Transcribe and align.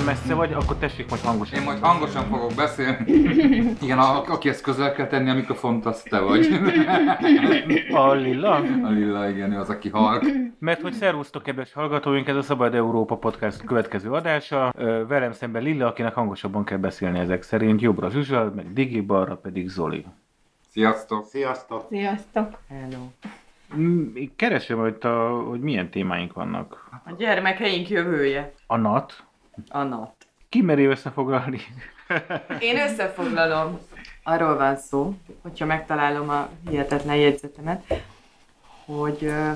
olyan 0.00 0.14
messze 0.14 0.34
vagy, 0.34 0.52
akkor 0.52 0.76
tessék 0.76 1.10
majd 1.10 1.22
hangosan. 1.22 1.58
Én 1.58 1.64
majd 1.64 1.78
hangosan 1.80 2.24
fogok 2.24 2.54
beszélni. 2.54 3.12
Igen, 3.84 3.98
a, 3.98 4.22
aki 4.28 4.48
ezt 4.48 4.62
közel 4.62 4.92
kell 4.92 5.06
tenni 5.06 5.30
a 5.30 5.34
mikrofont, 5.34 5.86
az 5.86 6.02
te 6.02 6.18
vagy. 6.18 6.46
A 7.92 8.12
Lilla? 8.12 8.54
A 8.84 8.88
Lilla, 8.88 9.28
igen, 9.28 9.52
ő 9.52 9.58
az, 9.58 9.70
aki 9.70 9.88
halk. 9.88 10.24
Mert 10.58 10.80
hogy 10.80 10.92
szervusztok, 10.92 11.42
kedves 11.42 11.72
hallgatóink, 11.72 12.28
ez 12.28 12.36
a 12.36 12.42
Szabad 12.42 12.74
Európa 12.74 13.16
Podcast 13.16 13.64
következő 13.64 14.10
adása. 14.10 14.72
Velem 15.08 15.32
szemben 15.32 15.62
Lilla, 15.62 15.86
akinek 15.86 16.14
hangosabban 16.14 16.64
kell 16.64 16.78
beszélni 16.78 17.18
ezek 17.18 17.42
szerint. 17.42 17.80
Jobbra 17.80 18.10
Zsuzsa, 18.10 18.52
meg 18.54 18.72
Digi, 18.72 19.00
balra 19.00 19.36
pedig 19.36 19.68
Zoli. 19.68 20.04
Sziasztok! 20.68 21.24
Sziasztok! 21.24 21.86
Sziasztok! 21.88 22.58
Hello. 22.68 23.06
Mm, 23.76 24.14
Keresem, 24.36 24.78
hogy, 24.78 24.96
a, 25.00 25.28
hogy 25.28 25.60
milyen 25.60 25.90
témáink 25.90 26.32
vannak. 26.32 26.88
A 27.04 27.12
gyermekeink 27.18 27.88
jövője. 27.88 28.52
A 28.66 28.76
NAT. 28.76 29.28
A 29.68 29.82
NAT. 29.82 30.14
Ki 30.48 30.62
meri 30.62 30.84
összefoglalni? 30.84 31.60
Én 32.60 32.78
összefoglalom. 32.78 33.78
Arról 34.22 34.56
van 34.56 34.76
szó, 34.76 35.14
hogyha 35.42 35.66
megtalálom 35.66 36.28
a 36.28 36.48
hihetetlen 36.68 37.16
jegyzetemet, 37.16 37.84
hogy 38.84 39.24
ö, 39.24 39.50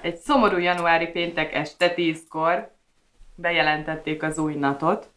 egy 0.00 0.16
szomorú 0.16 0.56
januári 0.56 1.06
péntek 1.06 1.54
este 1.54 1.92
10-kor 1.96 2.70
bejelentették 3.34 4.22
az 4.22 4.38
új 4.38 4.54
natot, 4.54 5.10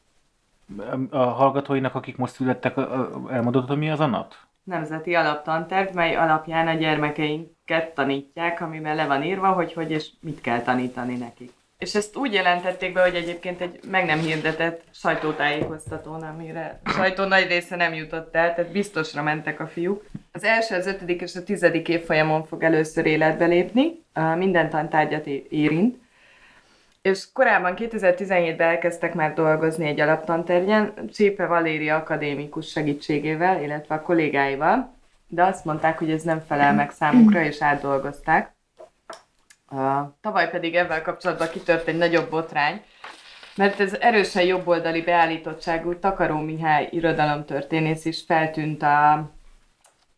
A 1.09 1.17
hallgatóinak, 1.17 1.95
akik 1.95 2.17
most 2.17 2.33
születtek, 2.33 2.77
elmondod, 3.29 3.67
hogy 3.67 3.77
mi 3.77 3.89
az 3.89 3.99
a 3.99 4.05
NAT? 4.05 4.47
nemzeti 4.69 5.15
alaptanterv, 5.15 5.93
mely 5.93 6.15
alapján 6.15 6.67
a 6.67 6.73
gyermekeinket 6.73 7.93
tanítják, 7.93 8.61
amiben 8.61 8.95
le 8.95 9.05
van 9.07 9.23
írva, 9.23 9.51
hogy 9.51 9.73
hogy 9.73 9.91
és 9.91 10.09
mit 10.19 10.41
kell 10.41 10.61
tanítani 10.61 11.17
nekik. 11.17 11.51
És 11.79 11.95
ezt 11.95 12.15
úgy 12.15 12.33
jelentették 12.33 12.93
be, 12.93 13.01
hogy 13.01 13.15
egyébként 13.15 13.61
egy 13.61 13.79
meg 13.89 14.05
nem 14.05 14.19
hirdetett 14.19 14.83
sajtótájékoztatón, 14.91 16.23
amire 16.23 16.79
a 16.83 16.89
sajtó 16.89 17.23
nagy 17.23 17.47
része 17.47 17.75
nem 17.75 17.93
jutott 17.93 18.35
el, 18.35 18.55
tehát 18.55 18.71
biztosra 18.71 19.23
mentek 19.23 19.59
a 19.59 19.67
fiúk. 19.67 20.05
Az 20.31 20.43
első, 20.43 20.75
az 20.75 20.87
ötödik 20.87 21.21
és 21.21 21.35
a 21.35 21.43
tizedik 21.43 21.87
évfolyamon 21.87 22.45
fog 22.45 22.63
először 22.63 23.05
életbe 23.05 23.45
lépni, 23.45 24.03
minden 24.35 24.69
tantárgyat 24.69 25.27
érint, 25.49 25.97
és 27.01 27.31
korábban 27.33 27.73
2017-ben 27.77 28.67
elkezdtek 28.67 29.13
már 29.13 29.33
dolgozni 29.33 29.87
egy 29.87 29.99
alaptanterjen, 29.99 30.93
Csépe 31.13 31.45
Valéria 31.45 31.95
akadémikus 31.95 32.67
segítségével, 32.67 33.63
illetve 33.63 33.95
a 33.95 34.01
kollégáival, 34.01 34.93
de 35.27 35.43
azt 35.43 35.65
mondták, 35.65 35.97
hogy 35.97 36.11
ez 36.11 36.23
nem 36.23 36.43
felel 36.47 36.73
meg 36.73 36.91
számukra, 36.91 37.43
és 37.43 37.61
átdolgozták. 37.61 38.57
Tavaly 40.21 40.49
pedig 40.49 40.75
ebben 40.75 41.03
kapcsolatban 41.03 41.49
kitört 41.49 41.87
egy 41.87 41.97
nagyobb 41.97 42.29
botrány, 42.29 42.81
mert 43.55 43.79
ez 43.79 43.93
erősen 43.93 44.43
jobboldali 44.43 45.01
beállítottságú 45.01 45.99
Takaró 45.99 46.37
Mihály 46.39 46.87
irodalomtörténész 46.91 48.05
is 48.05 48.23
feltűnt 48.27 48.81
a 48.83 49.29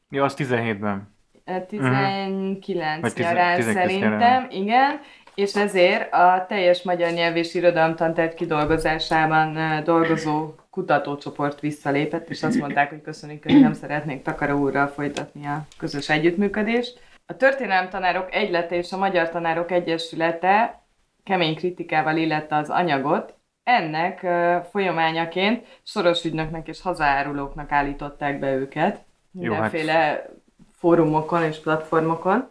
Ja, 0.09 0.23
az 0.23 0.33
17-ben. 0.37 1.13
e, 1.45 1.59
19 1.61 3.01
Vagy 3.01 3.13
tizen- 3.13 3.33
nyarán 3.33 3.55
19 3.55 3.87
szerintem, 3.87 4.11
nyarán. 4.19 4.47
igen, 4.49 4.99
és 5.35 5.55
ezért 5.55 6.13
a 6.13 6.45
teljes 6.47 6.83
magyar 6.83 7.11
nyelv 7.11 7.35
és 7.35 7.53
irodalomtantárgy 7.53 8.33
kidolgozásában 8.33 9.57
e, 9.57 9.81
dolgozó 9.81 10.53
kutatócsoport 10.69 11.59
visszalépett, 11.59 12.29
és 12.29 12.43
azt 12.43 12.59
mondták, 12.59 12.89
hogy 12.89 13.01
köszönjük, 13.01 13.43
hogy 13.43 13.59
nem 13.59 13.73
szeretnék 13.73 14.21
Takaró 14.21 14.57
úrral 14.59 14.87
folytatni 14.87 15.45
a 15.45 15.65
közös 15.77 16.09
együttműködést. 16.09 16.99
A 17.31 17.35
történelemtanárok 17.37 18.33
egylete 18.33 18.75
és 18.75 18.91
a 18.91 18.97
Magyar 18.97 19.29
Tanárok 19.29 19.71
Egyesülete 19.71 20.81
kemény 21.23 21.55
kritikával 21.55 22.17
illette 22.17 22.55
az 22.55 22.69
anyagot, 22.69 23.33
ennek 23.63 24.19
folyamányaként 24.69 25.65
soros 25.83 26.23
ügynöknek 26.23 26.67
és 26.67 26.81
hazaárulóknak 26.81 27.71
állították 27.71 28.39
be 28.39 28.53
őket 28.53 29.03
Jó, 29.31 29.53
hát- 29.53 29.61
mindenféle 29.61 30.25
fórumokon 30.77 31.43
és 31.43 31.59
platformokon. 31.59 32.49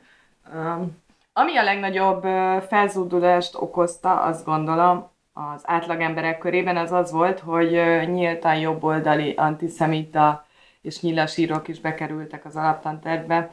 Um, 0.54 1.02
ami 1.32 1.56
a 1.56 1.62
legnagyobb 1.62 2.22
felzúdulást 2.68 3.54
okozta, 3.54 4.20
azt 4.20 4.44
gondolom, 4.44 5.10
az 5.32 5.62
átlagemberek 5.64 6.38
körében, 6.38 6.76
az 6.76 6.92
az 6.92 7.12
volt, 7.12 7.38
hogy 7.38 7.70
nyíltan 8.06 8.56
jobboldali 8.56 9.34
antiszemita 9.36 10.46
és 10.80 11.00
nyilasírok 11.00 11.68
is 11.68 11.80
bekerültek 11.80 12.44
az 12.44 12.56
alaptantervbe. 12.56 13.50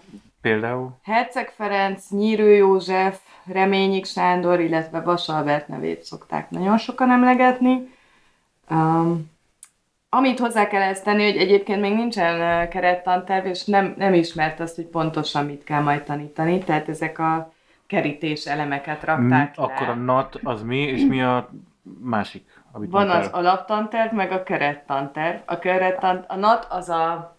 Például. 0.47 0.90
Herceg 1.03 1.50
Ferenc, 1.50 2.09
Nyírő 2.09 2.56
József, 2.56 3.19
Reményik 3.52 4.06
Sándor, 4.06 4.59
illetve 4.59 5.02
Vas 5.02 5.30
Albert 5.30 5.68
nevét 5.68 6.03
szokták 6.03 6.50
nagyon 6.50 6.78
sokan 6.78 7.12
emlegetni. 7.12 7.96
Um, 8.69 9.31
amit 10.09 10.40
hozzá 10.40 10.68
kell 10.68 10.81
ezt 10.81 11.03
tenni, 11.03 11.24
hogy 11.31 11.38
egyébként 11.38 11.81
még 11.81 11.94
nincsen 11.96 12.69
kerettanterv, 12.69 13.46
és 13.46 13.66
nem, 13.66 13.94
nem 13.97 14.13
ismert 14.13 14.59
azt, 14.59 14.75
hogy 14.75 14.85
pontosan 14.85 15.46
mit 15.46 15.63
kell 15.63 15.81
majd 15.81 16.03
tanítani, 16.03 16.59
tehát 16.59 16.90
ezek 16.90 17.19
a 17.19 17.53
kerítés 17.88 18.46
elemeket 18.46 19.03
rakták 19.03 19.56
le. 19.56 19.64
Mm, 19.64 19.64
Akkor 19.64 19.90
a 19.90 19.96
NAT 19.96 20.40
az 20.44 20.64
mi, 20.64 20.79
és 20.79 21.06
mi 21.06 21.22
a 21.22 21.50
másik? 22.00 22.62
Amit 22.72 22.91
Van 22.91 23.08
mondtál? 23.08 23.22
az 23.22 23.31
alaptanterv, 23.31 24.14
meg 24.14 24.31
a 24.31 24.44
kerettanterv. 24.44 25.38
A 25.46 25.59
kerettant, 25.59 26.25
a 26.28 26.35
NAT 26.35 26.68
az 26.69 26.90
a 26.90 27.36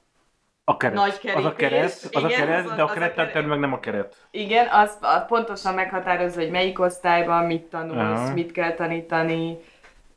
A 0.71 0.77
keret. 0.77 0.95
nagy 0.97 1.21
az 1.34 1.45
a 1.45 1.53
kerítés. 1.55 1.93
az 2.12 2.23
a 2.25 2.27
Igen, 2.27 2.39
kereszt, 2.47 2.67
az 2.67 2.73
a- 2.73 2.75
de 2.75 2.83
a 2.83 2.84
az 2.84 2.91
a 2.91 2.95
kerettanterv 2.95 3.33
keret. 3.34 3.49
meg 3.49 3.59
nem 3.59 3.73
a 3.73 3.81
keret. 3.81 4.17
Igen, 4.31 4.67
az, 4.71 4.97
az 5.01 5.23
pontosan 5.27 5.75
meghatározza, 5.75 6.41
hogy 6.41 6.51
melyik 6.51 6.81
osztályban 6.81 7.45
mit 7.45 7.62
tanulsz, 7.62 8.19
Aha. 8.21 8.33
mit 8.33 8.53
kell 8.53 8.73
tanítani, 8.73 9.57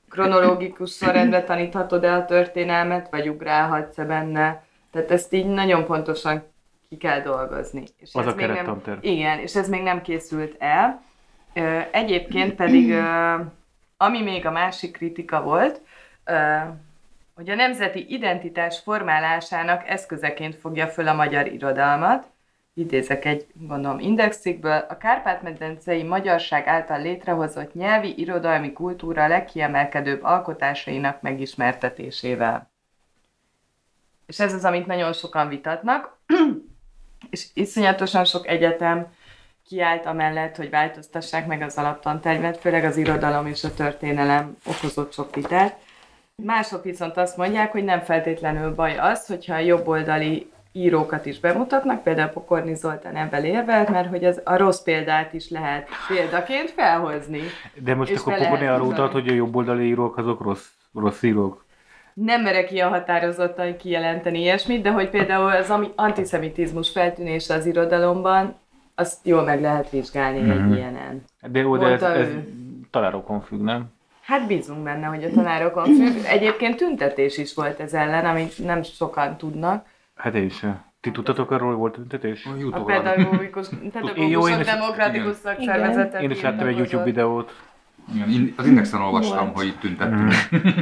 kronológikus 0.09 0.95
sorrendben 0.95 1.45
taníthatod-e 1.45 2.13
a 2.13 2.25
történelmet, 2.25 3.07
vagy 3.09 3.29
ugrálhatsz-e 3.29 4.03
benne. 4.05 4.63
Tehát 4.91 5.11
ezt 5.11 5.33
így 5.33 5.45
nagyon 5.45 5.85
pontosan 5.85 6.43
ki 6.89 6.97
kell 6.97 7.21
dolgozni. 7.21 7.83
És 7.97 8.09
Az 8.13 8.25
ez 8.25 8.33
a 8.33 8.35
kerettanterv. 8.35 8.97
Igen, 9.05 9.39
és 9.39 9.55
ez 9.55 9.69
még 9.69 9.81
nem 9.81 10.01
készült 10.01 10.55
el. 10.59 11.01
Egyébként 11.91 12.55
pedig, 12.55 12.93
ami 13.97 14.21
még 14.21 14.45
a 14.45 14.51
másik 14.51 14.91
kritika 14.97 15.41
volt, 15.41 15.81
hogy 17.35 17.49
a 17.49 17.55
nemzeti 17.55 18.05
identitás 18.13 18.79
formálásának 18.79 19.87
eszközeként 19.87 20.55
fogja 20.55 20.87
föl 20.87 21.07
a 21.07 21.13
magyar 21.13 21.47
irodalmat, 21.47 22.27
idézek 22.73 23.25
egy, 23.25 23.45
gondolom, 23.53 23.99
indexikből, 23.99 24.85
a 24.89 24.97
Kárpát-medencei 24.97 26.03
magyarság 26.03 26.67
által 26.67 27.01
létrehozott 27.01 27.73
nyelvi, 27.73 28.19
irodalmi 28.19 28.73
kultúra 28.73 29.27
legkiemelkedőbb 29.27 30.23
alkotásainak 30.23 31.21
megismertetésével. 31.21 32.71
És 34.25 34.39
ez 34.39 34.53
az, 34.53 34.65
amit 34.65 34.85
nagyon 34.85 35.13
sokan 35.13 35.47
vitatnak, 35.47 36.17
és 37.29 37.45
iszonyatosan 37.53 38.25
sok 38.25 38.47
egyetem 38.47 39.13
kiállt 39.67 40.05
amellett, 40.05 40.55
hogy 40.55 40.69
változtassák 40.69 41.47
meg 41.47 41.61
az 41.61 41.77
alaptantervet, 41.77 42.57
főleg 42.57 42.83
az 42.83 42.97
irodalom 42.97 43.45
és 43.45 43.63
a 43.63 43.73
történelem 43.73 44.57
okozott 44.65 45.13
sok 45.13 45.35
vitát. 45.35 45.79
Mások 46.45 46.83
viszont 46.83 47.17
azt 47.17 47.37
mondják, 47.37 47.71
hogy 47.71 47.83
nem 47.83 47.99
feltétlenül 47.99 48.75
baj 48.75 48.97
az, 48.97 49.27
hogyha 49.27 49.53
a 49.53 49.59
jobboldali 49.59 50.49
írókat 50.71 51.25
is 51.25 51.39
bemutatnak, 51.39 52.03
például 52.03 52.29
Pokorni 52.29 52.75
Zoltán 52.75 53.15
ebben 53.15 53.45
érvelt, 53.45 53.89
mert 53.89 54.09
hogy 54.09 54.23
az, 54.25 54.41
a 54.43 54.57
rossz 54.57 54.81
példát 54.81 55.33
is 55.33 55.49
lehet 55.49 55.87
példaként 56.07 56.69
felhozni. 56.69 57.41
De 57.73 57.95
most 57.95 58.19
akkor 58.19 58.37
Pokorni 58.37 58.65
arra 58.67 58.83
utalt, 58.83 59.11
hogy 59.11 59.27
a 59.27 59.33
jobboldali 59.33 59.85
írók 59.87 60.17
azok 60.17 60.41
rossz, 60.41 60.65
rossz 60.93 61.21
írók. 61.23 61.65
Nem 62.13 62.41
merek 62.41 62.71
ilyen 62.71 62.89
határozottan 62.89 63.77
kijelenteni 63.77 64.39
ilyesmit, 64.39 64.81
de 64.81 64.91
hogy 64.91 65.09
például 65.09 65.51
az 65.51 65.73
antiszemitizmus 65.95 66.89
feltűnése 66.89 67.53
az 67.53 67.65
irodalomban, 67.65 68.55
azt 68.95 69.25
jól 69.25 69.43
meg 69.43 69.61
lehet 69.61 69.89
vizsgálni 69.89 70.39
Mhm. 70.39 70.49
egy 70.51 70.75
ilyenen. 70.77 71.23
De 71.41 71.59
jó, 71.59 71.77
de 71.77 71.85
ez, 71.85 72.01
ez 72.01 72.27
ő. 72.27 72.47
találókon 72.91 73.41
függ, 73.41 73.61
nem? 73.61 73.85
Hát 74.21 74.47
bízunk 74.47 74.83
benne, 74.83 75.05
hogy 75.05 75.23
a 75.23 75.29
tanárokon 75.29 75.85
függ. 75.85 76.25
Egyébként 76.25 76.75
tüntetés 76.75 77.37
is 77.37 77.53
volt 77.53 77.79
ez 77.79 77.93
ellen, 77.93 78.25
amit 78.25 78.65
nem 78.65 78.83
sokan 78.83 79.37
tudnak. 79.37 79.85
Hát 80.15 80.35
én 80.35 80.43
is. 80.43 80.65
Ti 81.01 81.11
tudtatok 81.11 81.51
arról, 81.51 81.67
hogy 81.69 81.77
volt 81.77 81.93
tüntetés? 81.93 82.45
A 82.45 82.77
A 82.77 82.83
pedagógikus, 82.83 83.67
én 83.83 83.91
pedagógusok 83.91 84.59
is- 84.59 84.65
demokratikus 84.65 85.35
szakszervezetet 85.35 86.21
Én 86.21 86.29
is 86.31 86.41
láttam 86.41 86.67
egy 86.67 86.77
YouTube 86.77 87.03
videót. 87.03 87.55
Igen, 88.15 88.53
az 88.57 88.65
Indexen 88.65 89.01
olvastam, 89.01 89.37
Volt. 89.45 89.55
hogy 89.57 89.65
itt 89.67 89.79
tüntettünk. 89.79 90.31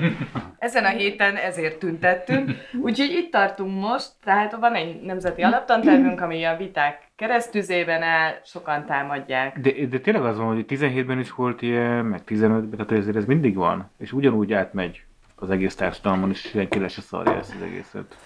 Ezen 0.58 0.86
a 0.86 0.90
héten 0.90 1.36
ezért 1.36 1.80
tüntettünk. 1.80 2.52
Úgyhogy 2.82 3.10
itt 3.12 3.32
tartunk 3.32 3.80
most, 3.82 4.10
tehát 4.24 4.56
van 4.60 4.74
egy 4.74 5.02
nemzeti 5.02 5.42
alaptantervünk, 5.42 6.22
ami 6.22 6.44
a 6.44 6.56
viták 6.58 7.08
keresztüzében 7.20 8.02
áll, 8.02 8.32
sokan 8.46 8.86
támadják. 8.86 9.60
De, 9.60 9.72
de 9.90 10.00
tényleg 10.00 10.24
az 10.24 10.38
van, 10.38 10.54
hogy 10.54 10.66
17-ben 10.68 11.20
is 11.20 11.32
volt 11.32 11.62
ilyen, 11.62 12.06
meg 12.06 12.22
15-ben, 12.28 12.70
tehát 12.70 12.92
ezért 12.92 13.16
ez 13.16 13.26
mindig 13.26 13.56
van. 13.56 13.92
És 13.98 14.14
ugyanúgy 14.14 14.54
átmegy 14.54 15.04
az 15.36 15.50
egész 15.50 15.76
társadalmon, 15.76 16.30
és 16.30 16.40
senki 16.40 16.80
le 16.80 16.88
se 16.88 17.02
szarja 17.02 17.38
ezt 17.38 17.54
az 17.56 17.62
egészet. 17.62 18.18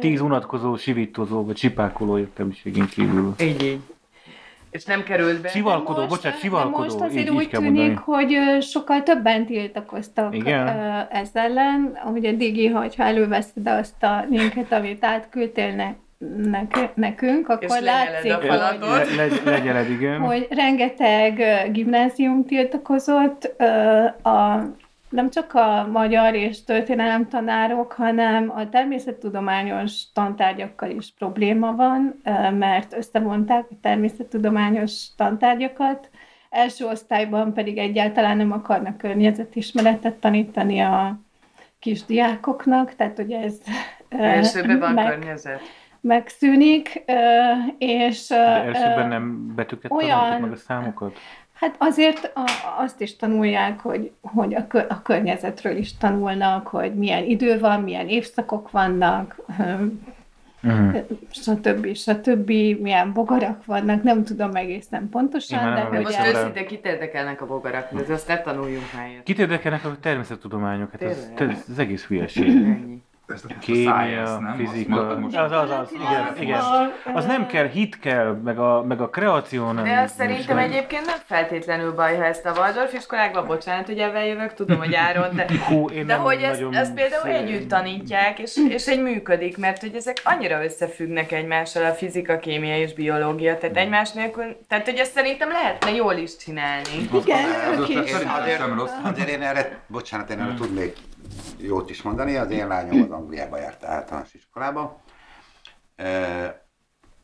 Tíz 0.00 0.20
unatkozó, 0.20 0.76
sivítozó, 0.76 1.44
vagy 1.44 1.54
csipákoló 1.54 2.18
értelmiségén 2.18 2.86
kívül. 2.86 3.34
Így, 3.40 3.62
így. 3.62 3.80
és 4.70 4.84
nem 4.84 5.02
került 5.02 5.40
be. 5.40 5.48
Sivalkodó, 5.48 5.98
most- 5.98 6.10
bocsánat, 6.10 6.38
sivalkodó, 6.38 6.78
most 6.84 6.94
így, 6.96 7.02
azért 7.02 7.28
így 7.28 7.36
úgy 7.36 7.48
kell 7.48 7.60
tűnik, 7.60 8.04
mondani. 8.04 8.04
hogy 8.04 8.62
sokkal 8.62 9.02
többen 9.02 9.46
tiltakoztak 9.46 10.34
Igen? 10.34 10.66
ö, 10.66 11.00
ez 11.10 11.30
ellen. 11.32 11.98
Ugye 12.04 12.32
Digi, 12.32 12.66
hogyha 12.66 13.02
előveszed 13.02 13.66
azt 13.68 14.02
a 14.02 14.24
linket, 14.30 14.72
amit 14.72 15.04
átküldtél 15.04 15.74
nek, 16.36 16.94
nekünk, 16.94 17.48
akkor 17.48 17.80
látszik, 17.80 18.32
a 18.32 18.36
hogy, 18.36 18.46
falatot. 18.46 19.14
Le, 19.14 19.14
legy, 19.16 19.40
legyeled, 19.44 19.90
igen. 19.90 20.20
hogy 20.20 20.46
rengeteg 20.50 21.42
gimnázium 21.72 22.44
tiltakozott, 22.44 23.44
a, 24.22 24.62
nem 25.08 25.30
csak 25.30 25.54
a 25.54 25.88
magyar 25.92 26.34
és 26.34 26.64
történelem 26.64 27.28
tanárok, 27.28 27.92
hanem 27.92 28.50
a 28.50 28.68
természettudományos 28.68 30.02
tantárgyakkal 30.12 30.90
is 30.90 31.12
probléma 31.18 31.74
van, 31.74 32.20
mert 32.58 32.96
összevonták 32.96 33.66
a 33.70 33.74
természettudományos 33.82 35.06
tantárgyakat, 35.16 36.08
első 36.50 36.84
osztályban 36.84 37.52
pedig 37.52 37.78
egyáltalán 37.78 38.36
nem 38.36 38.52
akarnak 38.52 38.98
környezetismeretet 38.98 40.14
tanítani 40.14 40.80
a 40.80 41.18
kisdiákoknak, 41.78 42.94
tehát 42.94 43.18
ugye 43.18 43.40
ez 43.40 43.54
Elsőben 44.08 44.78
van 44.78 44.92
meg, 44.92 45.06
környezet. 45.06 45.60
Megszűnik, 46.00 47.02
és 47.78 48.26
De 48.28 48.36
elsőben 48.36 49.08
nem 49.08 49.54
betűket 49.54 49.90
olyan- 49.92 50.40
meg 50.40 50.52
a 50.52 50.56
számokat? 50.56 51.16
Hát 51.54 51.74
azért 51.78 52.32
azt 52.78 53.00
is 53.00 53.16
tanulják, 53.16 53.80
hogy, 53.80 54.10
hogy 54.20 54.54
a, 54.54 54.66
kö, 54.66 54.80
a 54.88 55.02
környezetről 55.02 55.76
is 55.76 55.96
tanulnak, 55.96 56.66
hogy 56.66 56.94
milyen 56.94 57.24
idő 57.24 57.58
van, 57.58 57.80
milyen 57.82 58.08
évszakok 58.08 58.70
vannak, 58.70 59.36
Uh-huh. 60.62 61.04
stb. 61.30 61.94
stb. 61.94 62.46
milyen 62.80 63.12
bogarak 63.12 63.64
vannak, 63.64 64.02
nem 64.02 64.24
tudom 64.24 64.54
egészen 64.54 65.08
pontosan, 65.08 65.58
Én 65.58 65.74
de 65.74 65.80
nem 65.82 65.86
hogy 65.86 66.02
Most 66.02 66.18
ez, 66.18 66.34
őszintén 66.36 66.66
kit 66.66 66.86
érdekelnek 66.86 67.40
a 67.42 67.46
bogarak, 67.46 67.92
de 68.06 68.12
azt 68.12 68.28
ne 68.28 68.40
tanuljunk 68.40 68.84
már. 68.94 69.06
Kit 69.24 69.38
érdekelnek 69.38 69.84
a 69.84 69.96
természettudományok? 70.00 70.90
Hát 70.90 71.02
ez, 71.02 71.30
ez, 71.36 71.64
ez 71.70 71.78
egész 71.78 72.04
hülyeség. 72.06 72.46
A 73.28 73.58
Kémia, 73.60 73.90
science, 73.90 74.38
nem? 74.38 74.54
fizika. 74.56 75.08
Az, 75.08 75.52
az, 75.52 75.70
az, 75.70 75.92
igen, 75.92 76.36
igen. 76.40 76.60
Az 77.14 77.24
nem 77.24 77.46
kell, 77.46 77.66
hit 77.66 77.98
kell, 77.98 78.32
meg 78.44 78.58
a, 78.58 78.82
meg 78.82 79.00
a 79.00 79.08
kreáció 79.08 79.70
nem. 79.70 79.84
De 79.84 80.00
azt 80.00 80.14
szerintem 80.14 80.58
egyébként 80.58 81.06
nem 81.06 81.16
feltétlenül 81.26 81.92
baj, 81.94 82.16
ha 82.16 82.24
ezt 82.24 82.46
a 82.46 82.52
Waldorf 82.56 82.92
iskolákban, 82.94 83.46
bocsánat, 83.46 83.86
hogy 83.86 83.98
ebben 83.98 84.24
jövök, 84.24 84.54
tudom, 84.54 84.78
hogy 84.78 84.94
Áron, 84.94 85.34
de, 85.34 85.46
Hú, 85.68 85.88
én 85.88 86.06
de 86.06 86.14
nem 86.14 86.22
hogy 86.22 86.42
ezt, 86.42 86.62
ezt 86.70 86.94
például 86.94 87.22
szé- 87.22 87.32
együtt 87.34 87.68
tanítják, 87.68 88.38
és, 88.38 88.56
és 88.68 88.86
egy 88.86 89.02
működik, 89.02 89.58
mert 89.58 89.80
hogy 89.80 89.94
ezek 89.94 90.16
annyira 90.24 90.64
összefüggnek 90.64 91.32
egymással, 91.32 91.84
a 91.84 91.92
fizika, 91.92 92.38
kémia 92.38 92.78
és 92.78 92.92
biológia, 92.94 93.58
tehát 93.58 93.76
egymás 93.76 94.12
nélkül, 94.12 94.56
tehát 94.68 94.84
hogy 94.84 94.98
ezt 94.98 95.12
szerintem 95.12 95.48
lehetne 95.50 95.90
jól 95.90 96.14
is 96.14 96.36
csinálni. 96.36 97.08
Igen, 97.12 97.44
Az 97.78 97.86
szerintem 97.86 98.40
Azért, 98.40 98.58
sem 98.58 98.78
rossz. 98.78 98.90
azért 99.02 99.28
én 99.28 99.42
erre, 99.42 99.78
bocsánat, 99.86 100.30
én 100.30 100.38
erre 100.40 100.54
tudnék 100.54 100.96
jót 101.56 101.90
is 101.90 102.02
mondani. 102.02 102.36
Az 102.36 102.50
én 102.50 102.66
lányom 102.66 103.02
az 103.02 103.10
Angliába 103.10 103.58
járt 103.58 103.84
általános 103.84 104.34
iskolába, 104.34 105.00
eh, 105.96 106.54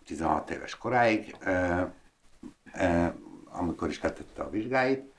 16 0.05 0.51
éves 0.51 0.79
koráig, 0.79 1.37
amikor 3.45 3.89
is 3.89 4.03
letette 4.03 4.43
a 4.43 4.51
vizsgáit. 4.51 5.13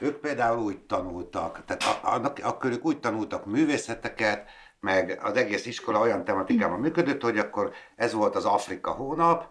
Ők 0.00 0.16
például 0.16 0.62
úgy 0.62 0.78
tanultak, 0.78 1.64
tehát 1.64 2.04
annak, 2.04 2.38
akkor 2.42 2.70
ők 2.70 2.84
úgy 2.84 3.00
tanultak 3.00 3.46
művészeteket, 3.46 4.48
meg 4.80 5.20
az 5.22 5.36
egész 5.36 5.66
iskola 5.66 6.00
olyan 6.00 6.24
tematikában 6.24 6.80
működött, 6.80 7.22
hogy 7.22 7.38
akkor 7.38 7.72
ez 7.96 8.12
volt 8.12 8.34
az 8.34 8.44
Afrika 8.44 8.90
hónap, 8.90 9.48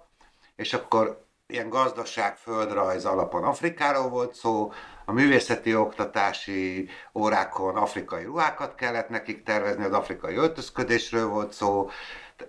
és 0.55 0.73
akkor 0.73 1.25
ilyen 1.47 1.69
gazdaság, 1.69 2.35
földrajz 2.35 3.05
alapon 3.05 3.43
Afrikáról 3.43 4.09
volt 4.09 4.33
szó, 4.33 4.71
a 5.05 5.11
művészeti 5.11 5.75
oktatási 5.75 6.89
órákon 7.13 7.75
afrikai 7.75 8.23
ruhákat 8.23 8.75
kellett 8.75 9.09
nekik 9.09 9.43
tervezni, 9.43 9.83
az 9.83 9.93
afrikai 9.93 10.35
öltözködésről 10.35 11.27
volt 11.27 11.53
szó, 11.53 11.89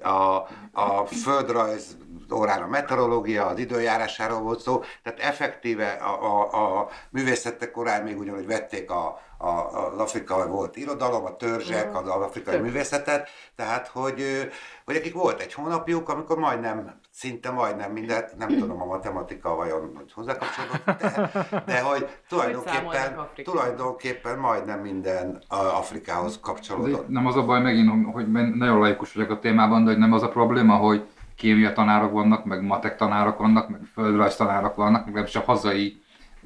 a, 0.03 0.49
a 0.73 1.07
földrajz 1.07 1.97
órán 2.33 2.63
a 2.63 2.67
meteorológia, 2.67 3.47
az 3.47 3.59
időjárásáról 3.59 4.41
volt 4.41 4.61
szó, 4.61 4.83
tehát 5.03 5.21
effektíve 5.21 5.89
a, 5.89 6.25
a, 6.25 6.79
a 6.79 6.89
művészetek 7.11 7.77
órán 7.77 8.03
még 8.03 8.19
ugyanúgy 8.19 8.47
vették 8.47 8.91
a, 8.91 9.21
a, 9.39 9.49
az 9.49 9.99
afrikai 9.99 10.49
volt 10.49 10.77
irodalom, 10.77 11.25
a 11.25 11.37
törzsek, 11.37 11.97
az, 11.97 12.09
az 12.09 12.23
afrikai 12.23 12.59
művészetet, 12.59 13.29
tehát 13.57 13.89
hogy, 13.89 14.51
hogy 14.85 14.97
akik 14.97 15.15
volt 15.15 15.41
egy 15.41 15.53
hónapjuk, 15.53 16.09
amikor 16.09 16.39
majdnem, 16.39 17.01
szinte 17.11 17.51
majdnem 17.51 17.93
mindent, 17.93 18.37
nem 18.37 18.49
tudom 18.49 18.83
a 18.83 18.85
matematika 18.85 19.55
vajon, 19.55 19.93
hogy 19.97 20.13
hozzákapcsolódott, 20.13 21.01
de, 21.01 21.63
de 21.67 21.81
hogy 21.81 22.09
tulajdonképpen, 22.29 23.29
tulajdonképpen 23.45 24.39
majdnem 24.39 24.81
minden 24.81 25.43
a 25.49 25.57
Afrikához 25.57 26.39
kapcsolódott. 26.43 27.07
De 27.07 27.13
Nem 27.13 27.27
az 27.27 27.37
a 27.37 27.45
baj 27.45 27.61
megint, 27.61 28.13
hogy 28.13 28.31
nagyon 28.33 28.79
laikus 28.79 29.13
vagyok 29.13 29.31
a 29.31 29.39
témában, 29.39 29.85
de 29.85 29.91
hogy 29.91 30.01
nem 30.01 30.13
az 30.13 30.23
a 30.23 30.29
probléma, 30.29 30.77
hogy 30.77 31.07
kémia 31.37 31.73
tanárok 31.73 32.13
vannak, 32.13 32.45
meg 32.45 32.63
matek 32.63 32.97
tanárok 32.97 33.39
vannak, 33.39 33.69
meg 33.69 33.81
földrajz 33.93 34.37
tanárok 34.37 34.75
vannak, 34.75 34.99
meg 34.99 35.07
legalábbis 35.07 35.37
a 35.37 35.43
hazai 35.47 36.03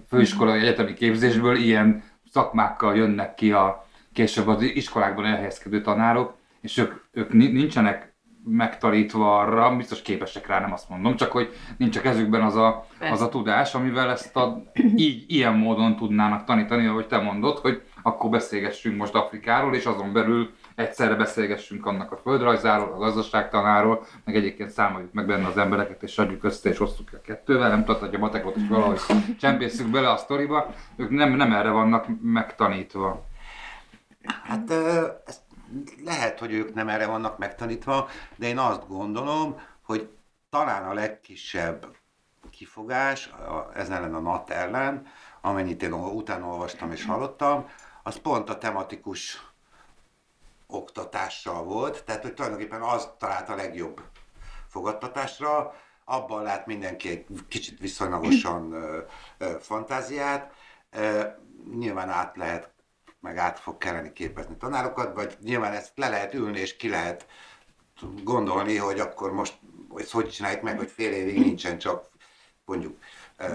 főiskolai 0.08 0.60
egyetemi 0.60 0.94
képzésből 0.94 1.56
ilyen 1.56 2.02
szakmákkal 2.32 2.96
jönnek 2.96 3.34
ki 3.34 3.52
a 3.52 3.86
később 4.12 4.46
az 4.46 4.62
iskolákban 4.62 5.24
elhelyezkedő 5.24 5.80
tanárok, 5.80 6.34
és 6.60 6.76
ők, 6.76 6.92
ők 7.12 7.32
ni- 7.32 7.52
nincsenek 7.52 8.10
megtanítva 8.44 9.38
arra, 9.38 9.76
biztos 9.76 10.02
képesek 10.02 10.46
rá, 10.46 10.60
nem 10.60 10.72
azt 10.72 10.88
mondom, 10.88 11.16
csak 11.16 11.32
hogy 11.32 11.54
nincs 11.76 11.96
a 11.96 12.00
kezükben 12.00 12.42
az 12.42 12.56
a, 12.56 12.86
az 13.10 13.20
a 13.20 13.28
tudás, 13.28 13.74
amivel 13.74 14.10
ezt 14.10 14.36
a, 14.36 14.62
így, 14.96 15.24
ilyen 15.28 15.54
módon 15.54 15.96
tudnának 15.96 16.44
tanítani, 16.44 16.86
ahogy 16.86 17.06
te 17.06 17.18
mondod, 17.18 17.58
hogy 17.58 17.82
akkor 18.02 18.30
beszélgessünk 18.30 18.96
most 18.96 19.14
Afrikáról, 19.14 19.74
és 19.74 19.84
azon 19.84 20.12
belül 20.12 20.50
egyszerre 20.80 21.14
beszélgessünk 21.14 21.86
annak 21.86 22.12
a 22.12 22.16
földrajzáról, 22.16 22.92
a 22.92 22.98
gazdaságtanáról, 22.98 24.06
meg 24.24 24.36
egyébként 24.36 24.70
számoljuk 24.70 25.12
meg 25.12 25.26
benne 25.26 25.46
az 25.46 25.56
embereket, 25.56 26.02
és 26.02 26.18
adjuk 26.18 26.44
össze, 26.44 26.68
és 26.68 26.80
osztjuk 26.80 27.08
ki 27.08 27.14
a 27.14 27.20
kettővel, 27.20 27.68
nem 27.68 27.84
hogy 27.84 28.14
a 28.14 28.18
matekot 28.18 28.56
is 28.56 28.68
valahogy 28.68 29.00
csempészünk 29.38 29.90
bele 29.90 30.10
a 30.10 30.16
sztoriba, 30.16 30.74
ők 30.96 31.10
nem, 31.10 31.32
nem 31.32 31.52
erre 31.52 31.70
vannak 31.70 32.06
megtanítva. 32.22 33.24
Hát 34.42 34.70
ez 35.26 35.40
lehet, 36.04 36.38
hogy 36.38 36.52
ők 36.52 36.74
nem 36.74 36.88
erre 36.88 37.06
vannak 37.06 37.38
megtanítva, 37.38 38.08
de 38.36 38.46
én 38.46 38.58
azt 38.58 38.88
gondolom, 38.88 39.60
hogy 39.82 40.08
talán 40.50 40.84
a 40.84 40.94
legkisebb 40.94 41.86
kifogás 42.50 43.26
a, 43.26 43.70
ez 43.74 43.88
ellen 43.88 44.14
a 44.14 44.20
NAT 44.20 44.50
ellen, 44.50 45.06
amennyit 45.40 45.82
én 45.82 45.92
utána 45.92 46.46
olvastam 46.46 46.92
és 46.92 47.04
hallottam, 47.04 47.68
az 48.02 48.16
pont 48.16 48.50
a 48.50 48.58
tematikus 48.58 49.49
oktatással 50.70 51.62
volt, 51.64 52.04
tehát 52.04 52.22
hogy 52.22 52.34
tulajdonképpen 52.34 52.82
az 52.82 53.08
talált 53.18 53.48
a 53.48 53.54
legjobb 53.54 54.02
fogadtatásra, 54.68 55.74
abban 56.04 56.42
lát 56.42 56.66
mindenki 56.66 57.08
egy 57.08 57.26
kicsit 57.48 57.78
viszonylagosan 57.78 58.72
ö, 58.72 59.00
ö, 59.38 59.56
fantáziát, 59.60 60.52
Ö, 60.90 61.26
nyilván 61.78 62.08
át 62.08 62.36
lehet, 62.36 62.70
meg 63.20 63.36
át 63.36 63.58
fog 63.58 63.78
kelleni 63.78 64.12
képezni 64.12 64.56
tanárokat, 64.56 65.14
vagy 65.14 65.36
nyilván 65.42 65.72
ezt 65.72 65.92
le 65.94 66.08
lehet 66.08 66.34
ülni, 66.34 66.58
és 66.58 66.76
ki 66.76 66.88
lehet 66.88 67.26
gondolni, 68.22 68.76
hogy 68.76 69.00
akkor 69.00 69.32
most 69.32 69.58
ezt 69.96 70.10
hogy 70.10 70.30
csináljuk 70.30 70.62
meg, 70.62 70.78
hogy 70.78 70.90
fél 70.90 71.12
évig 71.12 71.38
nincsen 71.38 71.78
csak 71.78 72.08
mondjuk 72.64 72.98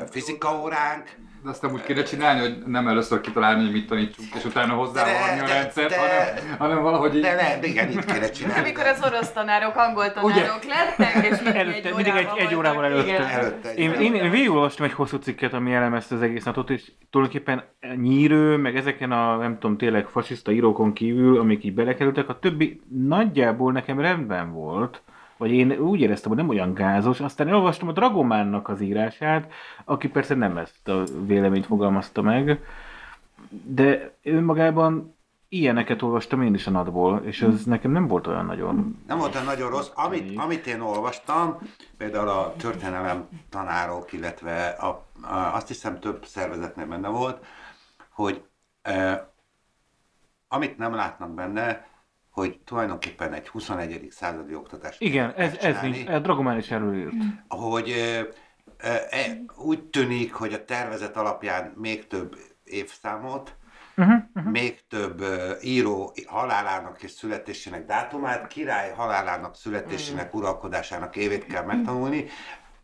fizika 0.10 0.62
óránk, 0.62 1.16
De 1.46 1.52
azt 1.52 1.62
nem 1.62 1.72
úgy 1.74 1.84
kéne 1.84 2.04
csinálni, 2.04 2.40
hogy 2.40 2.58
nem 2.66 2.88
először 2.88 3.22
kitalálni, 3.22 3.64
hogy 3.64 3.72
mit 3.72 3.88
tanítsunk, 3.88 4.28
és 4.36 4.46
utána 4.46 4.74
hozzávarni 4.74 5.40
a 5.40 5.48
rendszert, 5.48 5.90
de- 5.90 5.98
hanem, 5.98 6.58
hanem 6.58 6.82
valahogy 6.82 7.16
így... 7.16 7.22
de 7.22 7.36
nem, 7.36 7.64
igen, 7.64 7.92
itt 7.92 8.06
kéne 8.06 8.30
csinálni. 8.30 8.62
Amikor 8.62 8.86
az 8.86 9.04
orosz 9.06 9.32
tanárok, 9.32 9.76
angol 9.76 10.12
tanárok 10.12 10.64
lettek, 10.64 11.26
és 11.26 11.42
mindig 11.42 11.62
Előtte, 11.62 11.90
egy 11.90 11.96
mindig 11.96 12.14
egy, 12.16 12.28
egy 12.38 12.56
órával 12.56 12.86
előtte. 12.86 13.08
igen. 13.08 13.26
Előtte 13.26 13.70
egy 13.70 13.78
Én, 13.80 13.92
én, 13.92 14.14
én 14.14 14.32
végigolvastam 14.32 14.86
egy 14.86 14.94
hosszú 14.94 15.18
cikket, 15.18 15.54
ami 15.54 15.74
elemezte 15.74 16.16
az 16.16 16.22
egész 16.22 16.44
napot, 16.44 16.70
és 16.70 16.92
tulajdonképpen 17.10 17.64
nyírő, 17.96 18.58
meg 18.58 18.76
ezeken 18.76 19.12
a, 19.12 19.36
nem 19.36 19.60
tudom, 19.60 19.78
tényleg 19.78 20.08
fasiszta 20.08 20.52
írókon 20.52 20.94
kívül, 20.94 21.40
amik 21.40 21.64
így 21.64 21.74
belekerültek, 21.74 22.30
a 22.30 22.40
többi 22.40 22.82
nagyjából 23.08 23.72
nekem 23.72 24.00
rendben 24.00 24.52
volt, 24.52 25.02
vagy 25.38 25.52
én 25.52 25.72
úgy 25.72 26.00
éreztem, 26.00 26.30
hogy 26.30 26.40
nem 26.40 26.50
olyan 26.50 26.74
gázos, 26.74 27.20
aztán 27.20 27.48
elolvastam 27.48 27.88
a 27.88 27.92
Dragománnak 27.92 28.68
az 28.68 28.82
írását, 28.82 29.52
aki 29.86 30.08
persze 30.08 30.36
nem 30.36 30.58
ezt 30.58 30.88
a 30.88 31.04
véleményt 31.26 31.66
fogalmazta 31.66 32.22
meg, 32.22 32.60
de 33.50 34.12
önmagában 34.24 35.16
ilyeneket 35.50 36.02
olvastam 36.02 36.42
én 36.42 36.54
is 36.54 36.68
a 36.68 36.72
nadból, 36.72 37.22
és 37.26 37.42
ez 37.42 37.64
nekem 37.64 37.92
nem 37.92 38.08
volt 38.08 38.28
olyan 38.28 38.46
nagyon... 38.46 39.04
Nem 39.08 39.18
volt 39.18 39.34
olyan 39.34 39.46
nagyon 39.46 39.70
rossz. 39.70 39.90
Amit, 39.94 40.38
amit 40.38 40.68
én 40.68 40.80
olvastam, 40.80 41.58
például 41.98 42.28
a 42.28 42.54
történelem 42.58 43.28
tanárok, 43.50 44.14
illetve 44.14 44.68
a, 44.68 44.88
a, 45.22 45.54
azt 45.54 45.68
hiszem 45.68 46.00
több 46.00 46.26
szervezetnél 46.26 46.86
benne 46.86 47.08
volt, 47.08 47.46
hogy 48.10 48.44
e, 48.82 49.30
amit 50.48 50.78
nem 50.78 50.94
látnak 50.94 51.34
benne, 51.34 51.88
hogy 52.36 52.60
tulajdonképpen 52.66 53.34
egy 53.34 53.48
21. 53.48 54.08
századi 54.12 54.56
oktatás 54.56 54.96
Igen, 55.00 55.34
ez, 55.36 55.56
ez 55.58 55.82
nincs, 55.82 56.10
a 56.10 56.20
Dragomán 56.20 56.58
is 56.58 56.72
erről 56.72 56.96
írt. 56.96 57.14
hogy, 57.48 57.90
ö, 57.90 58.22
e, 59.10 59.42
úgy 59.56 59.84
tűnik, 59.84 60.34
hogy 60.34 60.54
a 60.54 60.66
tervezet 60.66 61.18
alapján 61.18 61.74
még 61.76 62.08
több 62.08 62.38
évszámot, 62.64 63.56
Uh-huh, 63.98 64.16
uh-huh. 64.34 64.52
még 64.52 64.88
több 64.88 65.20
ö, 65.20 65.54
író 65.62 66.14
halálának 66.26 67.04
és 67.04 67.12
születésének 67.12 67.86
dátumát, 67.86 68.48
király 68.48 68.92
halálának, 68.92 69.56
születésének, 69.56 70.34
uralkodásának 70.34 71.16
évét 71.16 71.46
kell 71.46 71.64
megtanulni. 71.64 72.26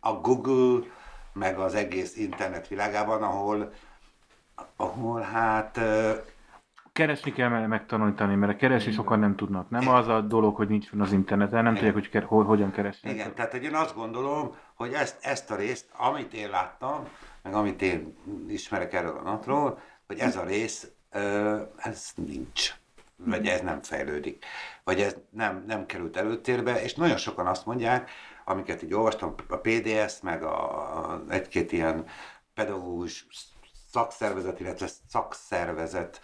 A 0.00 0.12
Google, 0.12 0.86
meg 1.32 1.58
az 1.58 1.74
egész 1.74 2.16
internet 2.16 2.68
világában, 2.68 3.22
ahol, 3.22 3.72
ahol 4.76 5.20
hát 5.20 5.76
ö, 5.76 6.12
Keresni 6.92 7.32
kell 7.32 7.48
me- 7.48 7.66
megtanulítani, 7.66 8.34
mert 8.34 8.52
a 8.52 8.56
keresni 8.56 8.92
sokan 8.92 9.18
nem 9.18 9.36
tudnak. 9.36 9.70
Nem 9.70 9.88
az 9.88 10.08
a 10.08 10.20
dolog, 10.20 10.56
hogy 10.56 10.68
nincs 10.68 10.88
az 10.98 11.12
interneten, 11.12 11.62
nem 11.62 11.74
tudják, 11.74 11.92
hogy 11.92 12.08
ke- 12.08 12.24
ho- 12.24 12.46
hogyan 12.46 12.70
keresni. 12.70 13.10
Igen, 13.10 13.34
tehát 13.34 13.50
hogy 13.50 13.62
én 13.62 13.74
azt 13.74 13.94
gondolom, 13.94 14.56
hogy 14.74 14.92
ezt, 14.92 15.24
ezt 15.24 15.50
a 15.50 15.56
részt, 15.56 15.88
amit 15.96 16.32
én 16.32 16.50
láttam, 16.50 17.08
meg 17.42 17.54
amit 17.54 17.82
én 17.82 18.16
ismerek 18.48 18.92
erről 18.92 19.16
a 19.16 19.22
natról, 19.22 19.78
hogy 20.06 20.18
ez 20.18 20.36
a 20.36 20.44
rész, 20.44 20.90
ez 21.76 22.10
nincs. 22.14 22.74
Vagy 23.16 23.46
ez 23.46 23.60
nem 23.60 23.82
fejlődik. 23.82 24.44
Vagy 24.84 25.00
ez 25.00 25.16
nem, 25.30 25.64
nem 25.66 25.86
került 25.86 26.16
előtérbe, 26.16 26.82
és 26.82 26.94
nagyon 26.94 27.16
sokan 27.16 27.46
azt 27.46 27.66
mondják, 27.66 28.10
amiket 28.44 28.82
így 28.82 28.94
olvastam, 28.94 29.34
a 29.48 29.56
PDS, 29.56 30.20
meg 30.22 30.42
a, 30.42 31.22
egy-két 31.28 31.72
ilyen 31.72 32.04
pedagógus 32.54 33.26
szakszervezet, 33.90 34.60
illetve 34.60 34.86
szakszervezet 35.08 36.20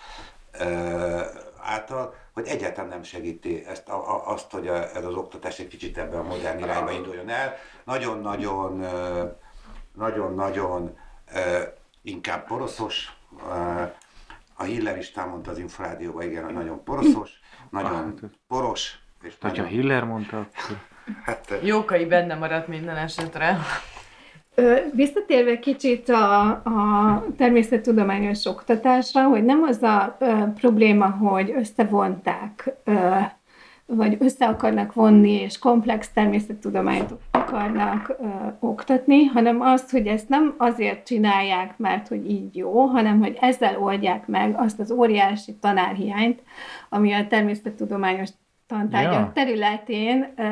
által, 1.63 2.15
hogy 2.33 2.47
egyáltalán 2.47 2.89
nem 2.89 3.03
segíti 3.03 3.65
ezt, 3.67 3.89
a, 3.89 3.95
a, 3.95 4.33
azt, 4.33 4.51
hogy 4.51 4.69
a, 4.69 4.97
ez 4.97 5.05
az 5.05 5.15
oktatás 5.15 5.59
egy 5.59 5.69
kicsit 5.69 5.99
ebben 5.99 6.19
a 6.19 6.23
modern 6.23 6.59
irányba 6.59 6.91
induljon 6.91 7.29
el. 7.29 7.55
Nagyon-nagyon, 7.85 8.85
nagyon-nagyon 9.97 10.97
inkább 12.03 12.47
poroszos. 12.47 13.13
A 14.55 14.63
Hiller 14.63 14.99
is 14.99 15.13
mondta 15.15 15.51
az 15.51 15.59
Inforádióban, 15.59 16.23
igen, 16.23 16.45
hogy 16.45 16.55
nagyon 16.55 16.85
poroszos, 16.85 17.31
nagyon 17.71 18.21
poros, 18.49 18.99
és 19.23 19.37
Tehát, 19.39 19.57
ha 19.57 19.63
nagyon, 19.63 19.79
Hiller 19.79 20.05
mondta, 20.05 20.39
akkor... 20.39 20.77
hát, 21.25 21.59
Jókai 21.63 22.07
benne 22.07 22.35
maradt 22.35 22.69
minden 22.69 22.97
esetre. 22.97 23.59
Visszatérve 24.93 25.59
kicsit 25.59 26.09
a, 26.09 26.49
a 26.49 27.25
természettudományos 27.37 28.47
oktatásra, 28.47 29.23
hogy 29.29 29.45
nem 29.45 29.63
az 29.63 29.83
a 29.83 30.17
ö, 30.19 30.43
probléma, 30.55 31.11
hogy 31.11 31.55
összevonták, 31.57 32.75
ö, 32.85 33.17
vagy 33.87 34.17
össze 34.21 34.47
akarnak 34.47 34.93
vonni, 34.93 35.33
és 35.33 35.59
komplex 35.59 36.13
természettudományt 36.13 37.15
akarnak 37.31 38.17
ö, 38.21 38.27
oktatni, 38.61 39.25
hanem 39.25 39.61
az, 39.61 39.91
hogy 39.91 40.07
ezt 40.07 40.29
nem 40.29 40.55
azért 40.57 41.07
csinálják, 41.07 41.79
mert 41.79 42.09
hogy 42.09 42.31
így 42.31 42.57
jó, 42.57 42.85
hanem 42.85 43.21
hogy 43.21 43.37
ezzel 43.41 43.79
oldják 43.83 44.27
meg 44.27 44.55
azt 44.57 44.81
az 44.81 44.91
óriási 44.91 45.55
tanárhiányt, 45.61 46.43
ami 46.89 47.13
a 47.13 47.27
természettudományos 47.27 48.29
tantárgyak 48.69 49.13
Ja. 49.13 49.31
területén 49.35 50.33
ö, 50.37 50.43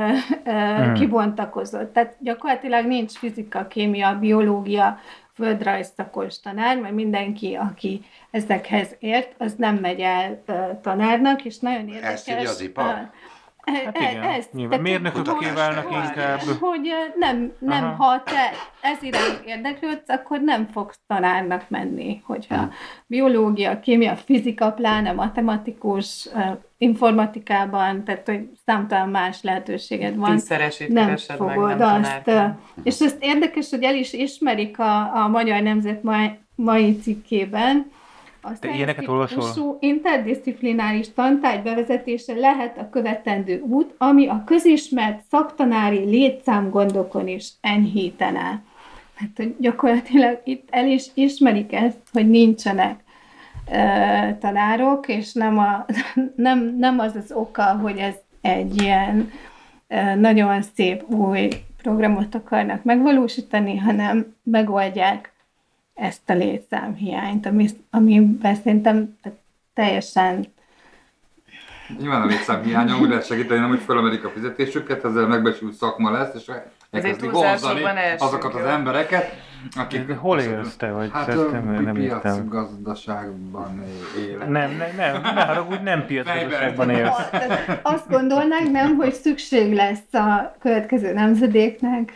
ö, 0.45 0.51
Hmm. 0.51 0.95
kibontakozott. 0.95 1.93
Tehát 1.93 2.17
gyakorlatilag 2.19 2.87
nincs 2.87 3.13
fizika, 3.13 3.67
kémia, 3.67 4.19
biológia, 4.19 4.99
földrajz 5.35 5.93
szakos 5.97 6.41
tanár, 6.41 6.81
mert 6.81 6.95
mindenki, 6.95 7.55
aki 7.55 8.05
ezekhez 8.31 8.97
ért, 8.99 9.35
az 9.39 9.55
nem 9.59 9.75
megy 9.77 10.01
el 10.01 10.43
ö, 10.47 10.53
tanárnak, 10.83 11.45
és 11.45 11.59
nagyon 11.59 11.89
érdekes. 11.89 12.27
Ezt 12.27 12.49
az 12.49 12.61
ipar? 12.61 13.11
Hát 13.67 13.97
igen, 14.01 14.23
ezt, 14.23 14.53
nyilván. 14.53 14.79
hogy- 14.79 15.55
válnak 15.55 15.85
inkább. 15.91 16.41
Hogy 16.61 16.93
nem, 17.19 17.53
nem 17.59 17.85
Aha. 17.85 18.05
ha 18.05 18.23
te 18.23 18.51
ez 18.81 19.03
iránt 19.03 19.43
érdeklődsz, 19.47 20.09
akkor 20.09 20.41
nem 20.41 20.69
fogsz 20.73 21.01
tanárnak 21.07 21.65
menni. 21.69 22.23
Hogyha 22.27 22.69
biológia, 23.07 23.81
kémia, 23.81 24.17
fizika, 24.17 24.73
pláne 24.73 25.13
matematikus, 25.13 26.29
informatikában, 26.79 28.05
tehát 28.05 28.27
hogy 28.27 28.49
számtalan 28.67 29.09
más 29.09 29.43
lehetőséged 29.43 30.17
van 30.17 30.31
Tízszeresét 30.31 30.89
nem 30.89 31.05
keresed 31.05 31.41
meg, 31.41 31.55
fogod 31.55 31.77
nem 31.77 31.95
azt. 32.03 32.23
tanárként. 32.23 32.59
És 32.83 33.01
ezt 33.01 33.17
érdekes, 33.21 33.71
hogy 33.71 33.83
el 33.83 33.95
is 33.95 34.13
ismerik 34.13 34.79
a, 34.79 35.15
a 35.15 35.29
Magyar 35.29 35.63
Nemzet 35.63 36.03
mai, 36.03 36.39
mai 36.55 36.97
cikkében. 36.99 37.91
A 38.47 38.59
Te 38.59 38.75
ilyeneket 38.75 39.09
olvasol? 39.09 39.77
Interdisziplináris 39.81 41.13
tantárgy 41.13 41.63
bevezetése 41.63 42.35
lehet 42.35 42.79
a 42.79 42.89
követendő 42.91 43.61
út, 43.61 43.95
ami 43.99 44.29
a 44.29 44.43
közismert 44.47 45.21
szaktanári 45.31 45.99
létszámgondokon 45.99 47.29
is 47.29 47.49
enyhítene. 47.61 48.63
Hát, 49.15 49.31
hogy 49.37 49.55
gyakorlatilag 49.59 50.41
itt 50.45 50.69
el 50.71 50.87
is 50.87 51.07
ismerik 51.15 51.73
ezt, 51.73 51.99
hogy 52.13 52.31
nincsenek 52.31 53.05
ö, 53.73 53.77
tanárok, 54.41 55.09
és 55.09 55.33
nem, 55.33 55.59
a, 55.59 55.87
nem, 56.37 56.77
nem 56.79 56.99
az 56.99 57.15
az 57.15 57.33
oka, 57.33 57.65
hogy 57.65 57.99
ez 57.99 58.15
egy 58.41 58.83
ilyen 58.83 59.31
ö, 59.89 60.15
nagyon 60.15 60.63
szép 60.63 61.11
új 61.11 61.49
programot 61.83 62.35
akarnak 62.35 62.85
megvalósítani, 62.85 63.77
hanem 63.77 64.35
megoldják 64.43 65.33
ezt 65.97 66.31
a 66.31 66.35
létszámhiányt, 66.35 67.47
ami, 67.47 67.69
amiben 67.91 68.55
szerintem 68.55 69.19
teljesen 69.75 70.47
Nyilván 71.99 72.23
a 72.23 72.27
létszám 72.27 72.63
hiánya 72.63 72.99
úgy 72.99 73.09
lehet 73.09 73.27
segíteni, 73.27 73.61
nem, 73.61 73.69
hogy 73.69 73.81
felemelik 73.81 74.25
a 74.25 74.31
fizetésüket, 74.31 75.05
ezzel 75.05 75.27
megbecsült 75.27 75.73
szakma 75.73 76.11
lesz, 76.11 76.35
és 76.35 76.51
elkezdi 76.91 77.29
túlzásokban 77.29 77.83
vonzani 77.83 78.01
azokat 78.19 78.55
az 78.55 78.65
embereket, 78.65 79.35
akik... 79.77 80.07
De 80.07 80.15
hol 80.15 80.41
élsz 80.41 80.77
te, 80.77 80.91
vagy 80.91 81.11
Hát 81.13 81.29
ezt 81.29 81.39
a 81.39 81.51
nem, 81.51 81.83
nem 81.83 81.97
értem. 81.97 82.21
piacgazdaságban 82.21 83.83
élek. 84.29 84.49
Nem, 84.49 84.77
nem, 84.77 84.89
nem, 84.97 85.35
ne 85.35 85.45
haragudj, 85.45 85.83
nem 85.83 86.07
piacgazdaságban 86.07 86.91
élsz. 86.91 87.17
Azt 87.83 88.09
gondolnánk, 88.09 88.71
nem, 88.71 88.97
hogy 88.97 89.13
szükség 89.13 89.75
lesz 89.75 90.15
a 90.15 90.57
következő 90.61 91.13
nemzedéknek 91.13 92.13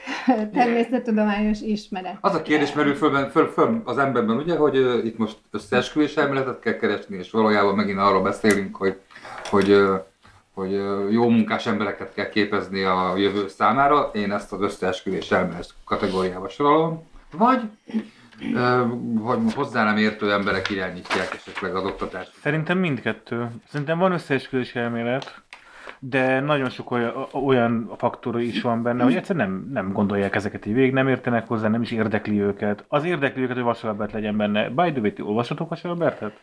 természettudományos 0.53 1.61
ismeret. 1.61 2.17
Az 2.21 2.35
a 2.35 2.43
kérdés 2.43 2.73
merül 2.73 2.95
föl, 2.95 3.29
föl, 3.31 3.47
föl 3.47 3.83
az 3.85 3.99
emberben, 3.99 4.37
ugye, 4.37 4.57
hogy 4.57 4.79
uh, 4.79 5.05
itt 5.05 5.19
most 5.19 5.37
összeesküvés 5.51 6.17
elméletet 6.17 6.61
kell 6.61 6.77
keresni, 6.77 7.17
és 7.17 7.31
valójában 7.31 7.75
megint 7.75 7.99
arról 7.99 8.23
beszélünk, 8.23 8.77
hogy, 8.77 9.01
hogy, 9.51 9.77
hogy 10.55 10.73
jó 11.11 11.29
munkás 11.29 11.67
embereket 11.67 12.15
kell 12.15 12.29
képezni 12.29 12.83
a 12.83 13.17
jövő 13.17 13.49
számára. 13.49 14.11
Én 14.15 14.33
ezt 14.33 14.53
az 14.53 14.61
összeesküvés 14.61 15.31
elmélet 15.31 15.75
kategóriába 15.85 16.49
sorolom. 16.49 17.09
Vagy 17.37 17.61
hogy 19.23 19.55
hozzá 19.55 19.85
nem 19.85 19.97
értő 19.97 20.33
emberek 20.33 20.71
irányítják 20.71 21.35
esetleg 21.35 21.75
az 21.75 21.85
oktatást. 21.85 22.33
Szerintem 22.41 22.79
mindkettő. 22.79 23.49
Szerintem 23.69 23.99
van 23.99 24.13
összeesküvés 24.13 24.75
elmélet, 24.75 25.43
de 25.99 26.41
nagyon 26.41 26.69
sok 26.69 26.91
olyan, 26.91 27.27
olyan 27.33 27.91
faktor 27.97 28.41
is 28.41 28.63
van 28.63 28.83
benne, 28.83 29.03
hogy 29.03 29.15
egyszerűen 29.15 29.49
nem, 29.49 29.69
nem 29.73 29.93
gondolják 29.93 30.35
ezeket 30.35 30.67
így 30.67 30.75
végig, 30.75 30.93
nem 30.93 31.09
értenek 31.09 31.47
hozzá, 31.47 31.69
nem 31.69 31.83
is 31.83 31.91
érdekli 31.91 32.41
őket. 32.41 32.85
Az 32.89 33.05
érdekli 33.05 33.43
őket, 33.43 33.55
hogy 33.55 33.65
Vasalbert 33.65 34.13
legyen 34.13 34.37
benne. 34.37 34.69
By 34.69 34.93
the 34.93 35.01
way, 35.01 35.13
ti 35.13 35.23
olvasatok 35.23 35.69
Vasalbertet? 35.69 36.41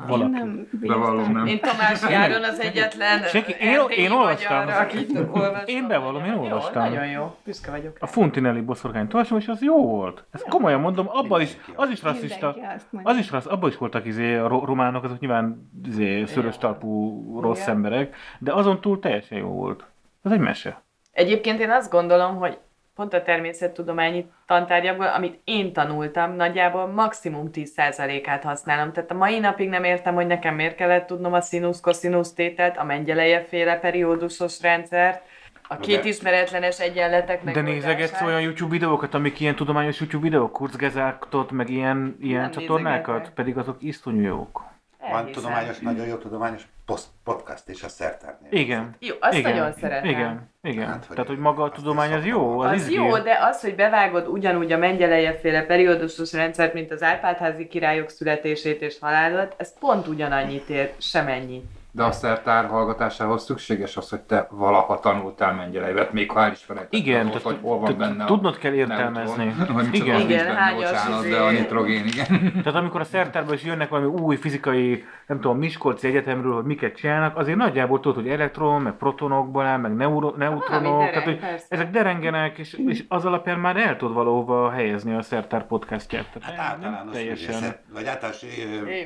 Én 0.00 0.06
Valaki. 0.06 0.30
nem 0.30 0.68
Bevallom, 0.72 1.32
nem. 1.32 1.46
Én 1.46 1.60
Tamás 1.60 2.02
Járon 2.10 2.42
az 2.42 2.60
egyetlen 2.60 3.22
Senki- 3.22 3.56
én- 3.60 3.80
én 3.88 4.10
olvastam. 4.10 4.64
magyar, 4.64 5.28
olvastam. 5.32 5.62
Én 5.66 5.86
bevallom, 5.88 6.24
én 6.24 6.32
Jó, 6.32 6.42
olvastam. 6.42 6.82
Nagyon 6.82 7.06
jó, 7.06 7.36
büszke 7.44 7.70
vagyok. 7.70 7.96
A 8.00 8.06
Funtinelli 8.06 8.60
boszorkány 8.60 9.06
olvasom, 9.12 9.38
és 9.38 9.48
az 9.48 9.62
jó 9.62 9.86
volt. 9.86 10.24
Ezt 10.30 10.48
komolyan 10.48 10.80
mondom, 10.80 11.06
abban 11.08 11.40
is, 11.40 11.56
az 11.74 11.90
is 11.90 12.02
rasszista. 12.02 12.56
Az 13.02 13.16
is 13.16 13.30
rossz, 13.30 13.46
abban 13.46 13.70
is 13.70 13.76
voltak 13.76 14.06
izé, 14.06 14.34
a 14.36 14.46
ro- 14.48 14.64
románok, 14.64 15.04
azok 15.04 15.18
nyilván 15.18 15.70
izé, 15.86 16.24
szörös 16.24 16.58
talpú 16.58 17.22
rossz 17.40 17.62
Igen. 17.62 17.74
emberek, 17.74 18.16
de 18.38 18.52
azon 18.52 18.80
túl 18.80 18.98
teljesen 18.98 19.38
jó 19.38 19.48
volt. 19.48 19.84
Ez 20.22 20.32
egy 20.32 20.40
mese. 20.40 20.82
Egyébként 21.12 21.60
én 21.60 21.70
azt 21.70 21.90
gondolom, 21.90 22.36
hogy 22.36 22.58
pont 22.94 23.14
a 23.14 23.22
természettudományi 23.22 24.26
tantárgyakból, 24.46 25.06
amit 25.06 25.40
én 25.44 25.72
tanultam, 25.72 26.32
nagyjából 26.36 26.86
maximum 26.86 27.48
10%-át 27.52 28.42
használom. 28.42 28.92
Tehát 28.92 29.10
a 29.10 29.14
mai 29.14 29.38
napig 29.38 29.68
nem 29.68 29.84
értem, 29.84 30.14
hogy 30.14 30.26
nekem 30.26 30.54
miért 30.54 30.74
kellett 30.76 31.06
tudnom 31.06 31.32
a 31.32 31.40
színusz-koszinusz 31.40 32.32
tételt, 32.32 32.76
a 32.76 32.84
Mendelejev 32.84 33.44
féle 33.44 33.78
periódusos 33.78 34.60
rendszert, 34.62 35.22
a 35.68 35.76
két 35.76 36.02
De- 36.02 36.08
ismeretlenes 36.08 36.80
egyenletek 36.80 37.44
De 37.44 37.44
megoldását. 37.52 37.74
nézegetsz 37.88 38.20
olyan 38.22 38.40
YouTube 38.40 38.70
videókat, 38.70 39.14
amik 39.14 39.40
ilyen 39.40 39.54
tudományos 39.56 40.00
YouTube 40.00 40.22
videók, 40.22 40.52
kurzgezáktot, 40.52 41.50
meg 41.50 41.68
ilyen, 41.70 42.16
ilyen 42.20 42.40
Nem 42.40 42.50
csatornákat, 42.50 43.06
nézegetek. 43.06 43.34
pedig 43.34 43.56
azok 43.58 43.76
iszonyú 43.80 44.20
jók. 44.20 44.64
Van 45.10 45.32
tudományos, 45.32 45.78
nagyon 45.78 46.06
jó 46.06 46.16
tudományos 46.16 46.62
post, 46.86 47.06
podcast 47.24 47.68
is 47.68 47.82
a 47.82 47.88
szertárnél. 47.88 48.52
Igen. 48.52 48.96
Jó, 48.98 49.14
azt 49.20 49.38
igen. 49.38 49.50
nagyon 49.52 49.72
szeretem. 49.72 50.10
Igen, 50.10 50.50
igen. 50.62 50.86
Hát, 50.86 51.04
hogy 51.04 51.16
Tehát, 51.16 51.30
hogy 51.30 51.38
maga 51.38 51.62
a 51.62 51.70
tudomány 51.70 52.12
az 52.12 52.24
jó, 52.26 52.58
az, 52.58 52.70
Az 52.70 52.90
jó, 52.90 53.18
de 53.18 53.38
az, 53.40 53.60
hogy 53.60 53.74
bevágod 53.74 54.26
ugyanúgy 54.26 54.72
a 54.72 54.78
Mengyelejev 54.78 55.34
féle 55.34 55.62
periódusos 55.62 56.32
rendszert, 56.32 56.74
mint 56.74 56.90
az 56.90 57.02
Árpádházi 57.02 57.66
királyok 57.66 58.08
születését 58.08 58.82
és 58.82 58.98
halálat, 59.00 59.54
ez 59.58 59.78
pont 59.78 60.06
ugyanannyit 60.06 60.68
ér, 60.68 60.92
semennyi 60.98 61.62
De 61.96 62.02
a 62.02 62.12
szertár 62.12 62.66
hallgatásához 62.66 63.44
szükséges 63.44 63.96
az, 63.96 64.08
hogy 64.08 64.20
te 64.20 64.46
valaha 64.50 64.98
tanultál 65.00 65.52
mennyelevet, 65.54 66.12
még 66.12 66.30
ha 66.30 66.40
elismered. 66.44 66.86
Igen, 66.90 67.28
hogy 67.28 67.42
tehát- 67.42 67.58
hol 67.60 67.78
van 67.78 67.96
benne 67.98 68.24
tudnod 68.24 68.58
kell 68.58 68.72
értelmezni. 68.72 69.54
Igen. 69.92 70.20
Igen, 70.20 70.54
hányas 70.56 70.90
izé- 71.18 71.30
de 71.30 71.40
a 71.40 71.50
nitrogén, 71.50 72.04
igen. 72.06 72.26
Tehát 72.64 72.74
amikor 72.74 73.00
a 73.00 73.04
szertárban 73.04 73.54
is 73.54 73.64
jönnek 73.64 73.88
valami 73.88 74.08
új 74.20 74.36
fizikai, 74.36 75.04
nem 75.26 75.40
tudom, 75.40 75.58
Miskolci 75.58 76.06
Egyetemről, 76.06 76.54
hogy 76.54 76.64
miket 76.64 76.96
csinálnak, 76.96 77.36
azért 77.36 77.56
nagyjából 77.58 78.00
tudod, 78.00 78.22
hogy 78.22 78.28
elektron, 78.32 78.82
meg 78.82 78.92
protonokból 78.92 79.64
áll, 79.64 79.78
meg 79.78 79.94
neuro, 79.94 80.34
neutronok, 80.36 80.82
dereng, 80.82 81.08
tehát 81.10 81.24
hogy 81.24 81.38
persze. 81.38 81.66
ezek 81.68 81.90
derengenek, 81.90 82.58
és, 82.58 82.72
és 82.86 83.04
az 83.08 83.24
alapján 83.24 83.58
már 83.58 83.76
el 83.76 83.96
tudod 83.96 84.14
valahova 84.14 84.70
helyezni 84.70 85.14
a 85.14 85.22
szertár 85.22 85.66
podcastját. 85.66 86.26
Tehát 86.32 86.56
Hát 86.58 86.70
általános 86.70 87.12
teljesen 87.14 87.54
művészet, 87.54 87.80
vagy 87.92 88.06
általános 88.06 88.44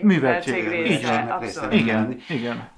műveltség. 0.02 0.86
Így 0.86 1.06
van. 1.06 1.28
abszolút. 1.28 1.72
Igen, 1.72 2.16
igen. 2.28 2.76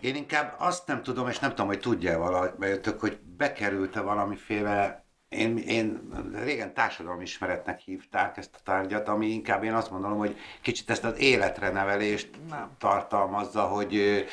Én 0.00 0.14
inkább 0.14 0.54
azt 0.58 0.86
nem 0.86 1.02
tudom, 1.02 1.28
és 1.28 1.38
nem 1.38 1.50
tudom, 1.50 1.66
hogy 1.66 1.80
tudja 1.80 2.18
valahogy 2.18 2.80
hogy 2.98 3.18
bekerült-e 3.36 4.00
valamiféle 4.00 5.06
én, 5.28 5.56
én 5.58 6.10
régen 6.44 6.74
társadalmi 6.74 7.22
ismeretnek 7.22 7.80
hívták 7.80 8.36
ezt 8.36 8.54
a 8.54 8.62
tárgyat, 8.64 9.08
ami 9.08 9.26
inkább 9.26 9.64
én 9.64 9.74
azt 9.74 9.90
gondolom, 9.90 10.18
hogy 10.18 10.36
kicsit 10.62 10.90
ezt 10.90 11.04
az 11.04 11.18
életre 11.18 11.70
nevelést 11.70 12.30
tartalmazza, 12.78 13.62
hogy 13.62 14.24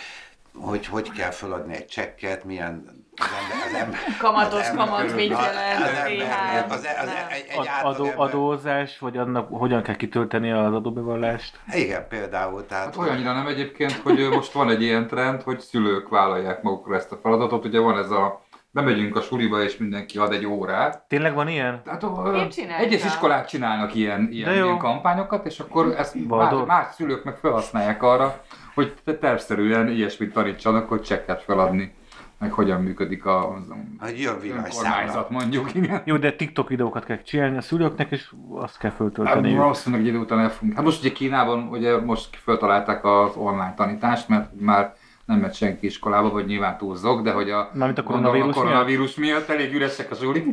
hogy 0.53 0.85
hogy 0.85 1.11
kell 1.11 1.31
feladni 1.31 1.75
egy 1.75 1.85
csekket, 1.85 2.43
milyen 2.43 3.04
Kamatos 4.19 4.67
ember- 4.67 4.87
kamat 4.87 5.15
mit 5.15 5.29
jelent, 5.29 5.83
TH, 6.19 6.71
az, 6.71 6.87
az, 7.01 7.05
nem. 7.05 7.65
adó, 7.83 8.07
adózás, 8.15 8.99
vagy 8.99 9.17
annak 9.17 9.47
hogyan 9.51 9.81
kell 9.83 9.95
kitölteni 9.95 10.51
az 10.51 10.73
adóbevallást. 10.73 11.59
Igen, 11.71 12.07
például. 12.07 12.65
Tehát, 12.65 12.85
Hát 12.85 12.97
olyannyira 12.97 13.33
nem 13.33 13.47
egyébként, 13.47 13.91
hogy 13.93 14.27
most 14.31 14.51
van 14.51 14.69
egy 14.69 14.81
ilyen 14.81 15.07
trend, 15.07 15.41
hogy 15.41 15.59
szülők 15.59 16.09
vállalják 16.09 16.61
magukra 16.61 16.95
ezt 16.95 17.11
a 17.11 17.17
feladatot. 17.21 17.65
Ugye 17.65 17.79
van 17.79 17.97
ez 17.97 18.09
a, 18.09 18.43
bemegyünk 18.71 19.15
a 19.15 19.21
suliba 19.21 19.63
és 19.63 19.77
mindenki 19.77 20.17
ad 20.17 20.31
egy 20.33 20.45
órát. 20.45 21.03
Tényleg 21.07 21.33
van 21.33 21.47
ilyen? 21.47 21.81
Tehát 21.83 22.03
egyes 22.79 23.03
iskolák 23.05 23.45
csinálnak 23.45 23.95
ilyen, 23.95 24.27
ilyen, 24.31 24.53
ilyen 24.53 24.77
kampányokat, 24.77 25.45
és 25.45 25.59
akkor 25.59 25.93
ezt 25.97 26.15
más, 26.27 26.53
más 26.65 26.93
szülők 26.95 27.23
meg 27.23 27.37
felhasználják 27.37 28.03
arra, 28.03 28.41
hogy 28.75 28.93
te- 29.05 29.17
tervszerűen 29.17 29.87
ilyesmit 29.89 30.33
tanítsanak, 30.33 30.89
hogy 30.89 31.01
csekket 31.01 31.41
feladni, 31.43 31.95
meg 32.37 32.51
hogyan 32.51 32.81
működik 32.81 33.25
a- 33.25 33.63
villanyszámla. 34.41 34.89
önkormányzat 34.89 35.29
mondjuk, 35.29 35.73
igen. 35.75 36.01
Jó, 36.05 36.17
de 36.17 36.33
TikTok 36.35 36.69
videókat 36.69 37.05
kell 37.05 37.21
csinálni 37.21 37.57
a 37.57 37.61
szülőknek, 37.61 38.11
és 38.11 38.31
azt 38.53 38.77
kell 38.77 38.89
Hát 38.89 38.99
föltölteni. 38.99 39.55
valószínűleg 39.55 40.05
egy 40.05 40.09
idő 40.11 40.19
után 40.19 40.39
el 40.39 40.49
fogunk. 40.49 40.75
Hát 40.75 40.85
most 40.85 40.99
ugye 40.99 41.11
Kínában 41.11 41.67
ugye 41.67 42.01
most 42.01 42.35
feltalálták 42.35 43.05
az 43.05 43.35
online 43.35 43.73
tanítást, 43.75 44.27
mert 44.27 44.49
már 44.59 44.95
nem 45.25 45.39
megy 45.39 45.53
senki 45.53 45.85
iskolába, 45.85 46.29
vagy 46.29 46.45
nyilván 46.45 46.77
túlzok, 46.77 47.21
de 47.21 47.31
hogy 47.31 47.49
a, 47.49 47.69
Mármint 47.73 47.97
a 47.97 48.03
gondolom 48.03 48.31
koronavírus 48.31 48.55
a 48.55 48.59
koronavírus 48.59 49.15
miatt 49.15 49.49
elég 49.49 49.73
üresek 49.73 50.11
a 50.11 50.15
zsulik. 50.15 50.45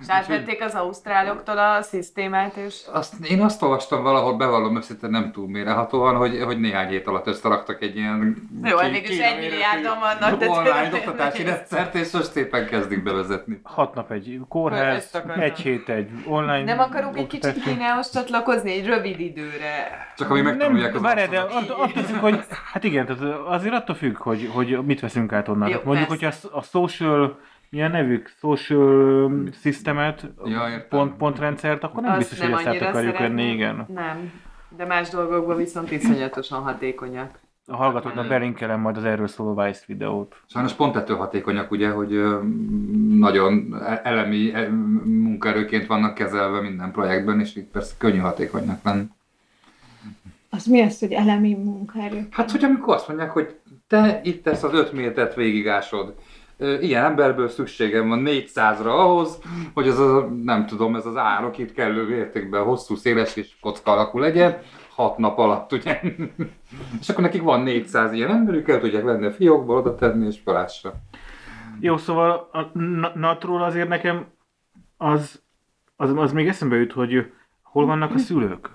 És 0.00 0.06
átvették 0.08 0.62
az 0.64 0.74
ausztráloktól 0.74 1.58
a 1.58 1.82
szisztémát, 1.82 2.56
és 2.56 2.80
Azt, 2.92 3.14
én 3.24 3.40
azt 3.42 3.62
olvastam 3.62 4.02
valahol, 4.02 4.36
bevallom 4.36 4.76
őszintén 4.76 5.10
nem 5.10 5.32
túl 5.32 5.48
mérehatóan, 5.48 6.16
hogy, 6.16 6.42
hogy 6.42 6.60
néhány 6.60 6.88
hét 6.88 7.06
alatt 7.06 7.26
összeraktak 7.26 7.82
egy 7.82 7.96
ilyen 7.96 8.48
Jó, 8.62 8.76
ki- 8.76 8.90
mégis 8.90 9.18
egy 9.18 9.38
milliárdan 9.38 9.98
vannak, 9.98 10.38
de 10.38 10.48
online 10.48 10.90
oktatási 10.94 11.42
rendszert, 11.42 11.94
és 11.94 12.10
most 12.10 12.30
szépen 12.30 12.66
kezdik 12.66 13.02
bevezetni. 13.02 13.60
Hat 13.62 13.94
nap 13.94 14.10
egy 14.10 14.40
kórház, 14.48 15.22
egy 15.38 15.58
hét 15.58 15.88
egy 15.88 16.10
online 16.26 16.64
nem 16.64 16.78
akarunk 16.78 17.16
egy 17.16 17.26
kicsit. 17.26 17.62
Kínához 17.62 18.10
csatlakozni 18.10 18.72
egy 18.72 18.86
rövid 18.86 19.20
időre. 19.20 20.08
Csak 20.16 20.30
ami 20.30 20.40
megtanulják 20.40 20.94
az 20.94 21.00
várjál, 21.00 21.28
de 21.28 21.38
attól 21.40 21.88
függ, 21.88 22.16
hogy, 22.16 22.38
hát 22.72 22.84
igen, 22.84 23.06
tehát 23.06 23.22
azért 23.46 23.69
attól 23.72 23.94
függ, 23.94 24.16
hogy, 24.16 24.50
hogy 24.52 24.84
mit 24.84 25.00
veszünk 25.00 25.32
át 25.32 25.48
onnan. 25.48 25.68
Jó, 25.68 25.80
mondjuk, 25.84 26.08
persze. 26.08 26.38
hogyha 26.40 26.56
a, 26.56 26.58
a 26.58 26.62
social, 26.62 27.38
milyen 27.70 27.90
nevük, 27.90 28.32
social 28.38 29.32
systemet, 29.60 30.26
Ja, 30.44 30.68
értem. 30.68 30.88
pont, 30.88 31.16
pontrendszert, 31.16 31.84
akkor 31.84 32.02
nem 32.02 32.10
Azt 32.10 32.18
biztos, 32.18 32.38
hogy 32.38 32.52
ezt 32.52 32.66
át 32.66 32.82
akarjuk 32.82 33.18
venni, 33.18 33.50
igen. 33.52 33.86
Nem. 33.94 34.32
De 34.76 34.84
más 34.84 35.08
dolgokban 35.08 35.56
viszont 35.56 35.90
iszonyatosan 35.90 36.62
hatékonyak. 36.62 37.38
A 37.66 37.76
hallgatóknak 37.76 38.28
belinkelem 38.28 38.80
majd 38.80 38.96
az 38.96 39.04
erről 39.04 39.26
szóló 39.26 39.62
Vice 39.62 39.82
videót. 39.86 40.36
Sajnos 40.46 40.72
pont 40.72 40.96
ettől 40.96 41.16
hatékonyak, 41.16 41.70
ugye, 41.70 41.90
hogy 41.90 42.22
nagyon 43.18 43.74
e- 43.86 44.00
elemi 44.04 44.54
e- 44.54 44.68
munkaerőként 45.04 45.86
vannak 45.86 46.14
kezelve 46.14 46.60
minden 46.60 46.90
projektben, 46.92 47.40
és 47.40 47.56
itt 47.56 47.70
persze 47.70 47.94
könnyű 47.98 48.18
hatékonynak 48.18 48.82
lenni. 48.82 49.04
Az 50.50 50.66
mi 50.66 50.80
az, 50.80 50.98
hogy 50.98 51.12
elemi 51.12 51.54
munkaerő? 51.54 52.26
Hát, 52.30 52.50
hogy 52.50 52.64
amikor 52.64 52.94
azt 52.94 53.08
mondják, 53.08 53.30
hogy 53.30 53.59
te 53.90 54.20
itt 54.22 54.46
ezt 54.46 54.64
az 54.64 54.72
öt 54.72 54.92
métert 54.92 55.34
végigásod, 55.34 56.14
ilyen 56.80 57.04
emberből 57.04 57.48
szükségem 57.48 58.08
van 58.08 58.22
400-ra 58.26 58.84
ahhoz, 58.84 59.38
hogy 59.74 59.86
ez 59.86 59.98
a, 59.98 60.28
nem 60.42 60.66
tudom, 60.66 60.96
ez 60.96 61.06
az 61.06 61.16
árok 61.16 61.58
itt 61.58 61.72
kellő 61.72 62.14
értékben 62.14 62.62
hosszú, 62.62 62.94
széles 62.94 63.36
és 63.36 63.50
kocka 63.60 63.92
alakú 63.92 64.18
legyen, 64.18 64.58
hat 64.94 65.18
nap 65.18 65.38
alatt, 65.38 65.72
ugye? 65.72 66.00
és 67.00 67.08
akkor 67.08 67.22
nekik 67.22 67.42
van 67.42 67.62
400 67.62 68.12
ilyen 68.12 68.30
emberük, 68.30 68.68
el 68.68 68.80
tudják 68.80 69.02
venni 69.02 69.26
a 69.26 69.32
fiókból, 69.32 69.76
oda 69.76 69.94
tenni 69.94 70.26
és 70.26 70.38
felásra. 70.44 70.92
Jó, 71.80 71.96
szóval 71.96 72.48
a 72.52 72.78
na- 72.78 73.12
natról 73.14 73.62
azért 73.62 73.88
nekem 73.88 74.26
az, 74.96 75.42
az, 75.96 76.12
az 76.16 76.32
még 76.32 76.48
eszembe 76.48 76.76
jut, 76.76 76.92
hogy 76.92 77.32
hol 77.62 77.86
vannak 77.86 78.14
a 78.14 78.18
szülők. 78.18 78.70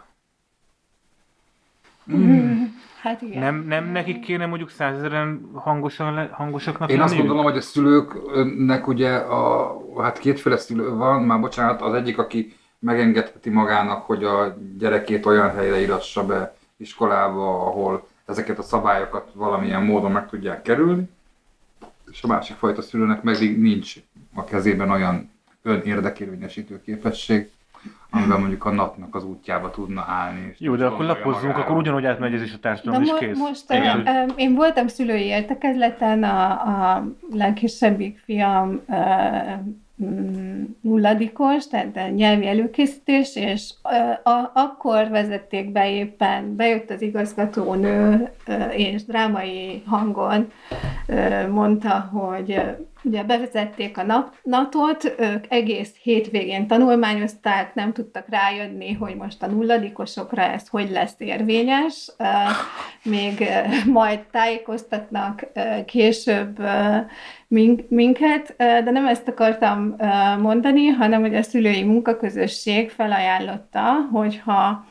Hát 3.06 3.22
igen. 3.22 3.40
Nem, 3.40 3.66
nem 3.68 3.86
nekik 3.86 4.20
kéne 4.20 4.46
mondjuk 4.46 4.70
százezeren 4.70 5.50
hangosan 5.54 6.30
hangosaknak 6.32 6.92
Én 6.92 7.02
azt 7.02 7.18
gondolom, 7.18 7.44
hogy 7.44 7.58
a 7.58 7.62
szülőknek 7.62 8.88
ugye, 8.88 9.16
a, 9.16 9.78
hát 10.02 10.18
kétféle 10.18 10.58
szülő 10.58 10.90
van, 10.90 11.24
már 11.24 11.40
bocsánat, 11.40 11.82
az 11.82 11.94
egyik, 11.94 12.18
aki 12.18 12.56
megengedheti 12.80 13.50
magának, 13.50 14.06
hogy 14.06 14.24
a 14.24 14.58
gyerekét 14.78 15.26
olyan 15.26 15.52
helyre 15.52 15.82
írassa 15.82 16.26
be 16.26 16.56
iskolába, 16.78 17.66
ahol 17.66 18.08
ezeket 18.26 18.60
a 18.60 18.64
szabályokat 18.64 19.32
valamilyen 19.34 19.84
módon 19.84 20.12
meg 20.12 20.30
tudják 20.30 20.62
kerülni, 20.62 21.10
és 22.12 22.24
a 22.24 22.28
másik 22.28 22.56
fajta 22.56 22.82
szülőnek 22.82 23.22
meg 23.22 23.60
nincs 23.60 23.96
a 24.34 24.44
kezében 24.44 24.90
olyan 24.90 25.32
önérdekérvényesítő 25.62 26.82
képesség, 26.82 27.50
amiben 28.16 28.40
mondjuk 28.40 28.66
a 28.66 28.72
napnak 28.72 29.16
az 29.16 29.24
útjába 29.24 29.70
tudna 29.70 30.06
állni. 30.08 30.50
és 30.52 30.60
Jó, 30.60 30.76
de 30.76 30.86
akkor 30.86 31.06
lapozzunk, 31.06 31.42
magára. 31.46 31.64
akkor 31.64 31.78
ugyanúgy 31.78 32.06
átmegy 32.06 32.34
ez 32.34 32.42
is 32.42 32.52
a 32.52 32.54
Na 32.54 32.60
társadalom, 32.60 33.02
és 33.04 33.10
mo- 33.10 33.20
kész. 33.20 33.38
most 33.40 33.74
Igen. 33.74 34.00
uh, 34.00 34.32
én 34.36 34.56
voltam 34.56 34.88
szülői 34.88 35.24
értekezleten, 35.26 36.24
a, 36.24 36.52
a 36.52 37.08
legkisebbik 37.32 38.18
fiam 38.26 38.82
uh, 38.88 38.98
nulladikos, 40.82 41.68
tehát 41.68 41.98
a 41.98 42.08
nyelvi 42.08 42.48
előkészítés, 42.48 43.36
és 43.36 43.74
uh, 43.84 44.34
a, 44.34 44.52
akkor 44.54 45.10
vezették 45.10 45.72
be 45.72 45.90
éppen, 45.92 46.56
bejött 46.56 46.90
az 46.90 47.02
igazgatónő, 47.02 48.30
uh, 48.48 48.80
és 48.80 49.06
drámai 49.06 49.84
hangon 49.86 50.52
uh, 51.08 51.48
mondta, 51.48 52.10
hogy 52.12 52.62
ugye 53.06 53.24
bevezették 53.24 53.98
a 53.98 54.32
natot, 54.44 55.16
ők 55.20 55.46
egész 55.50 55.92
hétvégén 56.02 56.68
tanulmányozták, 56.68 57.76
nem 57.76 57.94
tudtak 57.94 58.26
rájönni, 58.30 58.94
hogy 58.94 59.16
most 59.16 59.44
a 59.44 59.48
nulladikosokra 59.48 60.42
ez 60.42 60.68
hogy 60.68 60.90
lesz 60.90 61.16
érvényes, 61.18 62.12
még 63.04 63.48
majd 63.86 64.20
tájékoztatnak 64.32 65.48
később 65.86 66.60
mink- 67.48 67.90
minket, 67.90 68.54
de 68.58 68.92
nem 68.92 69.08
ezt 69.08 69.28
akartam 69.28 69.96
mondani, 70.42 70.88
hanem 70.88 71.22
hogy 71.22 71.36
a 71.36 71.44
szülői 71.44 71.84
munkaközösség 71.84 72.90
felajánlotta, 72.90 74.08
hogyha 74.12 74.86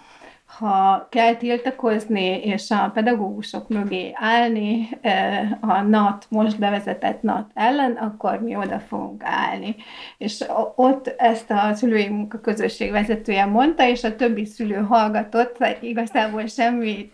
ha 0.58 1.06
kell 1.10 1.34
tiltakozni, 1.34 2.24
és 2.24 2.70
a 2.70 2.90
pedagógusok 2.94 3.68
mögé 3.68 4.10
állni 4.14 4.88
eh, 5.00 5.50
a 5.60 5.82
NAT, 5.82 6.26
most 6.28 6.58
bevezetett 6.58 7.22
NAT 7.22 7.50
ellen, 7.54 7.92
akkor 7.92 8.40
mi 8.40 8.56
oda 8.56 8.78
fogunk 8.78 9.22
állni. 9.24 9.76
És 10.18 10.44
ott 10.76 11.14
ezt 11.16 11.50
a 11.50 11.74
szülői 11.74 12.08
munkaközösség 12.08 12.90
vezetője 12.90 13.44
mondta, 13.44 13.88
és 13.88 14.04
a 14.04 14.16
többi 14.16 14.44
szülő 14.44 14.76
hallgatott, 14.76 15.56
igazából 15.80 16.46
semmi 16.46 17.12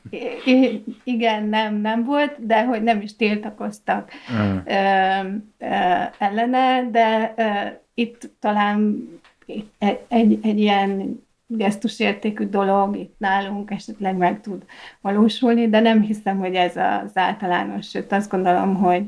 igen, 1.04 1.44
nem, 1.44 1.74
nem 1.74 2.04
volt, 2.04 2.46
de 2.46 2.64
hogy 2.64 2.82
nem 2.82 3.00
is 3.00 3.16
tiltakoztak 3.16 4.10
Mm. 4.32 4.56
ellene, 6.18 6.90
de 6.90 7.34
itt 7.94 8.30
talán 8.40 9.08
egy, 9.78 9.98
egy, 10.08 10.38
egy 10.42 10.60
ilyen 10.60 11.20
gesztusértékű 11.56 12.44
dolog 12.44 12.96
itt 12.96 13.14
nálunk 13.18 13.70
esetleg 13.70 14.16
meg 14.16 14.40
tud 14.40 14.64
valósulni, 15.00 15.68
de 15.68 15.80
nem 15.80 16.00
hiszem, 16.00 16.38
hogy 16.38 16.54
ez 16.54 16.76
az 16.76 17.10
általános, 17.14 17.88
sőt 17.88 18.12
azt 18.12 18.30
gondolom, 18.30 18.74
hogy, 18.74 19.04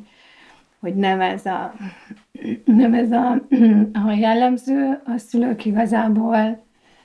hogy 0.81 0.94
nem 0.94 1.20
ez 1.20 1.46
a, 1.46 1.74
nem 2.64 2.94
ez 2.94 3.11
a, 3.11 3.31
a 4.07 4.12
jellemző, 4.12 5.00
a 5.05 5.18
szülők 5.18 5.64
igazából 5.64 6.64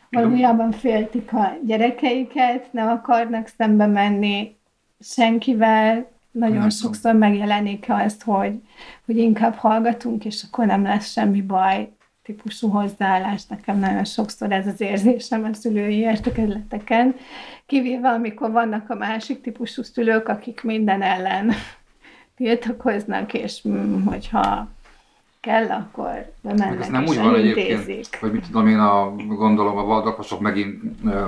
valójában 0.10 0.72
féltik 0.72 1.34
a 1.34 1.58
gyerekeiket, 1.66 2.74
nem 2.74 2.88
akarnak 2.88 3.48
szembe 3.48 3.86
menni 3.86 4.56
senkivel, 5.00 6.16
nagyon 6.32 6.58
Nem 6.58 6.70
sokszor 6.70 7.14
megjelenik 7.14 7.86
az, 7.88 8.22
hogy, 8.22 8.62
hogy 9.06 9.18
inkább 9.18 9.54
hallgatunk, 9.54 10.26
és 10.26 10.44
akkor 10.48 10.66
nem 10.66 10.84
lesz 10.84 11.12
semmi 11.12 11.42
baj 11.42 11.90
típusú 12.28 12.70
hozzáállás. 12.70 13.46
Nekem 13.46 13.80
nagyon 13.80 14.06
sokszor 14.06 14.52
ez 14.52 14.68
az 14.68 14.82
érzésem 14.82 15.44
a 15.44 15.54
szülői 15.54 15.98
értekezleteken, 15.98 17.16
kivéve 17.66 18.10
amikor 18.10 18.52
vannak 18.52 18.90
a 18.90 18.96
másik 18.96 19.42
típusú 19.42 19.84
szülők, 19.84 20.28
akik 20.28 20.64
minden 20.64 21.02
ellen 21.02 21.54
tiltakoznak, 22.36 23.34
és 23.34 23.62
mm, 23.68 24.04
hogyha 24.06 24.68
kell, 25.40 25.70
akkor 25.70 26.32
bemennek 26.42 26.82
ez 26.82 26.88
nem 26.88 27.04
és 27.04 27.10
úgy 27.10 27.18
van 27.18 27.36
egyébként, 27.36 28.16
hogy 28.16 28.32
mit 28.32 28.46
tudom 28.46 28.68
én, 28.68 28.80
a, 28.80 29.16
gondolom 29.16 29.78
a 29.78 29.84
valdakosok 29.84 30.40
megint 30.40 30.82
ö, 31.06 31.26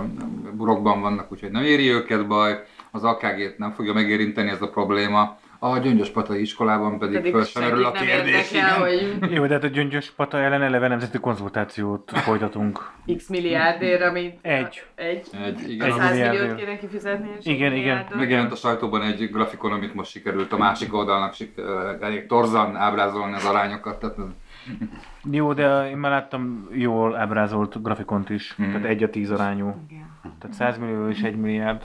burokban 0.53 1.01
vannak, 1.01 1.31
úgyhogy 1.31 1.51
nem 1.51 1.63
éri 1.63 1.89
őket 1.89 2.27
baj, 2.27 2.63
az 2.91 3.03
AKG-t 3.03 3.57
nem 3.57 3.71
fogja 3.71 3.93
megérinteni 3.93 4.49
ez 4.49 4.61
a 4.61 4.69
probléma, 4.69 5.37
a 5.61 5.77
Gyöngyöspatai 5.77 6.41
iskolában 6.41 6.99
pedig, 6.99 7.15
Pedig 7.15 7.31
föl 7.31 7.43
sem 7.43 7.63
merül 7.63 7.85
a 7.85 7.91
kérdés. 7.91 8.51
érdekel, 8.51 8.79
hogy 8.79 9.17
Jó, 9.31 9.45
de 9.45 9.53
hát 9.53 9.63
a 9.63 9.67
Gyöngyös 9.67 10.11
Pata 10.11 10.37
ellen 10.37 10.61
eleve 10.61 10.87
nemzeti 10.87 11.17
konzultációt 11.19 12.11
folytatunk. 12.13 12.91
x 13.17 13.27
milliárdért, 13.27 14.01
amit... 14.01 14.37
Egy. 14.41 14.83
Egy. 14.95 15.27
Egy, 15.45 15.69
igen, 15.71 15.87
Egy 15.87 15.93
100 15.97 16.17
milliót 16.17 16.55
kéne 16.55 16.77
kifizetni. 16.77 17.29
és 17.39 17.45
Igen, 17.45 17.71
egy 17.71 17.77
igen. 17.77 18.05
Megjelent 18.15 18.51
a 18.51 18.55
sajtóban 18.55 19.01
egy 19.01 19.29
grafikon, 19.31 19.71
amit 19.71 19.93
most 19.93 20.11
sikerült 20.11 20.53
a 20.53 20.57
másik 20.57 20.93
oldalnak 20.93 21.33
elég 22.01 22.25
torzan 22.25 22.75
ábrázolni 22.75 23.33
az 23.33 23.45
arányokat. 23.45 23.99
Tehát 23.99 24.15
Jó, 25.31 25.53
de 25.53 25.89
én 25.89 25.97
már 25.97 26.11
láttam 26.11 26.67
jól 26.71 27.15
ábrázolt 27.15 27.81
grafikont 27.81 28.29
is. 28.29 28.55
Mhm. 28.55 28.71
Tehát 28.71 28.85
egy 28.87 29.03
a 29.03 29.09
tíz 29.09 29.31
arányú. 29.31 29.75
Igen. 29.89 30.07
Tehát 30.39 30.55
100 30.55 30.77
millió 30.77 31.07
és 31.09 31.21
1 31.21 31.35
milliárd. 31.35 31.81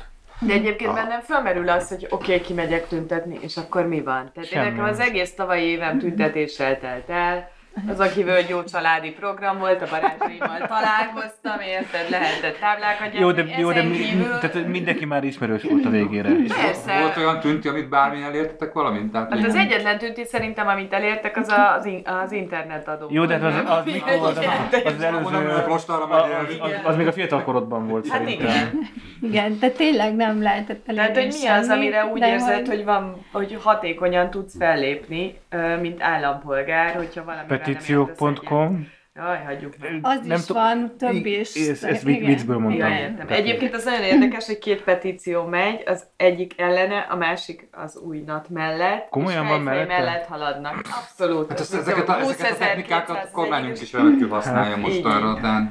De 0.47 0.53
egyébként 0.53 0.95
bennem 0.95 1.21
fölmerül 1.21 1.69
az, 1.69 1.89
hogy 1.89 2.07
oké, 2.11 2.33
okay, 2.33 2.47
kimegyek 2.47 2.89
tüntetni, 2.89 3.39
és 3.41 3.57
akkor 3.57 3.87
mi 3.87 4.03
van? 4.03 4.31
Tehát 4.35 4.37
én 4.37 4.45
Semmi. 4.45 4.69
nekem 4.69 4.85
az 4.85 5.01
egész 5.01 5.35
tavalyi 5.35 5.65
évem 5.65 5.99
tüntetéssel 5.99 6.79
telt 6.79 7.11
el, 7.11 7.51
azon 7.89 8.09
kívül, 8.09 8.35
hogy 8.35 8.49
jó 8.49 8.65
családi 8.65 9.11
program 9.11 9.59
volt, 9.59 9.83
a 9.83 9.87
barátaimmal 9.91 10.59
találkoztam, 10.59 11.61
érted, 11.61 12.11
lehetett 12.11 12.59
táblákat 12.59 13.19
Jó, 13.19 13.33
de, 13.33 13.43
gyártani, 13.43 13.61
jó, 13.63 13.69
de 13.73 13.79
ezen 13.79 13.91
mi, 13.91 13.97
kívül... 13.97 14.39
tehát 14.39 14.67
mindenki 14.67 15.05
már 15.05 15.25
ismerős 15.25 15.63
volt 15.63 15.85
a 15.85 15.91
végére. 15.91 16.31
Persze. 16.63 17.01
Volt 17.01 17.17
olyan 17.17 17.41
tünti, 17.41 17.69
amit 17.69 17.89
bármi 17.89 18.23
elértetek 18.23 18.73
valamint? 18.73 19.13
Tehát 19.13 19.33
Hát 19.33 19.47
az 19.47 19.55
egyetlen 19.55 19.99
tünti 19.99 20.25
szerintem, 20.25 20.69
amit 20.69 20.93
elértek, 20.93 21.37
az 21.37 21.49
a, 21.49 21.75
az, 21.75 21.87
in, 21.87 22.03
az 22.25 22.33
internetadó. 22.33 23.07
Jó, 23.11 23.25
de 23.25 23.39
hát 23.39 23.69
az, 23.69 23.79
az 23.79 23.93
mikor 23.93 24.19
volt? 24.19 24.39
Az, 24.39 24.45
az 24.85 25.03
előző... 25.03 25.25
Az, 25.25 25.31
menni. 25.31 25.51
az, 25.51 26.59
az, 26.61 26.71
az 26.85 26.97
még 26.97 27.07
a 27.07 27.13
fiatal 27.13 27.43
korodban 27.43 27.89
volt 27.89 28.09
Hát 28.09 28.19
szerintem. 28.19 28.47
igen. 28.47 28.89
Igen, 29.23 29.59
de 29.61 29.69
tényleg 29.69 30.15
nem 30.15 30.43
lehetett 30.43 30.89
elérni 30.89 31.13
Tehát, 31.13 31.23
hogy 31.23 31.41
mi 31.43 31.49
az, 31.49 31.69
amire 31.69 32.05
úgy 32.05 32.21
de 32.21 32.29
érzed, 32.29 32.67
hogy, 32.67 32.85
van, 32.85 33.27
hogy 33.33 33.59
hatékonyan 33.63 34.31
tudsz 34.31 34.57
fellépni, 34.57 35.39
mint 35.81 36.03
állampolgár, 36.03 36.95
hogyha 36.95 37.25
valami 37.25 37.47
Petíciók.com 37.65 38.93
Jaj, 39.17 39.45
hagyjuk 39.45 39.75
meg. 39.81 39.99
Az 40.03 40.27
Nem 40.27 40.39
is 40.39 40.45
tudom- 40.45 40.63
van, 40.63 40.97
több 40.99 41.27
is. 41.27 41.55
Ez, 41.55 41.85
ez 41.85 42.03
viccből 42.03 42.59
mondtam. 42.59 42.89
Igen, 42.89 42.99
értem. 43.01 43.27
Egyébként 43.29 43.75
az 43.75 43.85
nagyon 43.85 44.03
érdekes, 44.03 44.47
hogy 44.47 44.59
két 44.59 44.83
petíció 44.83 45.45
megy, 45.45 45.83
az 45.87 46.05
egyik 46.17 46.61
ellene, 46.61 46.99
a 46.99 47.17
másik 47.17 47.69
az 47.71 47.97
új 47.97 48.23
nat 48.27 48.49
mellett. 48.49 49.09
Komolyan 49.09 49.47
van 49.47 49.65
fejfej 49.65 49.87
mellette? 49.87 50.05
mellett 50.05 50.27
haladnak. 50.27 50.83
Abszolút. 51.01 51.49
Hát 51.49 51.61
ezt, 51.61 51.75
Ez 51.75 51.81
ezeket, 51.81 52.09
a, 52.09 52.13
20 52.13 52.33
ezeket 52.33 52.53
a 52.53 52.59
technikákat 52.59 53.09
a 53.09 53.13
200 53.13 53.31
kormányunk 53.33 53.81
is 53.81 53.93
remekül 53.93 54.29
használja 54.29 54.75
Hát, 54.75 54.81
most 54.81 55.05
arra, 55.05 55.69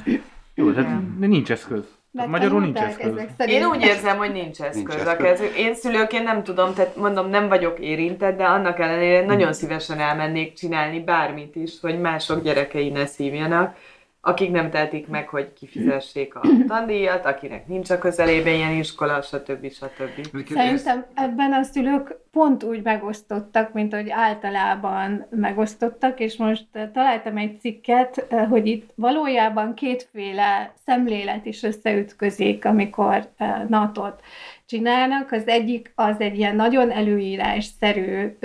Jó, 0.55 0.71
de, 0.71 0.81
de 1.17 1.27
nincs 1.27 1.51
eszköz. 1.51 1.85
Tehát 2.15 2.29
Magyarul 2.29 2.61
nincs 2.61 2.79
eszköz. 2.79 3.13
Én 3.45 3.65
úgy 3.65 3.81
érzem, 3.81 4.17
hogy 4.17 4.31
nincs 4.31 4.61
eszköz. 4.61 4.95
Nincs 4.95 5.07
eszköz. 5.07 5.41
Én 5.57 5.75
szülőként 5.75 6.23
nem 6.23 6.43
tudom, 6.43 6.73
tehát 6.73 6.95
mondom, 6.95 7.29
nem 7.29 7.47
vagyok 7.47 7.79
érintett, 7.79 8.37
de 8.37 8.45
annak 8.45 8.79
ellenére 8.79 9.25
nagyon 9.25 9.53
szívesen 9.53 9.99
elmennék 9.99 10.53
csinálni 10.53 10.99
bármit 10.99 11.55
is, 11.55 11.71
hogy 11.81 11.99
mások 11.99 12.43
gyerekei 12.43 12.89
ne 12.89 13.05
szívjanak, 13.05 13.75
akik 14.25 14.51
nem 14.51 14.69
tehetik 14.69 15.07
meg, 15.07 15.27
hogy 15.27 15.53
kifizessék 15.53 16.35
a 16.35 16.41
tandíjat, 16.67 17.25
akinek 17.25 17.67
nincs 17.67 17.89
a 17.89 17.97
közelében 17.97 18.53
ilyen 18.53 18.71
iskola, 18.71 19.21
stb. 19.21 19.71
stb. 19.71 20.47
Szerintem 20.47 21.05
ebben 21.13 21.53
a 21.53 21.63
szülők 21.63 22.15
pont 22.31 22.63
úgy 22.63 22.81
megosztottak, 22.81 23.73
mint 23.73 23.93
hogy 23.93 24.09
általában 24.09 25.25
megosztottak, 25.29 26.19
és 26.19 26.37
most 26.37 26.65
eh, 26.71 26.89
találtam 26.93 27.37
egy 27.37 27.59
cikket, 27.59 28.25
eh, 28.29 28.47
hogy 28.49 28.67
itt 28.67 28.91
valójában 28.95 29.73
kétféle 29.73 30.73
szemlélet 30.85 31.45
is 31.45 31.63
összeütközik, 31.63 32.65
amikor 32.65 33.29
eh, 33.37 33.63
natot 33.67 34.21
csinálnak. 34.65 35.31
Az 35.31 35.47
egyik 35.47 35.91
az 35.95 36.19
egy 36.19 36.37
ilyen 36.37 36.55
nagyon 36.55 36.91
előírásszerű 36.91 38.37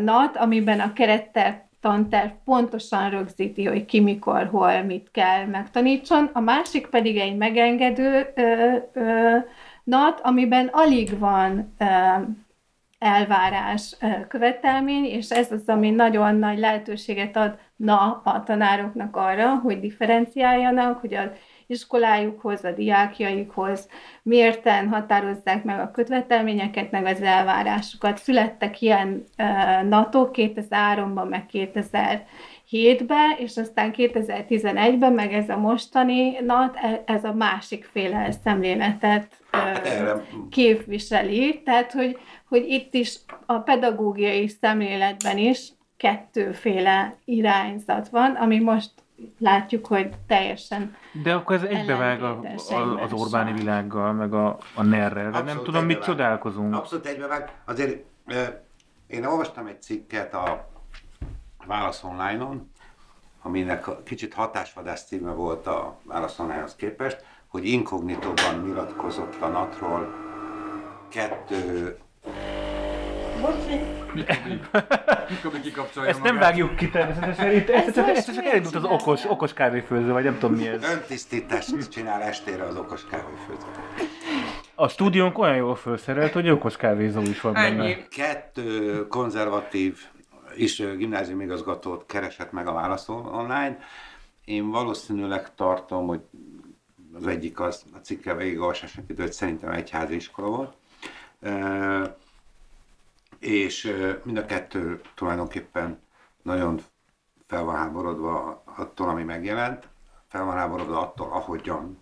nat, 0.00 0.36
amiben 0.36 0.80
a 0.80 0.92
keretterv 0.92 1.54
tanterv 1.84 2.30
pontosan 2.44 3.10
rögzíti, 3.10 3.64
hogy 3.64 3.84
ki, 3.84 4.00
mikor, 4.00 4.46
hol, 4.46 4.82
mit 4.82 5.08
kell 5.10 5.44
megtanítson. 5.44 6.30
A 6.32 6.40
másik 6.40 6.86
pedig 6.86 7.16
egy 7.16 7.36
megengedő 7.36 8.32
ö, 8.34 8.72
ö, 8.92 9.36
nat, 9.84 10.20
amiben 10.22 10.70
alig 10.72 11.18
van 11.18 11.74
ö, 11.78 11.84
elvárás, 12.98 13.96
ö, 14.00 14.06
követelmény, 14.28 15.04
és 15.04 15.30
ez 15.30 15.52
az, 15.52 15.62
ami 15.66 15.90
nagyon 15.90 16.36
nagy 16.36 16.58
lehetőséget 16.58 17.36
ad 17.36 17.58
na 17.76 18.20
a 18.24 18.42
tanároknak 18.42 19.16
arra, 19.16 19.54
hogy 19.54 19.80
differenciáljanak, 19.80 21.00
hogy 21.00 21.14
az 21.14 21.28
iskolájukhoz, 21.66 22.64
a 22.64 22.70
diákjaikhoz 22.72 23.88
mérten 24.22 24.88
határozzák 24.88 25.64
meg 25.64 25.80
a 25.80 25.90
követelményeket, 25.90 26.90
meg 26.90 27.06
az 27.06 27.22
elvárásokat. 27.22 28.18
Születtek 28.18 28.80
ilyen 28.80 29.24
NATO 29.88 30.28
2003-ban, 30.32 31.28
meg 31.28 31.44
2007-ben, 31.52 33.34
és 33.36 33.56
aztán 33.56 33.94
2011-ben, 33.96 35.12
meg 35.12 35.32
ez 35.32 35.48
a 35.48 35.56
mostani 35.56 36.38
NAT, 36.40 36.76
e- 36.76 37.02
ez 37.06 37.24
a 37.24 37.34
másik 37.34 37.84
féle 37.84 38.30
szemléletet 38.44 39.42
Hát 39.54 40.22
képviseli, 40.50 41.62
tehát 41.64 41.92
hogy, 41.92 42.18
hogy 42.48 42.64
itt 42.68 42.94
is 42.94 43.16
a 43.46 43.58
pedagógiai 43.58 44.48
szemléletben 44.48 45.38
is 45.38 45.68
kettőféle 45.96 47.14
irányzat 47.24 48.08
van, 48.08 48.34
ami 48.34 48.58
most 48.58 48.90
látjuk, 49.38 49.86
hogy 49.86 50.10
teljesen 50.26 50.96
De 51.22 51.34
akkor 51.34 51.56
ez 51.56 51.62
egybevág 51.62 52.22
a, 52.22 52.40
a, 52.68 53.02
az. 53.02 53.12
Orbáni 53.12 53.52
világgal, 53.52 54.12
meg 54.12 54.34
a, 54.34 54.58
a 54.74 54.82
NER-rel. 54.82 55.30
De 55.30 55.42
nem 55.42 55.56
tudom, 55.56 55.84
mit 55.84 55.96
egybevág. 55.96 56.16
csodálkozunk. 56.16 56.74
Abszolút 56.74 57.06
egybevág. 57.06 57.52
Azért 57.64 58.04
én 59.06 59.24
olvastam 59.24 59.66
egy 59.66 59.82
cikket 59.82 60.34
a 60.34 60.68
Válasz 61.66 62.02
Online-on, 62.02 62.70
aminek 63.42 63.86
a 63.86 64.02
kicsit 64.02 64.34
hatásvadász 64.34 65.04
címe 65.06 65.30
volt 65.30 65.66
a 65.66 65.96
Válasz 66.02 66.38
Online-hoz 66.38 66.74
képest, 66.74 67.24
hogy 67.46 67.66
inkognitóban 67.68 68.62
nyilatkozott 68.64 69.40
a 69.40 69.46
NAT-ról 69.46 70.14
kettő 71.08 71.98
Mikor 75.30 75.60
kikapcsolja 75.60 76.08
Ezt 76.08 76.22
nem 76.22 76.34
magát. 76.34 76.48
vágjuk 76.50 76.76
ki 76.76 76.90
természetesen. 76.90 77.52
Itt, 77.52 77.68
ez, 77.68 77.86
Ez 77.88 77.96
most 77.96 78.08
ez 78.08 78.34
csak 78.34 78.44
elindult 78.44 78.74
az 78.74 78.84
okos, 78.84 79.24
okos 79.24 79.52
kávéfőző, 79.52 80.12
vagy 80.12 80.24
nem 80.24 80.38
tudom 80.38 80.56
mi 80.56 80.66
ez. 80.68 80.82
öntisztítást 80.84 81.88
csinál 81.90 82.22
estére 82.22 82.62
az 82.64 82.76
okos 82.76 83.06
kávéfőző. 83.06 83.66
A 84.74 84.88
stúdiónk 84.88 85.38
olyan 85.38 85.56
jól 85.56 85.74
felszerelt, 85.76 86.32
hogy 86.32 86.50
okos 86.50 86.76
kávézó 86.76 87.20
is 87.20 87.40
van 87.40 87.52
benne. 87.52 87.82
Ennyi. 87.82 87.96
Kettő 88.10 89.06
konzervatív 89.08 89.98
is 90.56 90.80
ö, 90.80 90.96
gimnáziumigazgatót 90.96 92.06
keresett 92.06 92.52
meg 92.52 92.66
a 92.66 92.72
Válasz 92.72 93.08
online. 93.08 93.78
Én 94.44 94.70
valószínűleg 94.70 95.54
tartom, 95.54 96.06
hogy 96.06 96.20
az 97.14 97.26
egyik 97.26 97.60
az 97.60 97.84
a 97.92 97.96
cikke 97.98 98.34
végigolvasásnak 98.34 99.04
időt 99.08 99.32
szerintem 99.32 99.70
egyházi 99.70 100.14
iskola 100.14 100.48
volt. 100.48 100.72
És 103.44 103.96
mind 104.22 104.36
a 104.36 104.44
kettő 104.44 105.00
tulajdonképpen 105.14 105.98
nagyon 106.42 106.80
fel 107.46 107.62
van 107.64 107.76
háborodva 107.76 108.62
attól, 108.76 109.08
ami 109.08 109.22
megjelent, 109.22 109.88
fel 110.28 110.44
van 110.44 110.56
háborodva 110.56 111.00
attól, 111.00 111.28
ahogyan 111.32 111.98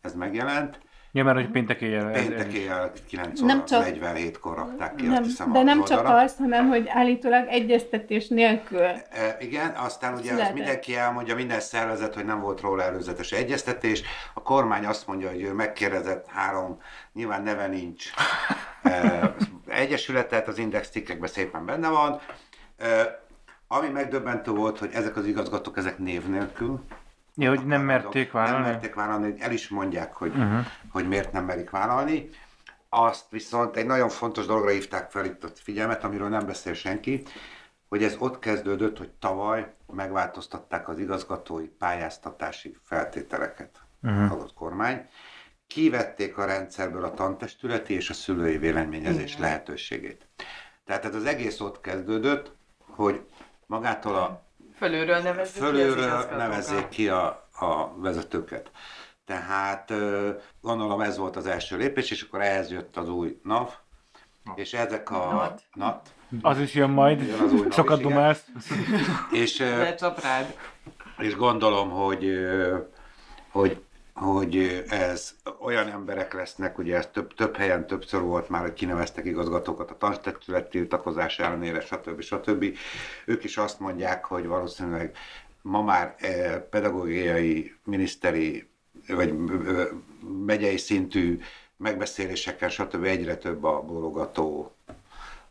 ez 0.00 0.14
megjelent. 0.14 0.80
Ja, 1.12 1.24
mert 1.24 1.36
hogy 1.36 1.50
péntek 1.50 1.80
éjjel. 1.80 2.10
Péntek 2.10 2.52
éjjel 2.52 2.92
9 3.08 3.40
Nem 3.40 3.56
óra 3.56 3.64
csak- 3.66 3.84
47-kor 3.84 4.56
rakták 4.56 4.94
ki, 4.94 5.06
nem, 5.06 5.14
azt 5.14 5.24
hiszem 5.24 5.52
de 5.52 5.58
az 5.58 5.64
nem 5.64 5.84
csak 5.84 6.08
az, 6.08 6.36
hanem 6.36 6.68
hogy 6.68 6.88
állítólag 6.88 7.46
egyeztetés 7.48 8.28
nélkül. 8.28 8.82
E, 9.10 9.36
igen, 9.40 9.70
aztán 9.70 10.14
ugye 10.14 10.30
Született. 10.30 10.54
mindenki 10.54 10.96
elmondja, 10.96 11.34
minden 11.34 11.60
szervezet, 11.60 12.14
hogy 12.14 12.24
nem 12.24 12.40
volt 12.40 12.60
róla 12.60 12.82
előzetes 12.82 13.32
egyeztetés. 13.32 14.02
A 14.34 14.42
kormány 14.42 14.84
azt 14.86 15.06
mondja, 15.06 15.30
hogy 15.30 15.42
ő 15.42 15.52
megkérdezett 15.52 16.26
három, 16.26 16.80
nyilván 17.12 17.42
neve 17.42 17.66
nincs 17.66 18.10
e, 18.82 19.34
egyesületet, 19.74 20.48
az 20.48 20.58
index 20.58 20.88
cikkekben 20.90 21.28
szépen 21.28 21.64
benne 21.64 21.88
van. 21.88 22.20
Ami 23.68 23.88
megdöbbentő 23.88 24.50
volt, 24.50 24.78
hogy 24.78 24.90
ezek 24.92 25.16
az 25.16 25.26
igazgatók, 25.26 25.76
ezek 25.76 25.98
név 25.98 26.26
nélkül. 26.26 26.84
Ja, 27.36 27.48
hogy 27.48 27.66
nem 27.66 27.82
merték 27.82 28.32
Nem 28.32 28.42
vállalni? 28.42 28.66
merték 28.66 28.94
vállalni, 28.94 29.34
el 29.38 29.52
is 29.52 29.68
mondják, 29.68 30.12
hogy, 30.14 30.30
Uh-huh. 30.36 30.66
hogy 30.92 31.08
miért 31.08 31.32
nem 31.32 31.44
merik 31.44 31.70
vállalni. 31.70 32.28
azt 32.88 33.24
viszont 33.30 33.76
egy 33.76 33.86
nagyon 33.86 34.08
fontos 34.08 34.46
dologra 34.46 34.70
hívták 34.70 35.10
fel 35.10 35.24
itt 35.24 35.44
a 35.44 35.48
figyelmet, 35.54 36.04
amiről 36.04 36.28
nem 36.28 36.46
beszél 36.46 36.74
senki, 36.74 37.22
hogy 37.88 38.02
ez 38.04 38.16
ott 38.18 38.38
kezdődött, 38.38 38.98
hogy 38.98 39.10
tavaly 39.10 39.74
megváltoztatták 39.86 40.88
az 40.88 40.98
igazgatói 40.98 41.66
pályáztatási 41.66 42.76
feltételeket 42.82 43.80
uh-huh. 44.02 44.32
adott 44.32 44.54
kormány. 44.54 45.08
Kivették 45.66 46.38
a 46.38 46.44
rendszerből 46.44 47.04
a 47.04 47.14
tantestületi 47.14 47.94
és 47.94 48.10
a 48.10 48.14
szülői 48.14 48.58
véleményezés 48.58 49.30
Igen. 49.30 49.42
lehetőségét. 49.42 50.28
Tehát 50.84 51.04
ez 51.04 51.14
az 51.14 51.24
egész 51.24 51.60
ott 51.60 51.80
kezdődött, 51.80 52.52
hogy 52.78 53.20
magától 53.66 54.16
a 54.16 54.44
fölülről 54.76 55.18
nevezzük 55.18 55.62
fölülről 55.62 56.28
ki, 56.28 56.34
nevezzék 56.34 56.88
ki 56.88 57.08
a, 57.08 57.48
a 57.58 57.92
vezetőket. 57.96 58.70
Tehát 59.26 59.92
gondolom 60.60 61.00
ez 61.00 61.16
volt 61.16 61.36
az 61.36 61.46
első 61.46 61.76
lépés, 61.76 62.10
és 62.10 62.22
akkor 62.22 62.40
ehhez 62.40 62.70
jött 62.70 62.96
az 62.96 63.08
új 63.08 63.40
NAV, 63.42 63.70
és 64.54 64.72
ezek 64.72 65.10
a 65.10 65.32
NAT, 65.32 65.62
NAT 65.74 66.12
az 66.42 66.58
is 66.58 66.74
jön 66.74 66.90
majd, 66.90 67.20
jön 67.20 67.40
az 67.40 67.52
új 67.52 67.66
sokat 67.70 68.00
dumálsz. 68.00 68.44
És, 69.30 69.62
és 71.18 71.36
gondolom, 71.36 71.90
hogy, 71.90 72.26
hogy 73.50 73.82
hogy 74.14 74.84
ez 74.88 75.34
olyan 75.60 75.88
emberek 75.88 76.32
lesznek, 76.32 76.78
ugye 76.78 76.96
ez 76.96 77.08
több, 77.12 77.34
több 77.34 77.56
helyen 77.56 77.86
többször 77.86 78.20
volt 78.20 78.48
már, 78.48 78.62
hogy 78.62 78.72
kineveztek 78.72 79.24
igazgatókat 79.24 79.90
a 79.90 79.96
tanstetület 79.96 80.70
tiltakozás 80.70 81.38
ellenére, 81.38 81.80
stb. 81.80 82.20
stb. 82.20 82.76
Ők 83.24 83.44
is 83.44 83.56
azt 83.56 83.80
mondják, 83.80 84.24
hogy 84.24 84.46
valószínűleg 84.46 85.16
ma 85.62 85.82
már 85.82 86.14
pedagógiai, 86.70 87.74
miniszteri 87.84 88.68
vagy 89.06 89.34
megyei 90.44 90.76
szintű 90.76 91.40
megbeszélésekkel, 91.76 92.68
stb. 92.68 93.04
egyre 93.04 93.36
több 93.36 93.64
a 93.64 93.80
bólogató, 93.80 94.74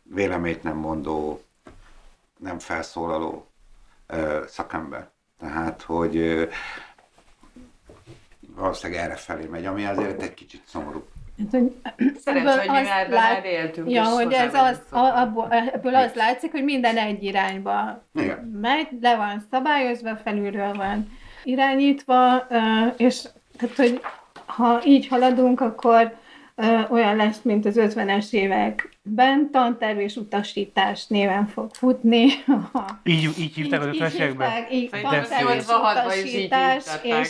véleményt 0.02 0.62
nem 0.62 0.76
mondó, 0.76 1.42
nem 2.38 2.58
felszólaló 2.58 3.46
szakember. 4.46 5.10
Tehát, 5.38 5.82
hogy 5.82 6.48
valószínűleg 8.56 9.02
erre 9.02 9.14
felé 9.14 9.46
megy, 9.50 9.66
ami 9.66 9.84
azért 9.84 10.22
egy 10.22 10.34
kicsit 10.34 10.62
szomorú. 10.66 11.04
Hát, 11.52 11.62
Szerencsé, 12.24 12.58
hogy 12.58 12.68
mi 12.68 12.88
már 12.88 13.08
lát... 13.08 13.44
éltünk. 13.44 13.90
Ja, 13.90 14.04
hogy 14.04 14.32
ez 14.32 14.54
az, 14.54 14.80
abból, 14.90 15.48
ebből 15.50 15.94
az 15.94 16.12
látszik, 16.14 16.50
hogy 16.50 16.64
minden 16.64 16.96
egy 16.96 17.22
irányba 17.22 18.04
Igen. 18.14 18.58
megy, 18.60 18.88
le 19.00 19.16
van 19.16 19.46
szabályozva, 19.50 20.16
felülről 20.16 20.72
van 20.72 21.08
irányítva, 21.44 22.46
és 22.96 23.22
tehát, 23.56 23.76
hogy 23.76 24.00
ha 24.46 24.80
így 24.84 25.08
haladunk, 25.08 25.60
akkor 25.60 26.14
olyan 26.90 27.16
lesz, 27.16 27.42
mint 27.42 27.66
az 27.66 27.76
50-es 27.78 28.32
években, 28.32 29.50
tanterv 29.50 29.98
és 29.98 30.16
utasítás 30.16 31.06
néven 31.06 31.46
fog 31.46 31.70
futni. 31.72 32.24
így, 33.04 33.30
így 33.38 33.54
hívták 33.54 33.80
az 33.80 33.88
50-es 33.92 34.12
években? 34.12 34.50
Így, 34.70 34.90
tanterv 34.90 35.48
és 35.56 35.64
utasítás, 35.66 36.84
és 37.02 37.28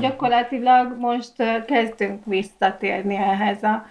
gyakorlatilag 0.00 0.96
most 0.98 1.32
kezdünk 1.66 2.24
visszatérni 2.24 3.16
ehhez 3.16 3.62
a 3.62 3.86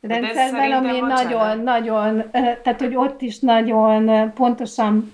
rendszerben, 0.00 0.72
ami 0.72 1.00
nagyon-nagyon, 1.00 2.30
tehát 2.32 2.80
hogy 2.80 2.96
ott 2.96 3.22
is 3.22 3.38
nagyon 3.38 4.32
pontosan 4.32 5.12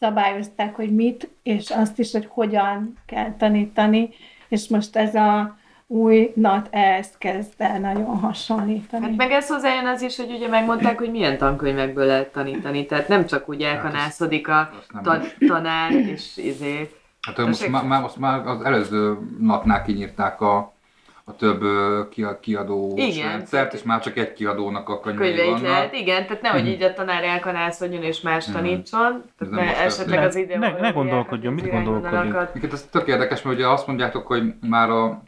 szabályozták, 0.00 0.74
hogy 0.74 0.94
mit, 0.94 1.28
és 1.42 1.70
azt 1.70 1.98
is, 1.98 2.12
hogy 2.12 2.26
hogyan 2.28 2.98
kell 3.06 3.34
tanítani, 3.38 4.08
és 4.48 4.68
most 4.68 4.96
ez 4.96 5.14
a 5.14 5.56
új 5.94 6.32
NAT 6.34 6.68
ehhez 6.70 7.08
kezd 7.18 7.52
el 7.56 7.80
nagyon 7.80 8.18
hasonlítani. 8.18 9.04
Hát 9.04 9.16
meg 9.16 9.30
ez 9.30 9.48
hozzájön 9.48 9.86
az 9.86 10.02
is, 10.02 10.16
hogy 10.16 10.32
ugye 10.32 10.48
megmondták, 10.48 10.98
hogy 10.98 11.10
milyen 11.10 11.38
tankönyvekből 11.38 12.06
lehet 12.06 12.32
tanítani, 12.32 12.86
tehát 12.86 13.08
nem 13.08 13.26
csak 13.26 13.48
úgy 13.48 13.62
hát 13.62 13.74
elkanászodik 13.74 14.48
a 14.48 14.70
ta- 15.02 15.34
tanár, 15.46 15.92
és 15.92 16.36
izé... 16.36 16.90
Hát 17.20 17.46
most 17.46 17.68
már, 17.68 17.84
már, 17.84 18.00
most 18.00 18.16
már 18.16 18.46
az 18.46 18.64
előző 18.64 19.18
napnál 19.40 19.82
kinyírták 19.82 20.40
a, 20.40 20.72
a 21.24 21.36
több 21.36 21.64
kiadó 22.40 22.98
rendszert, 23.22 23.74
és 23.74 23.82
már 23.82 24.00
csak 24.00 24.16
egy 24.16 24.32
kiadónak 24.32 24.88
a 24.88 25.00
könyvei 25.00 25.36
vannak. 25.36 25.62
Lehet, 25.62 25.94
igen, 25.94 26.26
tehát 26.26 26.42
nehogy 26.42 26.66
így 26.66 26.82
a 26.82 26.92
tanár 26.92 27.24
elkanászodjon 27.24 28.02
és 28.02 28.20
más 28.20 28.44
tanítson, 28.44 29.24
tehát 29.38 29.54
ne, 29.54 29.84
esetleg 29.84 30.24
az 30.24 30.36
ide 30.36 30.58
Ne, 30.58 30.72
ne 30.80 30.90
gondolkodjon, 30.90 31.52
mit 31.52 31.70
gondolkodik? 31.70 32.34
Igen, 32.54 32.70
ez 32.72 32.88
tök 32.90 33.06
érdekes, 33.06 33.42
mert 33.42 33.56
ugye 33.56 33.68
azt 33.68 33.86
mondjátok, 33.86 34.26
hogy 34.26 34.42
már 34.60 34.90
a 34.90 35.22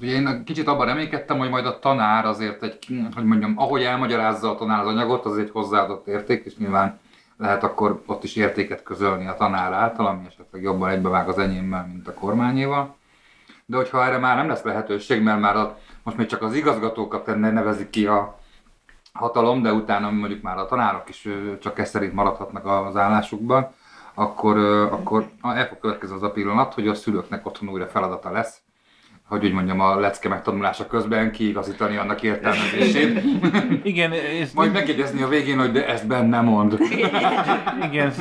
Ugye 0.00 0.12
én 0.12 0.44
kicsit 0.44 0.68
abban 0.68 0.86
reménykedtem, 0.86 1.38
hogy 1.38 1.50
majd 1.50 1.66
a 1.66 1.78
tanár 1.78 2.26
azért 2.26 2.62
egy, 2.62 2.78
hogy 3.14 3.24
mondjam, 3.24 3.54
ahogy 3.56 3.82
elmagyarázza 3.82 4.50
a 4.50 4.56
tanár 4.56 4.80
az 4.80 4.86
anyagot, 4.86 5.24
az 5.24 5.38
egy 5.38 5.50
hozzáadott 5.50 6.06
érték, 6.06 6.44
és 6.44 6.56
nyilván 6.56 7.00
lehet 7.36 7.62
akkor 7.62 8.02
ott 8.06 8.24
is 8.24 8.36
értéket 8.36 8.82
közölni 8.82 9.26
a 9.26 9.34
tanár 9.34 9.72
által, 9.72 10.06
ami 10.06 10.26
esetleg 10.26 10.62
jobban 10.62 10.90
egybevág 10.90 11.28
az 11.28 11.38
enyémmel, 11.38 11.86
mint 11.92 12.08
a 12.08 12.14
kormányéval. 12.14 12.96
De 13.66 13.76
hogyha 13.76 14.04
erre 14.04 14.18
már 14.18 14.36
nem 14.36 14.48
lesz 14.48 14.62
lehetőség, 14.62 15.22
mert 15.22 15.40
már 15.40 15.56
a, 15.56 15.78
most 16.02 16.16
még 16.16 16.26
csak 16.26 16.42
az 16.42 16.54
igazgatókat 16.54 17.36
nevezik 17.36 17.90
ki 17.90 18.06
a 18.06 18.38
hatalom, 19.12 19.62
de 19.62 19.72
utána 19.72 20.10
mondjuk 20.10 20.42
már 20.42 20.58
a 20.58 20.66
tanárok 20.66 21.08
is 21.08 21.28
csak 21.60 21.78
ezt 21.78 21.90
szerint 21.90 22.12
maradhatnak 22.12 22.66
az 22.66 22.96
állásukban, 22.96 23.74
akkor, 24.14 24.58
akkor 24.90 25.30
el 25.42 25.68
fog 25.68 25.78
következni 25.78 26.14
az 26.14 26.22
a 26.22 26.30
pillanat, 26.30 26.74
hogy 26.74 26.88
a 26.88 26.94
szülőknek 26.94 27.46
otthon 27.46 27.68
újra 27.68 27.86
feladata 27.86 28.30
lesz, 28.30 28.60
hogy 29.28 29.44
úgy 29.44 29.52
mondjam, 29.52 29.80
a 29.80 29.98
lecke 30.00 30.28
megtanulása 30.28 30.86
közben 30.86 31.32
kiigazítani 31.32 31.96
annak 31.96 32.22
értelmezését. 32.22 33.20
Igen, 33.82 34.12
ez... 34.12 34.52
Majd 34.52 34.72
megjegyezni 34.72 35.22
a 35.22 35.28
végén, 35.28 35.58
hogy 35.58 35.72
de 35.72 35.86
ezt 35.86 36.06
benne 36.06 36.40
mond. 36.40 36.78
Igen, 37.88 38.12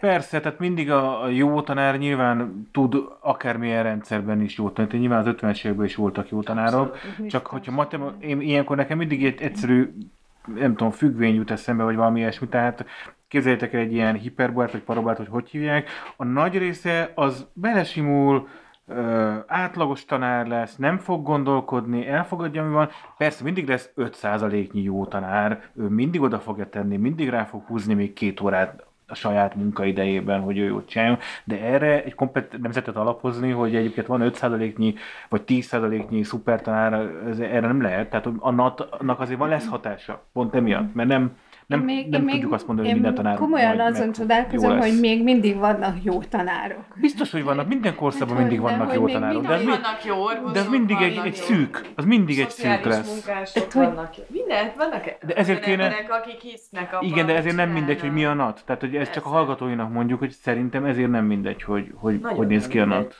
persze, 0.00 0.40
tehát 0.40 0.58
mindig 0.58 0.90
a 0.90 1.28
jó 1.28 1.60
tanár 1.60 1.98
nyilván 1.98 2.68
tud 2.72 2.94
akármilyen 3.20 3.82
rendszerben 3.82 4.40
is 4.40 4.58
jó 4.58 4.70
tanítani. 4.70 5.00
Nyilván 5.00 5.26
az 5.26 5.34
50-es 5.36 5.64
években 5.64 5.86
is 5.86 5.94
voltak 5.94 6.28
jó 6.28 6.42
tanárok, 6.42 6.96
csak 7.28 7.46
hogyha 7.46 7.72
matem- 7.72 8.22
én, 8.22 8.40
ilyenkor 8.40 8.76
nekem 8.76 8.98
mindig 8.98 9.24
egy 9.24 9.42
egyszerű 9.42 9.92
nem 10.54 10.76
tudom, 10.76 10.92
függvény 10.92 11.34
jut 11.34 11.50
eszembe, 11.50 11.82
vagy 11.82 11.96
valami 11.96 12.18
ilyesmi, 12.18 12.48
tehát 12.48 12.84
képzeljétek 13.28 13.72
el 13.72 13.80
egy 13.80 13.92
ilyen 13.92 14.14
hiperbolát, 14.14 14.72
vagy 14.72 14.80
parabolát, 14.80 15.16
hogy 15.16 15.28
hogy 15.30 15.48
hívják, 15.48 15.88
a 16.16 16.24
nagy 16.24 16.58
része 16.58 17.12
az 17.14 17.46
belesimul, 17.52 18.48
ö, 18.86 19.34
átlagos 19.46 20.04
tanár 20.04 20.46
lesz, 20.46 20.76
nem 20.76 20.98
fog 20.98 21.22
gondolkodni, 21.22 22.06
elfogadja, 22.06 22.62
ami 22.62 22.72
van. 22.72 22.88
Persze 23.16 23.44
mindig 23.44 23.68
lesz 23.68 23.90
5%-nyi 23.96 24.82
jó 24.82 25.06
tanár, 25.06 25.62
ő 25.74 25.88
mindig 25.88 26.20
oda 26.20 26.38
fogja 26.38 26.68
tenni, 26.68 26.96
mindig 26.96 27.28
rá 27.28 27.44
fog 27.44 27.62
húzni 27.66 27.94
még 27.94 28.12
két 28.12 28.40
órát 28.40 28.84
a 29.06 29.14
saját 29.14 29.54
munkaidejében, 29.54 30.40
hogy 30.40 30.58
ő 30.58 30.64
jót 30.64 30.88
csináljon, 30.88 31.18
de 31.44 31.60
erre 31.60 32.04
egy 32.04 32.14
komplet 32.14 32.58
nemzetet 32.60 32.96
alapozni, 32.96 33.50
hogy 33.50 33.74
egyébként 33.74 34.06
van 34.06 34.32
5%-nyi 34.34 34.94
vagy 35.28 35.42
10%-nyi 35.46 36.22
szupertanár, 36.22 36.92
ez, 37.28 37.38
erre 37.38 37.66
nem 37.66 37.82
lehet, 37.82 38.10
tehát 38.10 38.28
a 38.38 38.50
NAT-nak 38.50 39.20
azért 39.20 39.38
van 39.38 39.48
lesz 39.48 39.68
hatása, 39.68 40.24
pont 40.32 40.54
emiatt, 40.54 40.94
mert 40.94 41.08
nem, 41.08 41.36
nem, 41.66 41.80
még, 41.80 42.08
nem 42.08 42.20
tudjuk 42.20 42.42
még, 42.42 42.52
azt 42.52 42.66
mondani, 42.66 42.88
hogy 42.88 42.96
minden 42.96 43.14
tanár 43.14 43.36
Komolyan 43.36 43.80
azon 43.80 44.12
csodálkozom, 44.12 44.78
hogy 44.78 45.00
még 45.00 45.22
mindig 45.22 45.56
vannak 45.56 45.96
jó 46.02 46.22
tanárok. 46.22 46.84
Biztos, 46.94 47.30
hogy 47.30 47.44
vannak, 47.44 47.68
minden 47.68 47.94
korszakban 47.94 48.36
mindig 48.36 48.60
vannak 48.60 48.94
jó 48.94 49.08
tanárok. 49.08 49.46
De, 49.46 49.54
az, 49.54 49.64
vannak 49.64 50.04
jó 50.04 50.22
orvosok, 50.22 50.52
de 50.52 50.60
az 50.60 50.68
mindig 50.68 50.96
egy, 51.00 51.20
egy 51.24 51.34
szűk, 51.34 51.80
az 51.94 52.04
mindig 52.04 52.38
egy 52.40 52.50
szűk 52.50 52.84
lesz. 52.84 53.14
munkások 53.14 53.72
vannak. 53.72 54.14
Minden, 54.28 54.72
vannak 54.76 55.04
de 55.26 55.34
ezért 55.34 55.60
kéne, 55.60 55.84
emberek, 55.84 56.12
akik 56.12 56.40
hisznek 56.40 56.92
abban, 56.92 57.08
Igen, 57.08 57.26
de 57.26 57.36
ezért 57.36 57.56
nem 57.56 57.70
mindegy, 57.70 58.00
hogy 58.00 58.12
mi 58.12 58.24
a 58.24 58.34
NAT. 58.34 58.62
Tehát, 58.64 58.80
hogy 58.80 58.96
ez 58.96 59.10
csak 59.10 59.26
a 59.26 59.28
hallgatóinak 59.28 59.92
mondjuk, 59.92 60.18
hogy 60.18 60.30
szerintem 60.30 60.84
ezért 60.84 61.10
nem 61.10 61.24
mindegy, 61.24 61.62
hogy 61.62 61.92
hogy, 61.94 62.20
hogy 62.22 62.46
néz 62.46 62.68
ki 62.68 62.78
a 62.78 62.84
NAT. 62.84 63.16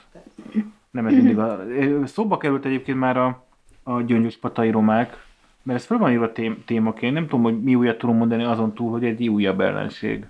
Nem, 0.91 1.05
ez 1.05 1.13
mindig 1.13 1.37
a... 1.37 1.59
Szóba 2.05 2.37
került 2.37 2.65
egyébként 2.65 2.99
már 2.99 3.17
a, 3.17 3.45
a 3.83 4.01
gyöngyös 4.01 4.37
patai 4.37 4.69
romák, 4.69 5.24
mert 5.65 5.79
ez 5.79 5.85
fel 5.85 5.97
van 5.97 6.11
írva 6.11 6.31
témaként, 6.65 7.13
nem 7.13 7.27
tudom, 7.27 7.43
hogy 7.43 7.63
mi 7.63 7.75
újat 7.75 7.97
tudom 7.97 8.17
mondani 8.17 8.43
azon 8.43 8.73
túl, 8.73 8.91
hogy 8.91 9.03
egy 9.03 9.27
újabb 9.27 9.59
ellenség. 9.59 10.25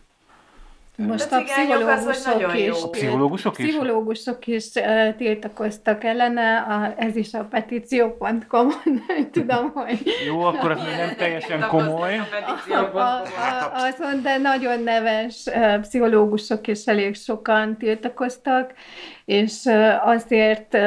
Most 0.95 1.31
a 1.31 1.41
pszichológusok 1.43 2.57
is, 2.57 2.81
a 2.83 2.89
pszichológusok 2.89 3.57
is, 3.57 3.65
pszichológusok 3.65 4.47
is 4.47 4.65
uh, 4.75 5.15
tiltakoztak 5.15 6.03
ellene, 6.03 6.57
a, 6.57 6.93
ez 6.97 7.15
is 7.15 7.33
a 7.33 7.43
petíció.com, 7.43 8.67
nem 9.07 9.31
tudom, 9.31 9.71
hogy... 9.73 10.03
Jó, 10.25 10.41
akkor 10.41 10.71
ez 10.71 10.77
még 10.77 10.95
nem 10.95 11.15
teljesen 11.17 11.67
komoly. 11.67 12.17
A, 12.69 12.97
a, 12.97 12.99
a, 12.99 13.23
azon, 13.73 14.21
de 14.21 14.37
nagyon 14.37 14.83
neves 14.83 15.45
uh, 15.45 15.79
pszichológusok 15.79 16.67
is 16.67 16.85
elég 16.85 17.15
sokan 17.15 17.77
tiltakoztak, 17.77 18.73
és 19.25 19.63
uh, 19.63 20.07
azért 20.07 20.77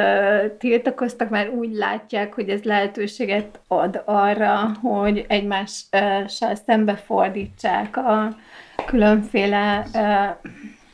tiltakoztak, 0.57 1.29
mert 1.29 1.53
úgy 1.53 1.73
látják, 1.73 2.33
hogy 2.33 2.49
ez 2.49 2.63
lehetőséget 2.63 3.59
ad 3.67 4.01
arra, 4.05 4.71
hogy 4.81 5.25
egymással 5.27 6.55
szembefordítsák 6.65 7.97
a 7.97 8.35
különféle 8.89 9.85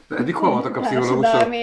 de 0.07 0.15
eddig 0.15 0.35
hol 0.35 0.51
voltak 0.51 0.77
a 0.77 0.79
pszichológusok? 0.79 1.53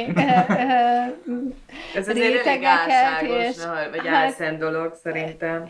Ez 1.95 2.09
azért 2.09 2.47
elég 2.47 2.65
álságos, 2.65 3.49
és, 3.49 3.65
vagy 3.91 4.07
hát, 4.07 4.25
álszent 4.25 4.59
dolog 4.59 4.95
szerintem. 5.03 5.69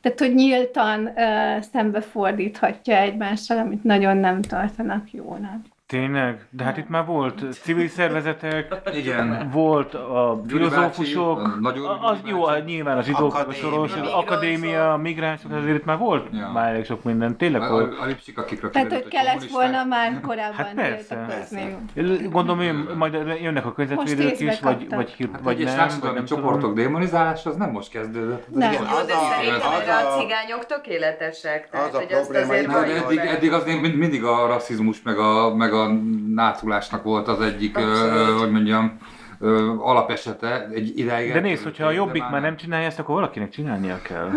Tehát, 0.00 0.18
hogy 0.18 0.34
nyíltan 0.34 1.12
uh, 1.16 1.62
szembefordíthatja 1.72 2.96
egymással, 2.96 3.58
amit 3.58 3.84
nagyon 3.84 4.16
nem 4.16 4.42
tartanak 4.42 5.10
jónak. 5.10 5.60
Tényleg? 5.86 6.46
De 6.50 6.64
hát 6.64 6.76
itt 6.76 6.88
már 6.88 7.06
volt 7.06 7.42
civil 7.62 7.88
szervezetek, 7.88 8.74
Igen. 8.94 9.50
volt 9.52 9.94
a 9.94 10.42
filozófusok, 10.48 11.38
a 11.62 11.68
a- 11.68 12.10
az 12.10 12.18
jó, 12.24 12.44
hát 12.44 12.64
nyilván 12.64 12.98
a 12.98 13.02
zsidók, 13.02 13.34
a 13.34 13.38
Akadémia. 13.38 13.60
soros, 13.70 13.90
az 13.92 13.96
Migránsok. 13.96 14.22
akadémia, 14.30 14.92
a 14.92 14.96
migránsok, 14.96 15.52
azért 15.52 15.76
itt 15.76 15.84
már 15.84 15.98
volt 15.98 16.26
Ja. 16.32 16.50
már 16.54 16.68
elég 16.72 16.84
sok 16.84 17.02
minden, 17.02 17.36
tényleg 17.36 17.62
A, 17.62 17.70
volt. 17.70 17.98
a, 17.98 18.02
a 18.02 18.06
lipsik, 18.06 18.38
akikről 18.38 18.70
Tehát, 18.70 18.92
hogy 18.92 19.08
kellett 19.08 19.44
volna 19.50 19.84
már 19.84 20.20
korábban 20.20 20.56
Hát 20.56 20.74
persze. 20.74 21.14
tiltakozni. 21.16 22.28
Gondolom, 22.30 22.62
jön, 22.62 22.88
majd 22.96 23.14
jönnek 23.42 23.66
a 23.66 23.72
környezetvédők 23.72 24.40
is, 24.40 24.60
vagy, 24.60 24.86
vagy, 24.88 25.10
hír- 25.10 25.30
Hát 25.32 25.40
vagy 25.42 25.64
nem, 25.64 25.88
vagy 26.00 26.14
nem 26.14 26.24
csoportok 26.24 26.74
démonizálása 26.74 27.50
az 27.50 27.56
nem 27.56 27.70
most 27.70 27.90
kezdődött. 27.90 28.46
Nem. 28.54 28.70
Az 28.70 29.08
a- 29.08 29.34
szerintem 29.36 29.70
az 29.72 29.88
a 29.88 30.14
a- 30.14 30.18
cigányok 30.18 30.66
tökéletesek. 30.66 31.68
Tehát, 31.70 31.88
az 31.88 31.94
a 31.94 31.98
probléma, 32.32 32.72
valljuk 32.72 33.04
eddig, 33.04 33.16
be. 33.18 33.30
eddig 33.30 33.52
azért 33.52 33.80
mind, 33.80 33.94
mindig 33.94 34.24
a 34.24 34.46
rasszizmus 34.46 35.02
meg 35.02 35.18
a, 35.18 35.54
meg 35.54 35.74
a 35.76 35.92
náculásnak 36.34 37.02
volt 37.02 37.28
az 37.28 37.40
egyik, 37.40 37.78
ö, 37.78 38.34
hogy 38.38 38.50
mondjam, 38.50 38.98
ö, 39.38 39.74
alapesete 39.78 40.68
egy 40.68 40.98
ideig. 40.98 41.32
De 41.32 41.40
nézd, 41.40 41.62
hogyha 41.62 41.86
a 41.86 41.90
Jobbik 41.90 42.28
már 42.30 42.40
nem 42.40 42.56
csinálja 42.56 42.86
ezt, 42.86 42.98
akkor 42.98 43.14
valakinek 43.14 43.50
csinálnia 43.50 44.02
kell. 44.02 44.30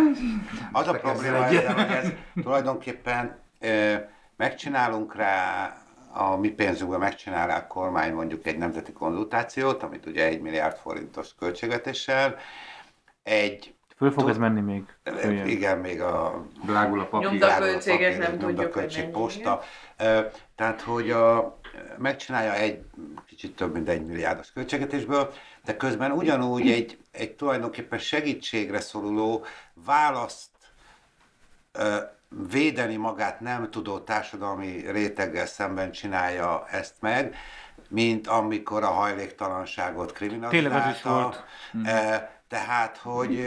Az 0.71 0.87
a 0.87 0.93
probléma 0.93 1.45
ezzel, 1.45 1.73
hogy 1.73 1.95
ez 2.03 2.11
tulajdonképpen 2.43 3.39
ö, 3.59 3.93
megcsinálunk 4.37 5.15
rá, 5.15 5.73
a 6.13 6.35
mi 6.35 6.49
pénzünkből 6.49 6.99
megcsinál 6.99 7.47
rá 7.47 7.57
a 7.57 7.67
kormány 7.67 8.13
mondjuk 8.13 8.47
egy 8.47 8.57
nemzeti 8.57 8.91
konzultációt, 8.91 9.83
amit 9.83 10.05
ugye 10.05 10.25
egy 10.25 10.41
milliárd 10.41 10.77
forintos 10.77 11.35
költségvetéssel, 11.39 12.35
egy, 13.23 13.73
Föl 13.99 14.11
fog 14.11 14.29
ez 14.29 14.37
menni 14.37 14.61
még. 14.61 14.83
följebb. 15.03 15.47
igen, 15.47 15.77
még 15.77 16.01
a 16.01 16.45
Drágul 16.65 16.99
a 16.99 17.05
papír. 17.05 17.27
Nyomda- 17.27 17.45
világos 17.45 17.69
költségek 17.69 18.17
papír, 18.17 18.29
nem 18.29 18.39
tudjuk, 18.39 18.73
hogy 18.73 19.09
posta. 19.09 19.61
Tehát, 20.55 20.81
hogy 20.81 21.11
a, 21.11 21.57
megcsinálja 21.97 22.53
egy 22.53 22.81
kicsit 23.27 23.55
több 23.55 23.73
mint 23.73 23.89
egy 23.89 24.05
milliárdos 24.05 24.51
költségvetésből, 24.51 25.33
de 25.65 25.77
közben 25.77 26.11
ugyanúgy 26.11 26.71
egy, 26.71 26.97
egy 27.11 27.31
tulajdonképpen 27.31 27.99
segítségre 27.99 28.79
szoruló 28.79 29.45
választ 29.73 30.49
védeni 32.49 32.95
magát 32.95 33.39
nem 33.39 33.69
tudó 33.69 33.99
társadalmi 33.99 34.91
réteggel 34.91 35.45
szemben 35.45 35.91
csinálja 35.91 36.65
ezt 36.67 36.95
meg, 36.99 37.35
mint 37.89 38.27
amikor 38.27 38.83
a 38.83 38.91
hajléktalanságot 38.91 40.11
kriminalizálta. 40.11 40.69
Tényleg 40.69 40.87
az 40.87 40.95
is 40.95 41.01
volt. 41.01 41.43
E, 41.83 42.38
Tehát, 42.49 42.97
hogy, 42.97 43.45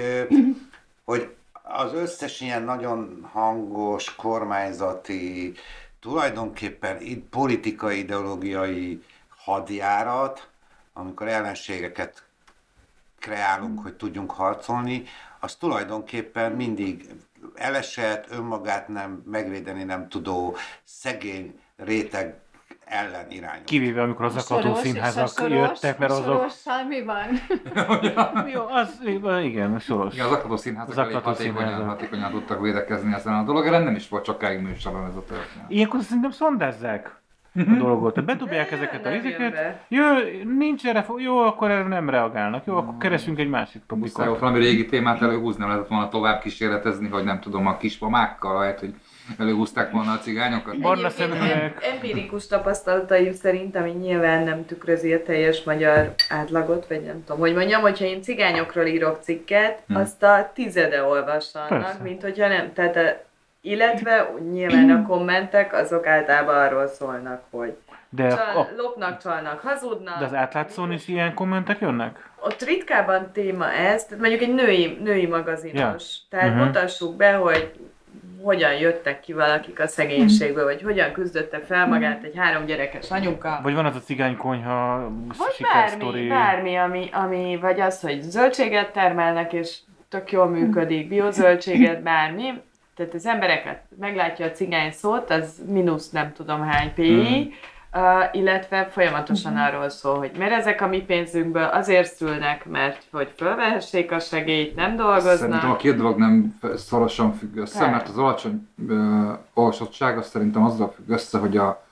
hogy 1.05 1.35
az 1.63 1.93
összes 1.93 2.41
ilyen 2.41 2.63
nagyon 2.63 3.29
hangos 3.33 4.15
kormányzati, 4.15 5.55
tulajdonképpen 6.01 7.01
id- 7.01 7.25
politikai, 7.25 7.99
ideológiai 7.99 9.03
hadjárat, 9.29 10.49
amikor 10.93 11.29
ellenségeket 11.29 12.25
kreálunk, 13.19 13.83
hogy 13.83 13.95
tudjunk 13.95 14.31
harcolni, 14.31 15.05
az 15.41 15.55
tulajdonképpen 15.55 16.53
mindig 16.53 17.09
elesett, 17.55 18.31
önmagát 18.31 18.89
nem 18.89 19.23
megvédeni 19.27 19.83
nem 19.83 20.09
tudó, 20.09 20.57
szegény 20.85 21.61
réteg 21.77 22.41
ellen 22.85 23.31
irányul. 23.31 23.65
Kivéve 23.65 24.03
amikor 24.03 24.25
az 24.25 24.37
akató 24.37 24.61
Soros 24.63 24.79
és 24.85 24.91
a 24.91 24.93
színházak 24.93 25.29
soros- 25.29 25.53
jöttek, 25.53 25.99
mert 25.99 26.11
a 26.11 26.15
azok... 26.15 26.25
Sorossal 26.37 26.85
mi 26.89 27.03
van? 27.05 27.27
Jó, 28.55 28.63
az, 28.69 29.01
igen, 29.43 29.79
soros. 29.79 30.15
Igen, 30.15 30.27
az 30.27 30.33
akadó 30.33 30.57
színházak 30.57 30.91
Az 30.91 30.99
elég 30.99 31.15
akadó 31.15 31.31
hatékonyan, 31.31 31.69
színházak. 31.69 31.89
hatékonyan 31.89 32.31
tudtak 32.31 32.61
védekezni 32.61 33.13
ezen 33.15 33.35
a 33.35 33.43
dolog, 33.45 33.65
nem 33.71 33.95
is 33.95 34.09
volt 34.09 34.25
sokáig 34.25 34.61
műsoron 34.61 35.07
ez 35.07 35.17
a 35.17 35.25
történet. 35.25 35.65
Ilyenkor 35.71 36.01
szerintem 36.03 36.31
szondázzák 36.31 37.21
a 37.55 37.61
dolgot. 37.79 38.15
Tehát 38.15 38.29
bedobják 38.29 38.71
De 38.71 38.77
ezeket 38.77 39.07
a 39.07 39.09
nem 39.09 39.19
izéket. 39.19 39.85
Jó, 39.89 40.05
nincs 40.59 40.87
erre, 40.87 41.07
jó, 41.17 41.39
akkor 41.39 41.71
erre 41.71 41.89
nem 41.89 42.11
reagálnak. 42.11 42.65
Jó, 42.67 42.77
akkor 42.77 42.97
keresünk 42.99 43.39
egy 43.39 43.49
másik 43.49 43.83
Muszáj 43.89 44.09
ott 44.09 44.15
topikot. 44.15 44.39
valami 44.41 44.59
régi 44.59 44.87
témát 44.87 45.23
előhúzni, 45.23 45.61
nem 45.61 45.69
lehetett 45.69 45.89
volna 45.89 46.09
tovább 46.09 46.41
kísérletezni, 46.41 47.09
hogy 47.09 47.25
nem 47.25 47.41
tudom, 47.41 47.67
a 47.67 47.77
kismamákkal, 47.77 48.59
lehet, 48.59 48.81
hogy 48.81 48.95
előhúzták 49.39 49.91
volna 49.91 50.13
a 50.13 50.19
cigányokat. 50.19 50.79
Barna 50.81 51.09
szeműek. 51.11 51.53
em- 51.53 51.83
Empirikus 51.95 52.47
tapasztalataim 52.47 53.33
szerint, 53.33 53.77
ami 53.77 53.91
nyilván 53.91 54.43
nem 54.45 54.67
tükrözi 54.67 55.13
a 55.13 55.23
teljes 55.23 55.63
magyar 55.63 56.15
átlagot, 56.29 56.87
vagy 56.89 57.03
nem 57.03 57.25
tudom, 57.25 57.41
hogy 57.41 57.55
mondjam, 57.55 57.81
hogyha 57.81 58.05
én 58.05 58.23
cigányokról 58.23 58.85
írok 58.87 59.19
cikket, 59.23 59.83
Hm. 59.87 59.97
azt 59.97 60.23
a 60.23 60.51
tizede 60.55 61.03
olvassa 61.03 61.61
annak, 61.61 61.83
Persze. 61.85 62.03
mint 62.03 62.23
hogyha 62.23 62.49
nem. 62.49 62.73
Tehát 62.73 62.97
a, 62.97 63.23
illetve 63.61 64.31
nyilván 64.51 64.91
a 64.91 65.07
kommentek 65.07 65.73
azok 65.75 66.07
általában 66.07 66.55
arról 66.55 66.87
szólnak, 66.87 67.43
hogy 67.51 67.77
De, 68.09 68.29
csal, 68.29 68.57
a, 68.57 68.69
lopnak, 68.77 69.23
csalnak, 69.23 69.61
hazudnak. 69.61 70.19
de 70.19 70.25
az 70.25 70.35
átlátszón 70.35 70.93
is 70.93 71.09
ilyen 71.09 71.35
kommentek 71.35 71.81
jönnek? 71.81 72.31
Ott 72.41 72.63
ritkában 72.63 73.31
téma 73.33 73.71
ez, 73.73 74.05
tehát 74.05 74.21
mondjuk 74.21 74.43
egy 74.43 74.55
női, 74.55 74.99
női 75.03 75.27
magazinos. 75.27 76.03
Ja. 76.31 76.39
Tehát 76.39 76.55
Mhm. 76.55 76.65
mutassuk 76.65 77.17
be, 77.17 77.33
hogy 77.33 77.73
hogyan 78.43 78.73
jöttek 78.73 79.21
ki 79.21 79.33
valakik 79.33 79.81
a 79.81 79.87
szegénységből, 79.87 80.65
vagy 80.65 80.83
hogyan 80.83 81.13
küzdötte 81.13 81.61
fel 81.61 81.87
magát 81.87 82.25
egy 82.25 82.37
három 82.37 82.65
gyerekes 82.65 83.11
anyuka. 83.11 83.61
Vagy 83.63 83.75
van 83.75 83.87
az 83.87 83.97
a 83.97 84.01
cigánykonyha 84.01 85.11
Vagy 85.39 85.67
bármi, 85.73 86.29
bármi 86.29 86.77
ami, 86.77 87.09
ami, 87.13 87.59
vagy 87.61 87.81
az, 87.81 88.01
hogy 88.01 88.21
zöldséget 88.21 88.93
termelnek, 88.93 89.53
és 89.53 89.77
tök 90.09 90.33
jól 90.33 90.47
működik, 90.47 91.09
biozöldséget, 91.09 92.03
bármi. 92.03 92.53
Tehát 92.97 93.15
az 93.15 93.27
embereket 93.27 93.83
meglátja 93.99 94.47
a 94.47 94.51
cigány 94.51 94.91
szót, 94.91 95.31
az 95.31 95.63
mínusz 95.67 96.11
nem 96.11 96.33
tudom 96.33 96.63
hány 96.63 96.95
PI, 96.95 97.55
uh, 97.93 98.03
illetve 98.33 98.89
folyamatosan 98.91 99.57
arról 99.57 99.89
szól, 99.89 100.19
hogy 100.19 100.31
mert 100.39 100.53
ezek 100.53 100.81
a 100.81 100.87
mi 100.87 101.03
pénzünkből 101.03 101.65
azért 101.65 102.15
szülnek, 102.15 102.67
mert 102.67 103.03
hogy 103.11 103.33
fölvehessék 103.37 104.13
a 104.13 104.19
segélyt, 104.19 104.75
nem 104.75 104.97
dolgoznak. 104.97 105.37
Szerintem 105.37 105.71
a 105.71 105.77
két 105.77 105.97
dolog 105.97 106.19
nem 106.19 106.59
szorosan 106.77 107.33
függ 107.33 107.57
össze, 107.57 107.79
Per. 107.79 107.91
mert 107.91 108.09
az 108.09 108.19
alacsony 108.19 108.69
ö, 108.89 109.33
olvasottság 109.55 110.19
az 110.19 110.29
szerintem 110.29 110.65
azzal 110.65 110.93
függ 110.97 111.09
össze, 111.09 111.39
hogy 111.39 111.57
a, 111.57 111.85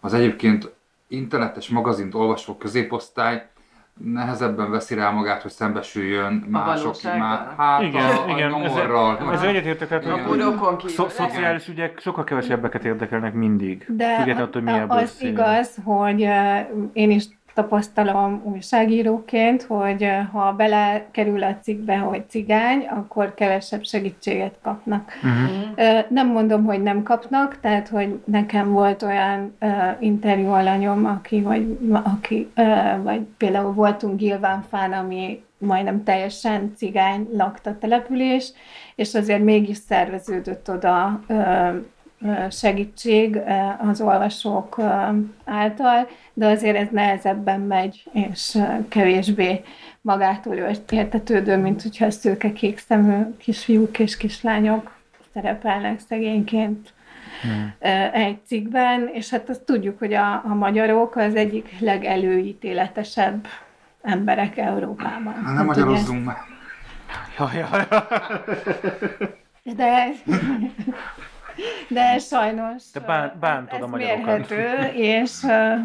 az 0.00 0.14
egyébként 0.14 0.70
internetes 1.08 1.68
magazint 1.68 2.14
olvasó 2.14 2.56
középosztály 2.56 3.48
nehezebben 4.04 4.70
veszi 4.70 4.94
rá 4.94 5.10
magát, 5.10 5.42
hogy 5.42 5.50
szembesüljön 5.50 6.32
mások, 6.48 6.82
valósággal? 6.82 7.18
má, 7.18 7.54
hát 7.56 7.82
Igen, 7.82 8.04
a, 8.04 8.24
a 8.24 8.28
igen, 8.30 8.50
nyomorral. 8.50 9.32
Ez 9.32 9.42
egyetértek, 9.42 9.88
tehát 9.88 10.04
Igen. 10.04 10.18
a 10.18 10.26
burokon 10.26 10.76
szo- 10.86 11.10
szociális 11.10 11.68
ügyek 11.68 11.98
sokkal 12.00 12.24
kevesebbeket 12.24 12.84
érdekelnek 12.84 13.32
mindig. 13.34 13.84
De 13.88 14.16
Függetlenül 14.16 14.50
hogy 14.52 14.62
mi 14.62 14.70
ebből 14.72 14.98
az 14.98 15.10
szél. 15.10 15.28
igaz, 15.28 15.76
hogy 15.84 16.28
én 16.92 17.10
is 17.10 17.24
tapasztalom 17.58 18.42
újságíróként, 18.44 19.62
hogy 19.62 20.02
eh, 20.02 20.26
ha 20.32 20.52
belekerül 20.52 21.42
a 21.42 21.56
cikkbe, 21.62 21.96
hogy 21.96 22.22
cigány, 22.28 22.86
akkor 22.86 23.34
kevesebb 23.34 23.84
segítséget 23.84 24.54
kapnak. 24.62 25.12
Uh-huh. 25.22 26.04
Nem 26.08 26.28
mondom, 26.28 26.64
hogy 26.64 26.82
nem 26.82 27.02
kapnak, 27.02 27.60
tehát, 27.60 27.88
hogy 27.88 28.20
nekem 28.24 28.72
volt 28.72 29.02
olyan 29.02 29.56
ö, 29.58 29.66
interjú 29.98 30.48
alanyom, 30.48 31.06
aki, 31.06 31.40
vagy, 31.40 31.78
aki 32.04 32.50
ö, 32.54 32.62
vagy 33.02 33.20
például 33.36 33.72
voltunk 33.72 34.16
Gilvánfán, 34.18 34.92
ami 34.92 35.42
majdnem 35.58 36.04
teljesen 36.04 36.72
cigány 36.76 37.28
lakta 37.32 37.78
település, 37.78 38.52
és 38.94 39.14
azért 39.14 39.42
mégis 39.42 39.76
szerveződött 39.76 40.70
oda 40.70 41.20
ö, 41.26 41.68
segítség 42.50 43.38
az 43.90 44.00
olvasók 44.00 44.78
által, 45.44 46.08
de 46.32 46.46
azért 46.46 46.76
ez 46.76 46.88
nehezebben 46.90 47.60
megy, 47.60 48.04
és 48.12 48.58
kevésbé 48.88 49.62
magától 50.00 50.54
ért- 50.54 50.92
értetődő, 50.92 51.56
mint 51.56 51.82
hogyha 51.82 52.06
a 52.06 52.10
szőke 52.10 52.52
kék 52.52 52.78
szemű 52.78 53.22
kisfiúk 53.36 53.98
és 53.98 54.16
kislányok 54.16 54.96
szerepelnek 55.34 55.98
szegényként 56.08 56.92
Hmm. 57.42 57.72
ö, 57.80 57.88
egy 58.12 58.38
cikkben, 58.46 59.08
és 59.12 59.30
hát 59.30 59.48
azt 59.48 59.62
tudjuk, 59.62 59.98
hogy 59.98 60.12
a, 60.14 60.32
a 60.32 60.54
magyarok 60.54 61.16
az 61.16 61.34
egyik 61.34 61.76
legelőítéletesebb 61.80 63.46
emberek 64.02 64.56
Európában. 64.56 65.32
Hát 65.32 65.42
nem 65.42 65.56
Hát 65.56 65.64
magyarozzunk 65.66 66.24
már. 66.24 66.36
Ja, 67.38 67.50
ja, 67.54 67.68
ja. 67.90 68.06
De, 69.76 70.06
de 71.88 72.18
sajnos 72.18 72.90
Te 72.90 73.00
bán- 73.00 73.38
bántod 73.38 73.78
ez 73.78 73.84
a 73.84 73.86
magyarokat. 73.88 74.24
mérhető, 74.24 74.92
és 74.94 75.32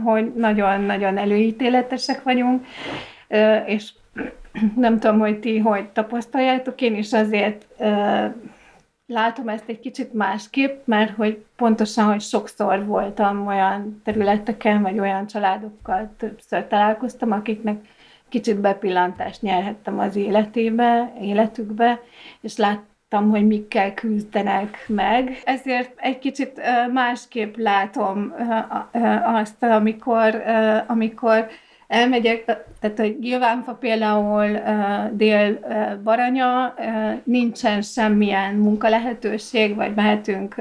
hogy 0.04 0.34
nagyon-nagyon 0.34 1.18
előítéletesek 1.18 2.24
vagyunk, 2.24 2.66
és 3.66 3.92
nem 4.76 5.00
tudom, 5.00 5.20
hogy 5.20 5.40
ti 5.40 5.58
hogy 5.60 5.90
tapasztaljátok, 5.90 6.82
én 6.82 6.96
is 6.96 7.14
azért 7.14 7.66
látom 9.06 9.48
ezt 9.48 9.64
egy 9.70 9.80
kicsit 9.80 10.14
másképp, 10.14 10.88
mert 10.88 11.16
hogy 11.16 11.46
pontosan, 11.56 12.06
hogy 12.06 12.22
sokszor 12.22 12.86
voltam 12.86 13.48
olyan 13.48 14.02
területeken, 14.04 14.82
vagy 14.82 15.00
olyan 15.00 15.28
családokkal 15.28 16.14
többször 16.18 16.68
találkoztam, 16.68 17.32
akiknek 17.32 17.78
kicsit 18.30 18.60
bepillantást 18.60 19.42
nyerhettem 19.42 20.00
az 20.00 20.16
életébe, 20.16 21.14
életükbe, 21.22 22.00
és 22.42 22.58
láttam 22.58 22.92
láttam, 23.14 23.30
hogy 23.30 23.47
mikkel 23.47 23.93
küzdenek 23.93 24.84
meg. 24.88 25.41
Ezért 25.45 25.91
egy 25.95 26.20
kicsit 26.20 26.61
másképp 26.93 27.55
látom 27.57 28.34
azt, 29.24 29.64
amikor, 29.64 30.43
amikor 30.88 31.47
elmegyek, 31.88 32.45
tehát 32.80 32.97
hogy 32.97 33.20
Gilvánfa 33.20 33.74
például 33.74 34.59
dél 35.11 35.59
Baranya, 36.03 36.74
uh, 36.78 36.86
nincsen 37.24 37.82
semmilyen 37.82 38.55
munkalehetőség, 38.55 39.76
vagy 39.76 39.93
mehetünk 39.95 40.55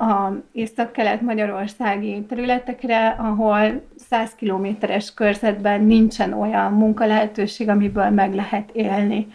a 0.00 0.32
észak-kelet 0.52 1.20
magyarországi 1.20 2.24
területekre, 2.28 3.08
ahol 3.08 3.82
100 4.10 4.34
kilométeres 4.34 5.14
körzetben 5.14 5.82
nincsen 5.84 6.32
olyan 6.32 6.72
munkalehetőség, 6.72 7.68
amiből 7.68 8.10
meg 8.10 8.34
lehet 8.34 8.70
élni. 8.72 9.26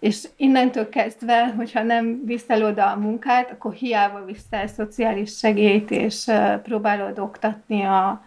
És 0.00 0.28
innentől 0.36 0.88
kezdve, 0.88 1.52
hogyha 1.56 1.82
nem 1.82 2.24
viszel 2.24 2.64
oda 2.64 2.90
a 2.90 2.96
munkát, 2.96 3.50
akkor 3.50 3.72
hiába 3.72 4.24
viszel 4.24 4.66
szociális 4.66 5.38
segélyt, 5.38 5.90
és 5.90 6.30
próbálod 6.62 7.18
oktatni 7.18 7.82
a, 7.82 8.24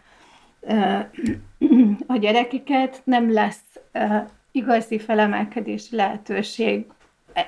a 2.08 2.18
gyerekeket, 2.18 3.02
nem 3.04 3.32
lesz 3.32 3.80
igazi 4.52 5.00
felemelkedési 5.00 5.96
lehetőség 5.96 6.86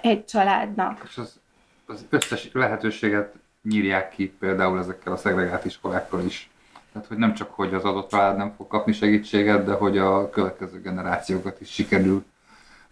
egy 0.02 0.26
családnak. 0.26 1.02
És 1.08 1.18
az, 1.18 1.40
az 1.86 2.06
összes 2.10 2.50
lehetőséget 2.54 3.34
nyírják 3.64 4.10
ki 4.10 4.28
például 4.40 4.80
ezekkel 4.80 5.14
a 5.14 5.18
szegregált 5.18 5.66
iskolákkal 5.66 6.26
is. 6.26 6.50
Tehát, 6.92 7.08
hogy 7.08 7.18
nem 7.18 7.34
csak, 7.34 7.52
hogy 7.52 7.74
az 7.74 7.84
adott 7.84 8.10
család 8.10 8.38
nem 8.38 8.54
fog 8.58 8.68
kapni 8.68 8.92
segítséget, 8.92 9.66
de 9.66 9.74
hogy 9.74 9.98
a 9.98 10.30
következő 10.30 10.82
generációkat 10.82 11.62
is 11.62 11.70
sikerül 11.70 12.26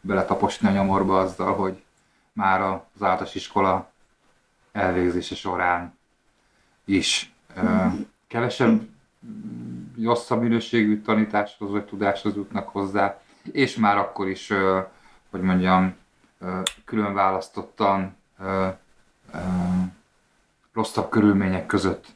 beletaposni 0.04 0.68
a 0.68 0.72
nyomorba 0.72 1.20
azzal, 1.20 1.54
hogy 1.54 1.84
már 2.34 2.62
az 2.62 2.76
általános 3.00 3.36
iskola 3.36 3.92
elvégzése 4.72 5.36
során 5.36 5.98
is 6.86 7.34
kevesebb 8.28 8.82
rosszabb 10.02 10.42
minőségű 10.42 11.02
tanításhoz 11.02 11.72
vagy 11.72 11.86
tudáshoz 11.86 12.36
jutnak 12.36 12.70
hozzá, 12.70 13.22
és 13.52 13.76
már 13.76 13.98
akkor 13.98 14.28
is, 14.28 14.52
hogy 15.30 15.42
mondjam, 15.42 15.96
külön 16.86 17.14
választottan 17.14 18.16
rosszabb 20.74 21.10
körülmények 21.10 21.66
között 21.66 22.16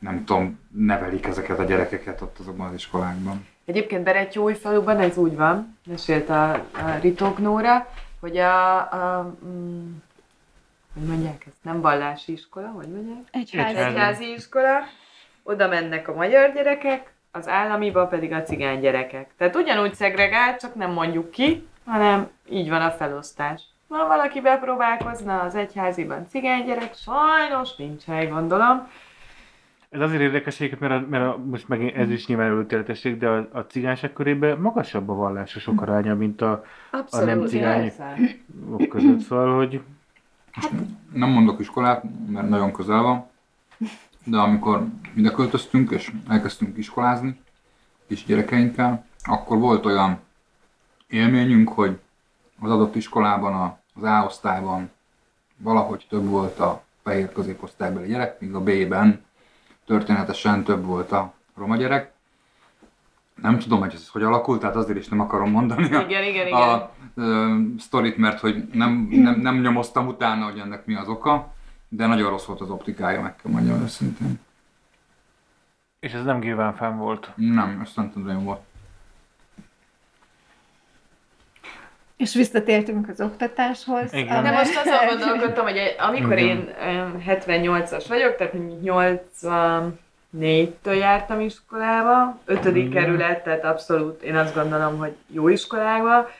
nem 0.00 0.24
tudom, 0.24 0.58
nevelik 0.70 1.26
ezeket 1.26 1.58
a 1.58 1.64
gyerekeket 1.64 2.20
ott 2.20 2.38
azokban 2.38 2.66
az 2.68 2.74
iskolákban. 2.74 3.46
Egyébként 3.70 4.58
faluban 4.58 4.98
ez 4.98 5.16
úgy 5.16 5.36
van, 5.36 5.78
mesélt 5.86 6.28
a, 6.28 6.52
a 6.52 6.98
Ritók 7.00 7.38
Nóra, 7.38 7.88
hogy 8.20 8.36
a, 8.36 8.76
a 8.78 9.34
mm, 9.44 9.96
hogy 10.94 11.02
mondják 11.02 11.44
ezt, 11.46 11.56
nem 11.62 11.80
vallási 11.80 12.32
iskola, 12.32 12.66
hogy 12.68 12.88
mondják? 12.88 13.18
Egyházi. 13.30 13.76
Egyházi 13.76 14.32
iskola, 14.32 14.78
oda 15.42 15.68
mennek 15.68 16.08
a 16.08 16.14
magyar 16.14 16.52
gyerekek, 16.52 17.12
az 17.30 17.48
államiba 17.48 18.06
pedig 18.06 18.32
a 18.32 18.42
cigány 18.42 18.80
gyerekek. 18.80 19.30
Tehát 19.36 19.56
ugyanúgy 19.56 19.94
szegregált, 19.94 20.60
csak 20.60 20.74
nem 20.74 20.90
mondjuk 20.90 21.30
ki, 21.30 21.68
hanem 21.84 22.30
így 22.48 22.68
van 22.68 22.82
a 22.82 22.90
felosztás. 22.90 23.62
Ha 23.88 24.06
valaki 24.06 24.40
bepróbálkozna 24.40 25.40
az 25.40 25.54
egyháziban 25.54 26.26
cigány 26.28 26.64
gyerek, 26.64 26.94
sajnos 26.94 27.76
nincs 27.76 28.04
hely, 28.04 28.26
gondolom. 28.26 28.88
Ez 29.90 30.00
azért 30.00 30.20
érdekes, 30.20 30.58
mert, 30.58 30.82
a, 30.82 31.06
mert 31.08 31.24
a, 31.24 31.38
most 31.38 31.68
megint 31.68 31.96
ez 31.96 32.10
is 32.10 32.26
nyilván 32.26 32.46
előtéletesség, 32.46 33.18
de 33.18 33.28
a, 33.28 33.48
a 33.52 33.60
cigányság 33.60 34.12
körében 34.12 34.58
magasabb 34.58 35.08
a 35.08 35.14
vallásosok 35.14 35.80
aránya, 35.80 36.14
mint 36.14 36.40
a, 36.40 36.64
a 37.10 37.18
nem 37.24 37.46
cigányok 37.46 37.92
között. 38.88 39.18
Szóval, 39.18 39.56
hogy 39.56 39.82
nem 41.12 41.28
mondok 41.28 41.60
iskolát, 41.60 42.04
mert 42.28 42.48
nagyon 42.48 42.72
közel 42.72 43.02
van, 43.02 43.26
de 44.24 44.36
amikor 44.36 44.86
ide 45.14 45.30
költöztünk, 45.30 45.90
és 45.90 46.12
elkezdtünk 46.28 46.76
iskolázni, 46.76 47.40
kis 48.06 48.24
gyerekeinkkel, 48.24 49.04
akkor 49.24 49.58
volt 49.58 49.86
olyan 49.86 50.18
élményünk, 51.06 51.68
hogy 51.68 51.98
az 52.60 52.70
adott 52.70 52.94
iskolában, 52.94 53.78
az 53.94 54.02
A 54.02 54.24
osztályban 54.24 54.90
valahogy 55.56 56.06
több 56.08 56.24
volt 56.28 56.58
a 56.58 56.82
fehér 57.02 57.32
középosztálybeli 57.32 58.08
gyerek, 58.08 58.40
míg 58.40 58.54
a 58.54 58.60
B-ben 58.60 59.28
történetesen 59.90 60.64
több 60.64 60.84
volt 60.84 61.12
a 61.12 61.32
roma 61.56 61.76
gyerek. 61.76 62.12
Nem 63.42 63.58
tudom, 63.58 63.80
hogy 63.80 63.92
ez 63.94 64.08
hogy 64.08 64.22
alakult, 64.22 64.60
tehát 64.60 64.76
azért 64.76 64.98
is 64.98 65.08
nem 65.08 65.20
akarom 65.20 65.50
mondani 65.50 65.84
igen, 65.84 66.00
a, 66.00 66.08
igen, 66.08 66.46
igen. 66.46 66.52
a, 66.52 66.72
a, 66.72 66.92
a 67.20 67.56
sztorit, 67.78 68.16
mert 68.16 68.40
hogy 68.40 68.68
nem, 68.72 69.08
nem, 69.10 69.40
nem 69.40 69.60
nyomoztam 69.60 70.06
utána, 70.06 70.44
hogy 70.44 70.58
ennek 70.58 70.86
mi 70.86 70.94
az 70.94 71.08
oka, 71.08 71.52
de 71.88 72.06
nagyon 72.06 72.30
rossz 72.30 72.44
volt 72.44 72.60
az 72.60 72.70
optikája, 72.70 73.20
meg 73.20 73.36
kell 73.36 73.52
mondjam 73.52 73.80
őszintén. 73.80 74.40
És 76.00 76.12
ez 76.12 76.24
nem 76.24 76.40
Gilván 76.40 76.96
volt? 76.96 77.30
Nem, 77.34 77.80
ezt 77.82 77.96
nem 77.96 78.10
tudom, 78.12 78.44
volt. 78.44 78.60
És 82.20 82.34
visszatértünk 82.34 83.08
az 83.08 83.20
oktatáshoz. 83.20 84.12
Igen. 84.12 84.42
De 84.42 84.50
most 84.50 84.78
azon 84.78 85.06
gondolkodtam, 85.18 85.64
hogy 85.64 85.94
amikor 85.98 86.38
én 86.38 86.74
78-as 87.28 88.04
vagyok, 88.08 88.36
tehát 88.36 88.54
84-től 90.34 90.98
jártam 90.98 91.40
iskolába, 91.40 92.38
5. 92.44 92.64
Igen. 92.64 92.90
kerület, 92.90 93.44
tehát 93.44 93.64
abszolút 93.64 94.22
én 94.22 94.36
azt 94.36 94.54
gondolom, 94.54 94.98
hogy 94.98 95.16
jó 95.26 95.48
iskolába, 95.48 96.30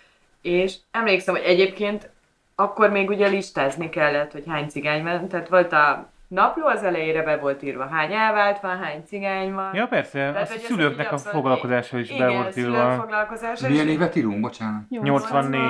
és 0.43 0.77
emlékszem, 0.91 1.35
hogy 1.35 1.45
egyébként 1.45 2.11
akkor 2.55 2.91
még 2.91 3.09
ugye 3.09 3.27
listázni 3.27 3.89
kellett, 3.89 4.33
hogy 4.33 4.45
hány 4.49 4.69
cigány 4.69 5.03
van, 5.03 5.29
tehát 5.29 5.49
volt 5.49 5.73
a 5.73 6.11
napló 6.31 6.67
az 6.67 6.83
elejére 6.83 7.23
be 7.23 7.37
volt 7.37 7.63
írva, 7.63 7.87
hány 7.87 8.13
elvált 8.13 8.61
van, 8.61 8.79
hány 8.79 9.03
cigány 9.07 9.53
van. 9.55 9.75
Ja 9.75 9.87
persze, 9.87 10.19
Tehát, 10.33 10.51
a 10.51 10.59
szülőknek 10.59 11.13
a 11.13 11.19
foglalkozása 11.19 11.99
is 11.99 12.17
be 12.17 12.29
volt 12.29 12.57
írva. 12.57 12.95
foglalkozása 12.95 13.69
Milyen 13.69 13.87
is. 13.87 13.93
évet 13.93 14.17
írunk, 14.17 14.41
bocsánat? 14.41 14.83
84. 14.89 15.61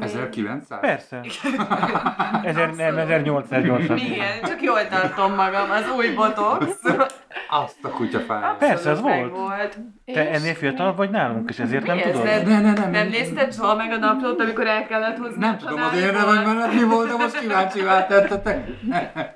1900? 0.00 0.80
Persze. 0.80 1.20
Ezer, 2.42 2.74
nem, 2.74 2.98
1880. 2.98 3.96
Igen, 4.08 4.42
csak 4.42 4.62
jól 4.62 4.88
tartom 4.88 5.34
magam, 5.34 5.70
az 5.70 5.90
új 5.96 6.14
botox. 6.14 6.82
Azt 7.50 7.84
a 7.84 7.88
kutyafáját. 7.88 8.58
Persze, 8.58 8.90
az 8.90 9.00
volt. 9.00 9.30
volt. 9.30 9.78
Te 10.04 10.30
ennél 10.30 10.54
fiatalabb 10.54 10.96
vagy 10.96 11.10
nálunk, 11.10 11.50
és 11.50 11.58
ezért 11.58 11.86
nem 11.86 11.98
tudod? 11.98 12.24
Ne, 12.24 12.42
ne, 12.42 12.60
ne, 12.60 12.72
nem, 12.72 12.90
nem 12.90 13.08
nézted 13.08 13.54
soha 13.54 13.74
meg 13.74 13.92
a 13.92 13.96
naplót, 13.96 14.40
amikor 14.40 14.66
el 14.66 14.86
kellett 14.86 15.16
hozni 15.16 15.38
Nem 15.38 15.58
tudom, 15.58 15.82
az 15.82 15.98
én 15.98 16.12
nevemben 16.12 16.74
mi 16.74 16.82
volt, 16.82 17.08
de 17.08 17.16
most 17.16 17.38
kíváncsi 17.38 17.82
váltettetek. 17.82 18.68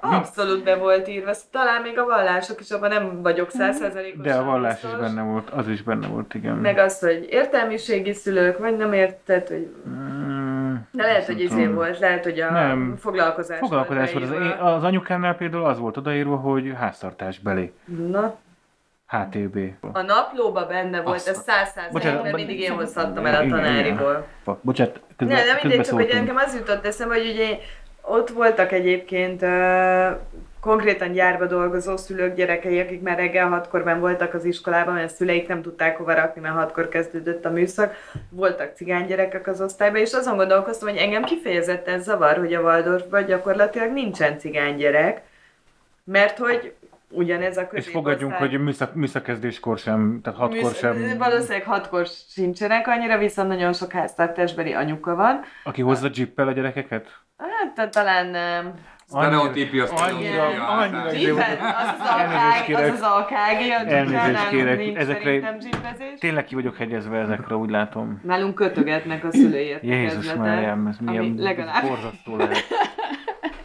Abszolút 0.00 0.64
be 0.64 0.76
volt 0.76 1.08
írva, 1.08 1.30
talán 1.50 1.82
még 1.82 1.98
a 1.98 2.04
vallások 2.04 2.60
is, 2.60 2.70
abban 2.70 2.88
nem 2.88 3.22
vagyok 3.22 3.50
százszerzalékos. 3.50 4.24
De 4.24 4.34
a 4.34 4.44
vallás 4.44 4.82
is 4.82 4.90
benne 5.00 5.22
volt, 5.22 5.50
az 5.50 5.68
is 5.68 5.82
benne 5.82 6.06
volt, 6.06 6.34
igen. 6.34 6.56
Meg 6.56 6.78
az, 6.78 6.98
hogy 6.98 7.26
értelmiségi 7.30 8.12
szülők, 8.12 8.58
vagy 8.58 8.76
nem 8.76 8.92
érted, 8.92 9.48
hogy... 9.48 9.74
Mm, 9.88 10.74
de 10.90 11.02
lehet, 11.02 11.26
hogy 11.26 11.40
izé 11.40 11.66
volt, 11.66 11.98
lehet, 11.98 12.24
hogy 12.24 12.40
a 12.40 12.50
nem. 12.50 12.96
foglalkozás, 12.98 13.58
foglalkozás 13.58 14.12
volt. 14.12 14.24
Az, 14.24 14.74
az 14.74 14.84
anyukámnál 14.84 15.34
például 15.34 15.64
az 15.64 15.78
volt 15.78 15.96
odaírva, 15.96 16.36
hogy 16.36 16.72
háztartás 16.78 17.38
belé. 17.38 17.72
Na, 17.96 18.38
HTB. 19.08 19.58
A 19.92 20.02
naplóba 20.02 20.66
benne 20.66 21.00
volt, 21.00 21.26
ez 21.26 21.42
száz 21.42 21.70
százalék, 21.70 22.22
mert 22.22 22.36
mindig 22.36 22.60
én 22.60 22.72
hozhattam 22.72 23.26
el 23.26 23.44
a 23.44 23.48
tanáriból. 23.48 24.26
Bocsánat, 24.60 25.00
közben, 25.16 25.36
ne, 25.36 25.44
nem 25.44 25.56
mindegy, 25.62 25.86
csak 25.86 25.94
hogy 25.94 26.10
engem 26.10 26.36
az 26.36 26.54
jutott 26.54 26.86
eszembe, 26.86 27.14
hogy 27.14 27.28
ugye 27.28 27.58
ott 28.02 28.28
voltak 28.28 28.72
egyébként 28.72 29.42
uh, 29.42 30.18
konkrétan 30.60 31.12
gyárba 31.12 31.46
dolgozó 31.46 31.96
szülők 31.96 32.34
gyerekei, 32.34 32.80
akik 32.80 33.02
már 33.02 33.16
reggel 33.16 33.48
hatkor 33.48 33.84
ben 33.84 34.00
voltak 34.00 34.34
az 34.34 34.44
iskolában, 34.44 34.94
mert 34.94 35.10
a 35.10 35.14
szüleik 35.14 35.48
nem 35.48 35.62
tudták 35.62 35.96
hova 35.96 36.14
rakni, 36.14 36.40
mert 36.40 36.54
hatkor 36.54 36.88
kezdődött 36.88 37.44
a 37.44 37.50
műszak. 37.50 37.94
Voltak 38.30 38.76
cigány 38.76 39.06
gyerekek 39.06 39.46
az 39.46 39.60
osztályban, 39.60 40.00
és 40.00 40.12
azon 40.12 40.36
gondolkoztam, 40.36 40.88
hogy 40.88 40.98
engem 40.98 41.22
kifejezetten 41.22 42.00
zavar, 42.00 42.36
hogy 42.36 42.54
a 42.54 42.60
Waldorfban 42.60 43.24
gyakorlatilag 43.24 43.92
nincsen 43.92 44.38
cigány 44.38 44.76
gyerek, 44.76 45.22
mert 46.04 46.38
hogy 46.38 46.74
ugyanez 47.10 47.56
a 47.56 47.68
És 47.72 47.88
fogadjunk, 47.88 48.32
hogy 48.32 48.60
műszak, 48.60 48.94
műszakezdéskor 48.94 49.78
sem, 49.78 50.20
tehát 50.22 50.38
hatkor 50.38 50.62
Műsz, 50.62 50.78
sem. 50.78 51.18
Valószínűleg 51.18 51.64
hatkor 51.64 52.06
sincsenek 52.28 52.88
annyira, 52.88 53.18
viszont 53.18 53.48
nagyon 53.48 53.72
sok 53.72 53.92
háztartásbeli 53.92 54.72
anyuka 54.72 55.14
van. 55.14 55.40
Aki 55.64 55.82
hozza 55.82 56.08
jippel 56.12 56.48
a 56.48 56.52
gyerekeket? 56.52 57.06
Hát 57.74 57.90
talán 57.90 58.36
Sztereotípia, 59.08 59.84
annyira, 59.84 60.46
annyira, 60.46 61.06
annyira 61.06 61.44
az 61.44 61.94
az 61.98 62.08
AKG, 62.08 62.74
az 62.74 62.90
az 62.90 63.02
AKG, 63.02 63.88
elnézést 63.88 64.48
kérek, 64.48 64.96
ezekre 64.96 65.56
tényleg 66.18 66.44
ki 66.44 66.54
vagyok 66.54 66.76
hegyezve 66.76 67.18
ezekre, 67.18 67.54
úgy 67.54 67.70
látom. 67.70 68.20
Nálunk 68.24 68.54
kötögetnek 68.54 69.24
a 69.24 69.32
szülőért. 69.32 69.82
Jézus 69.82 70.34
Máriám, 70.34 70.86
ez 70.86 70.96
milyen 71.00 71.34
legalább... 71.36 71.82
borzasztó 71.88 72.36
lehet. 72.36 72.64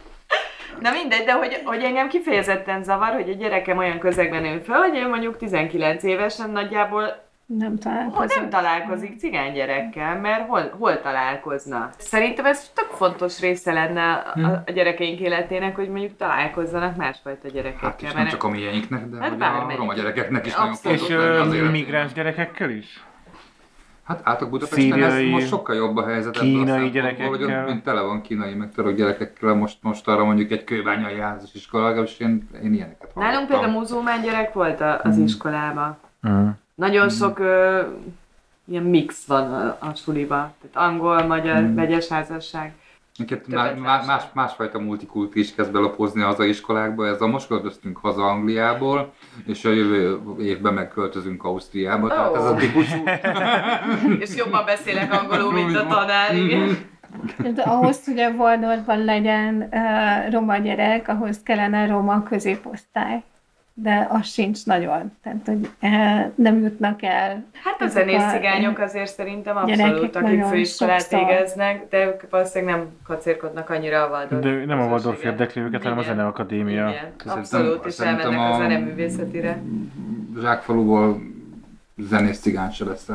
Na 0.80 0.90
mindegy, 0.90 1.24
de 1.24 1.32
hogy, 1.32 1.60
hogy 1.64 1.82
engem 1.82 2.08
kifejezetten 2.08 2.82
zavar, 2.82 3.12
hogy 3.12 3.28
a 3.30 3.34
gyerekem 3.34 3.78
olyan 3.78 3.98
közegben 3.98 4.42
nő 4.42 4.58
fel, 4.58 4.78
hogy 4.80 4.94
én 4.94 5.08
mondjuk 5.08 5.36
19 5.36 6.02
évesen 6.02 6.50
nagyjából 6.50 7.22
Nem 7.46 7.68
Hol 7.68 7.78
találkozott. 7.78 8.34
nem 8.40 8.48
találkozik 8.50 9.18
cigány 9.18 9.52
gyerekkel, 9.52 10.20
mert 10.20 10.46
hol, 10.48 10.74
hol 10.78 11.00
találkozna? 11.00 11.90
Szerintem 11.98 12.44
ez 12.44 12.70
tök 12.74 12.88
fontos 12.90 13.40
része 13.40 13.72
lenne 13.72 14.12
a, 14.12 14.62
a 14.66 14.70
gyerekeink 14.72 15.20
életének, 15.20 15.76
hogy 15.76 15.88
mondjuk 15.88 16.16
találkozzanak 16.16 16.96
másfajta 16.96 17.48
gyerekekkel. 17.48 17.88
Hát 17.90 18.02
is 18.02 18.08
nem 18.08 18.16
mert- 18.16 18.30
csak 18.30 18.44
a 18.44 18.48
miénknek, 18.48 19.04
de 19.06 19.16
Hát 19.20 19.40
a 19.40 19.74
roma 19.76 19.94
gyerekeknek 19.94 20.46
is 20.46 20.52
Abszolút. 20.54 20.82
nagyon 20.82 20.96
És 20.98 21.00
fontos 21.00 21.44
életében. 21.44 21.70
migráns 21.70 22.12
gyerekekkel 22.12 22.70
is? 22.70 23.04
Hát 24.04 24.20
átok 24.22 24.50
Budapesten 24.50 24.80
Szíriai, 24.84 25.24
ez 25.26 25.30
most 25.30 25.46
sokkal 25.48 25.74
jobb 25.74 25.96
a 25.96 26.06
helyzet. 26.06 26.38
kínai 26.38 26.90
gyerekekkel. 26.90 27.28
Hogy 27.28 27.42
ott 27.42 27.66
mint 27.66 27.82
tele 27.82 28.00
van 28.00 28.20
kínai, 28.22 28.54
meg 28.54 28.72
török 28.72 28.96
gyerekekkel, 28.96 29.54
most, 29.54 29.78
most 29.82 30.08
arra 30.08 30.24
mondjuk 30.24 30.50
egy 30.50 30.64
kőbányai 30.64 31.18
házas 31.18 31.54
iskola, 31.54 31.84
legalábbis 31.84 32.18
én, 32.18 32.48
én 32.62 32.74
ilyeneket 32.74 33.14
Nálunk 33.14 33.34
hallottam. 33.34 33.46
például 33.58 33.78
muzulmán 33.80 34.22
gyerek 34.22 34.52
volt 34.52 34.80
a- 34.80 35.00
az 35.02 35.18
iskolában. 35.18 35.96
Mm. 36.28 36.48
Nagyon 36.74 37.08
sok 37.08 37.38
ö, 37.38 37.80
ilyen 38.64 38.82
mix 38.82 39.24
van 39.26 39.52
a, 39.54 39.76
a 39.80 39.94
suliba. 39.94 40.52
Tehát 40.72 40.90
angol, 40.90 41.22
magyar, 41.22 41.74
vegyes 41.74 42.08
házasság. 42.08 42.72
Minket 43.18 43.42
Többet 43.42 43.78
má, 43.78 43.80
má, 43.80 43.96
lássák. 43.96 44.06
más, 44.06 44.22
másfajta 44.32 44.78
multikulti 44.78 45.38
is 45.38 45.54
kezd 45.54 45.72
belapozni 45.72 46.22
a 46.22 46.26
hazai 46.26 46.48
iskolákba. 46.48 47.06
Ez 47.06 47.20
a 47.20 47.26
most 47.26 47.46
költöztünk 47.46 47.98
haza 47.98 48.22
Angliából, 48.22 49.12
és 49.46 49.64
a 49.64 49.70
jövő 49.70 50.18
évben 50.38 50.74
megköltözünk 50.74 51.44
Ausztriába. 51.44 52.08
Tehát 52.08 52.34
ez 52.34 52.44
a 52.44 52.52
Ó. 52.52 52.56
típusú... 52.56 53.02
És 54.24 54.36
jobban 54.36 54.64
beszélek 54.64 55.12
angolul, 55.12 55.52
mint 55.52 55.76
a 55.76 55.86
tanár, 55.86 56.34
igen. 56.34 56.92
De 57.54 57.62
ahhoz, 57.62 58.04
hogy 58.04 58.18
a 58.18 58.30
Waldorfban 58.30 59.04
legyen 59.04 59.68
uh, 59.72 60.32
roma 60.32 60.56
gyerek, 60.56 61.08
ahhoz 61.08 61.42
kellene 61.42 61.86
roma 61.86 62.22
középosztály. 62.22 63.22
De 63.76 64.06
az 64.10 64.26
sincs 64.26 64.66
nagyon. 64.66 65.12
Tehát, 65.22 65.46
hogy 65.46 65.70
uh, 65.82 66.32
nem 66.34 66.62
jutnak 66.62 67.02
el. 67.02 67.44
Hát 67.64 67.80
a 67.80 67.86
zenész 67.86 68.30
cigányok 68.32 68.78
azért 68.78 69.14
szerintem 69.14 69.56
abszolút, 69.56 70.16
akik 70.16 70.42
főiskolát 70.42 71.08
végeznek, 71.08 71.88
de 71.90 72.06
ők 72.06 72.30
valószínűleg 72.30 72.74
nem 72.74 72.86
kacérkodnak 73.04 73.70
annyira 73.70 74.04
a 74.04 74.08
Waldorf 74.08 74.42
De 74.42 74.64
nem 74.64 74.80
a 74.80 74.86
Waldorf 74.86 75.24
érdekli 75.24 75.62
őket, 75.62 75.82
hanem 75.82 75.98
a. 75.98 76.02
Zeneakadémia. 76.02 76.88
Igen, 76.88 77.36
abszolút, 77.36 77.84
és 77.86 77.98
elmennek 77.98 78.38
a 78.38 78.52
a- 78.52 78.56
zeneművészetire. 78.56 79.62
Zsákfaluból 80.40 81.20
zenész 81.96 82.40
cigány 82.40 82.70
se 82.70 82.84
lesz 82.84 83.08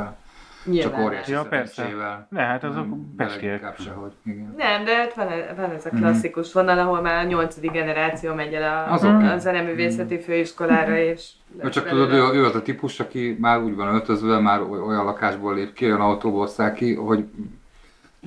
el. 0.78 0.82
Csak 0.82 0.91
Nyilván. 0.91 1.05
óriási 1.05 1.32
Ja, 1.32 1.45
persze. 1.49 1.88
Ne, 2.30 2.41
hát 2.41 2.63
azok 2.63 2.88
Nem, 2.88 3.13
peskiek. 3.17 3.76
sehogy. 3.80 4.11
Igen. 4.26 4.53
Nem, 4.57 4.84
de 4.86 4.95
hát 4.95 5.13
van, 5.13 5.28
van 5.55 5.72
ez 5.72 5.86
a 5.86 5.89
klasszikus 5.89 6.53
vonal, 6.53 6.80
ahol 6.80 7.01
már 7.01 7.26
a 7.26 7.28
nyolcadik 7.28 7.72
generáció 7.72 8.34
megy 8.34 8.53
el 8.53 8.86
a, 8.88 8.91
Azok. 8.93 9.22
a 9.22 9.38
zeneművészeti 9.38 10.20
főiskolára, 10.20 10.97
és 10.97 11.30
Ő 11.63 11.70
csak 11.70 11.84
belőle- 11.84 12.09
tudod, 12.09 12.34
ő, 12.36 12.38
ő 12.39 12.45
az 12.45 12.55
a 12.55 12.61
típus, 12.61 12.99
aki 12.99 13.38
már 13.39 13.61
úgy 13.63 13.76
van 13.76 13.93
öltözve, 13.93 14.39
már 14.39 14.61
oly- 14.61 14.80
olyan 14.88 15.05
lakásból 15.05 15.53
lép 15.55 15.74
ki, 15.74 15.86
olyan 15.86 16.01
autóból 16.01 16.47
száll 16.47 16.74
ki, 16.74 16.93
hogy 16.95 17.26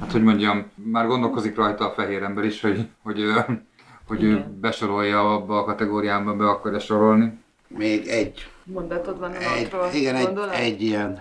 hát 0.00 0.12
hogy 0.12 0.22
mondjam, 0.22 0.70
már 0.74 1.06
gondolkozik 1.06 1.56
rajta 1.56 1.88
a 1.88 1.92
fehér 1.92 2.22
ember 2.22 2.44
is, 2.44 2.60
hogy, 2.60 2.88
hogy, 3.02 3.20
ő- 3.20 3.62
hogy 4.08 4.22
ő 4.22 4.44
besorolja 4.60 5.34
abba 5.34 5.58
a 5.58 5.64
kategóriába, 5.64 6.34
be 6.36 6.44
akarja 6.48 6.78
sorolni. 6.78 7.40
Még 7.68 8.06
egy, 8.06 8.46
Mondatod 8.64 9.18
van 9.18 9.30
a 9.30 9.34
egy, 9.36 9.70
igen, 9.94 10.14
egy, 10.14 10.28
egy 10.52 10.82
ilyen 10.82 11.20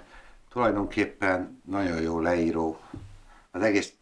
tulajdonképpen 0.52 1.62
nagyon 1.66 2.02
jó 2.02 2.20
leíró, 2.20 2.80
az 3.52 3.62
egész 3.62 3.94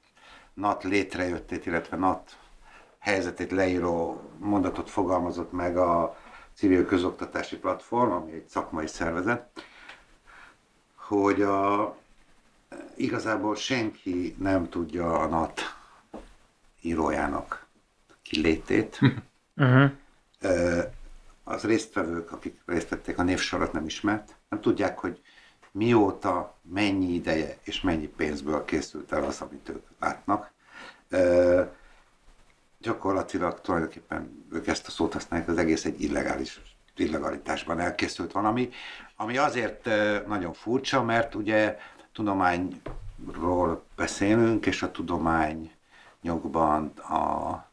NAT 0.54 0.84
létrejöttét, 0.84 1.66
illetve 1.66 1.98
NAT 1.98 2.38
helyzetét 3.00 3.52
leíró 3.52 4.22
mondatot 4.38 4.90
fogalmazott 4.90 5.52
meg 5.52 5.78
a 5.78 6.18
Civil 6.54 6.86
Közoktatási 6.86 7.58
Platform, 7.58 8.12
ami 8.12 8.32
egy 8.32 8.48
szakmai 8.48 8.88
szervezet, 8.88 9.64
hogy 10.96 11.42
a, 11.42 11.96
igazából 12.96 13.56
senki 13.56 14.36
nem 14.38 14.70
tudja 14.70 15.20
a 15.20 15.28
NAT 15.28 15.62
írójának 16.82 17.66
kilétét. 18.22 19.00
Uh-huh. 19.56 19.92
Ö, 20.42 20.82
az 21.44 21.64
résztvevők, 21.64 22.32
akik 22.32 22.62
részt 22.66 22.90
vették, 22.90 23.18
a 23.18 23.24
névsorat 23.24 23.74
nem 23.74 23.86
ismert, 23.86 24.36
nem 24.50 24.62
tudják, 24.62 25.00
hogy 25.00 25.22
mióta, 25.72 26.56
mennyi 26.62 27.14
ideje 27.14 27.58
és 27.64 27.82
mennyi 27.82 28.08
pénzből 28.08 28.66
készült 28.66 29.12
el 29.12 29.24
az, 29.24 29.42
amit 29.42 29.70
ők 29.70 29.86
látnak. 30.00 30.52
Ö, 31.10 31.62
gyakorlatilag 32.82 33.62
tulajdonképpen 33.62 34.46
ők 34.52 34.68
ezt 34.68 34.88
a 34.88 34.92
szót 34.92 35.14
használják, 35.14 35.50
az 35.50 35.58
egész 35.58 35.86
egy 35.86 36.02
illegális 36.02 36.62
illegalitásban 36.96 37.80
elkészült 37.80 38.32
valami, 38.32 38.70
ami 39.16 39.38
azért 39.38 39.90
nagyon 40.28 40.54
furcsa, 40.54 41.04
mert 41.04 41.36
ugye 41.36 41.78
tudományról 42.14 43.84
beszélünk, 43.96 44.66
és 44.66 44.82
a 44.82 44.92
tudományokban 44.92 46.88
a 46.98 47.68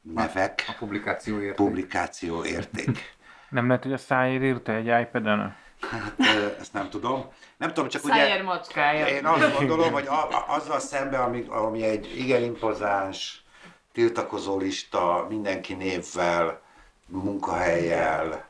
nevek, 0.00 0.64
A 0.68 0.74
publikáció 0.78 1.40
érték. 1.40 1.54
publikáció 1.54 2.44
érték. 2.44 3.14
Nem 3.48 3.66
lehet, 3.66 3.82
hogy 3.82 3.92
a 3.92 3.98
szájér 3.98 4.42
írta 4.42 4.72
egy 4.72 4.86
iPad-en? 5.06 5.56
Hát 5.90 6.20
ezt 6.60 6.72
nem 6.72 6.90
tudom. 6.90 7.32
Nem 7.56 7.72
tudom, 7.72 7.88
csak 7.88 8.04
ugye... 8.04 8.12
Szájer 8.12 8.42
macskája. 8.42 9.06
Én 9.06 9.26
azt 9.26 9.56
gondolom, 9.58 9.92
hogy 9.92 10.06
a, 10.06 10.28
a, 10.28 10.44
azzal 10.48 10.78
szemben, 10.78 11.20
ami, 11.20 11.46
ami 11.48 11.82
egy 11.82 12.18
igen 12.18 12.42
impozáns 12.42 13.44
tiltakozó 13.92 14.58
lista, 14.58 15.26
mindenki 15.28 15.74
névvel, 15.74 16.60
munkahelyjel, 17.06 18.44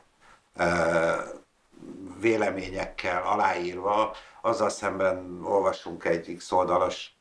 ö, 0.57 1.11
véleményekkel 2.19 3.23
aláírva, 3.23 4.15
azzal 4.41 4.69
szemben 4.69 5.39
olvasunk 5.43 6.05
egy 6.05 6.35
x 6.37 6.51
oldalas 6.51 7.17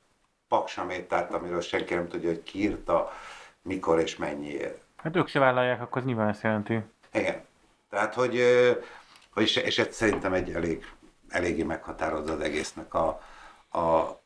paksamétát, 0.48 1.32
amiről 1.32 1.60
senki 1.60 1.94
nem 1.94 2.08
tudja, 2.08 2.28
hogy 2.28 2.42
ki 2.42 2.58
írta, 2.58 3.12
mikor 3.62 4.00
és 4.00 4.16
mennyiért. 4.16 4.80
Hát 4.96 5.16
ők 5.16 5.28
se 5.28 5.38
vállalják, 5.38 5.80
akkor 5.82 6.04
nyilván 6.04 6.28
ezt 6.28 6.42
jelenti. 6.42 6.80
Igen. 7.12 7.44
Tehát, 7.90 8.14
hogy, 8.14 8.40
hogy 9.32 9.42
és, 9.64 9.78
ez 9.78 9.94
szerintem 9.94 10.32
egy 10.32 10.52
elég, 10.52 10.84
eléggé 11.28 11.62
meghatározza 11.62 12.32
az 12.32 12.40
egésznek 12.40 12.94
a, 12.94 13.06
a 13.78 14.20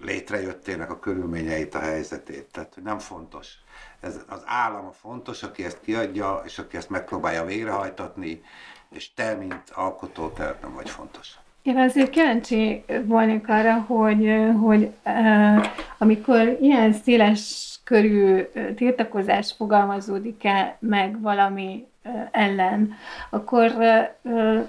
létrejöttének 0.00 0.90
a 0.90 0.98
körülményeit, 0.98 1.74
a 1.74 1.78
helyzetét. 1.78 2.46
Tehát, 2.52 2.74
hogy 2.74 2.82
nem 2.82 2.98
fontos. 2.98 3.54
Ez 4.00 4.20
az 4.28 4.42
állam 4.44 4.86
a 4.86 4.92
fontos, 4.92 5.42
aki 5.42 5.64
ezt 5.64 5.80
kiadja, 5.80 6.42
és 6.44 6.58
aki 6.58 6.76
ezt 6.76 6.90
megpróbálja 6.90 7.44
végrehajtatni, 7.44 8.42
és 8.90 9.14
te, 9.14 9.34
mint 9.34 9.62
alkotó, 9.74 10.28
te 10.28 10.58
nem 10.62 10.74
vagy 10.74 10.90
fontos. 10.90 11.38
Én 11.62 11.76
azért 11.76 12.10
kíváncsi 12.10 12.84
volnék 13.04 13.48
arra, 13.48 13.74
hogy, 13.74 14.34
hogy 14.60 14.92
uh, 15.04 15.66
amikor 15.98 16.56
ilyen 16.60 16.92
széles 16.92 17.74
körű 17.84 18.34
uh, 18.34 18.74
tiltakozás 18.74 19.52
fogalmazódik 19.56 20.44
el 20.44 20.76
meg 20.80 21.20
valami 21.20 21.86
ellen, 22.30 22.94
akkor 23.30 23.72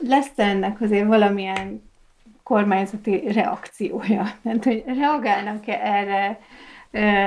lesz 0.07 0.31
ennek 0.35 0.81
azért 0.81 1.07
valamilyen 1.07 1.89
kormányzati 2.43 3.31
reakciója? 3.31 4.31
Tehát, 4.43 4.63
hogy 4.63 4.83
reagálnak-e 4.85 5.79
erre 5.83 6.39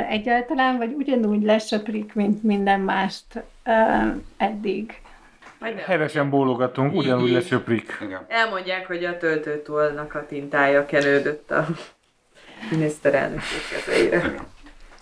egyáltalán, 0.09 0.77
vagy 0.77 0.95
ugyanúgy 0.97 1.43
lesöprik, 1.43 2.15
mint 2.15 2.43
minden 2.43 2.81
mást 2.81 3.43
eddig? 4.37 5.01
Vagy 5.59 5.75
nem. 5.75 5.85
Hevesen 5.85 6.31
bólogatunk, 6.31 6.95
ugyanúgy 6.95 7.31
lesöprik. 7.31 7.99
Igen. 8.01 8.25
Elmondják, 8.29 8.87
hogy 8.87 9.05
a 9.05 9.17
töltőtolnak 9.17 10.15
a 10.15 10.27
tintája 10.27 10.87
kenődött 10.87 11.51
a 11.51 11.67
miniszterelnök 12.71 13.43
kezeire. 13.71 14.21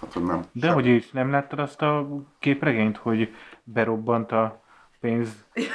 Hát, 0.00 0.12
hogy 0.12 0.24
nem. 0.24 0.44
De 0.52 0.70
hogy 0.70 0.86
is, 0.86 1.10
nem 1.10 1.30
láttad 1.30 1.58
azt 1.58 1.82
a 1.82 2.08
képregényt, 2.38 2.96
hogy 2.96 3.34
berobbant 3.62 4.32
a 4.32 4.59
pénz, 5.00 5.28
pé- 5.52 5.70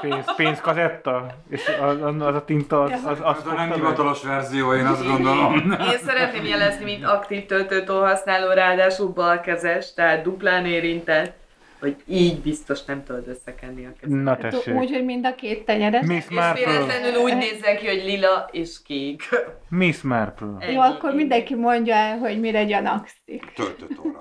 pénz, 0.00 0.34
pénzkazetta, 0.36 1.26
és 1.48 1.70
az, 1.80 2.00
az 2.02 2.34
a 2.34 2.44
tinta, 2.44 2.82
az, 2.82 2.92
az, 2.92 3.20
az 3.22 3.36
Az 3.36 3.46
a 3.46 3.52
nem 3.54 3.72
hivatalos 3.72 4.22
verzió, 4.22 4.74
én 4.74 4.86
azt 4.86 5.06
gondolom. 5.06 5.54
Én 5.92 5.98
szeretném 6.04 6.44
jelezni, 6.44 6.84
mint 6.84 7.04
aktív 7.04 7.46
töltőtól 7.46 8.02
használó, 8.06 8.52
ráadásul 8.52 9.08
balkezes, 9.08 9.94
tehát 9.94 10.22
duplán 10.22 10.66
érintett, 10.66 11.42
hogy 11.80 11.96
így 12.06 12.40
biztos 12.40 12.84
nem 12.84 13.04
tudod 13.04 13.28
összekenni 13.28 13.86
a 13.86 13.92
kezed. 14.00 14.22
Na 14.22 14.36
tessék. 14.36 14.74
Úgy, 14.74 14.90
hogy 14.90 15.04
mind 15.04 15.26
a 15.26 15.34
két 15.34 15.64
tenyeres. 15.64 16.06
Miss 16.06 16.24
És 16.28 16.34
Marple. 16.34 16.64
véletlenül 16.66 17.20
úgy 17.20 17.36
nézzen 17.36 17.76
ki, 17.76 17.86
hogy 17.86 18.02
lila 18.04 18.48
és 18.52 18.82
kék. 18.82 19.28
Miss 19.68 20.00
Marple. 20.00 20.70
Jó, 20.72 20.80
akkor 20.80 21.14
mindenki 21.14 21.54
mondja 21.54 21.94
el, 21.94 22.18
hogy 22.18 22.40
mire 22.40 22.64
gyanakszik. 22.64 23.52
Töltőtóra. 23.54 24.20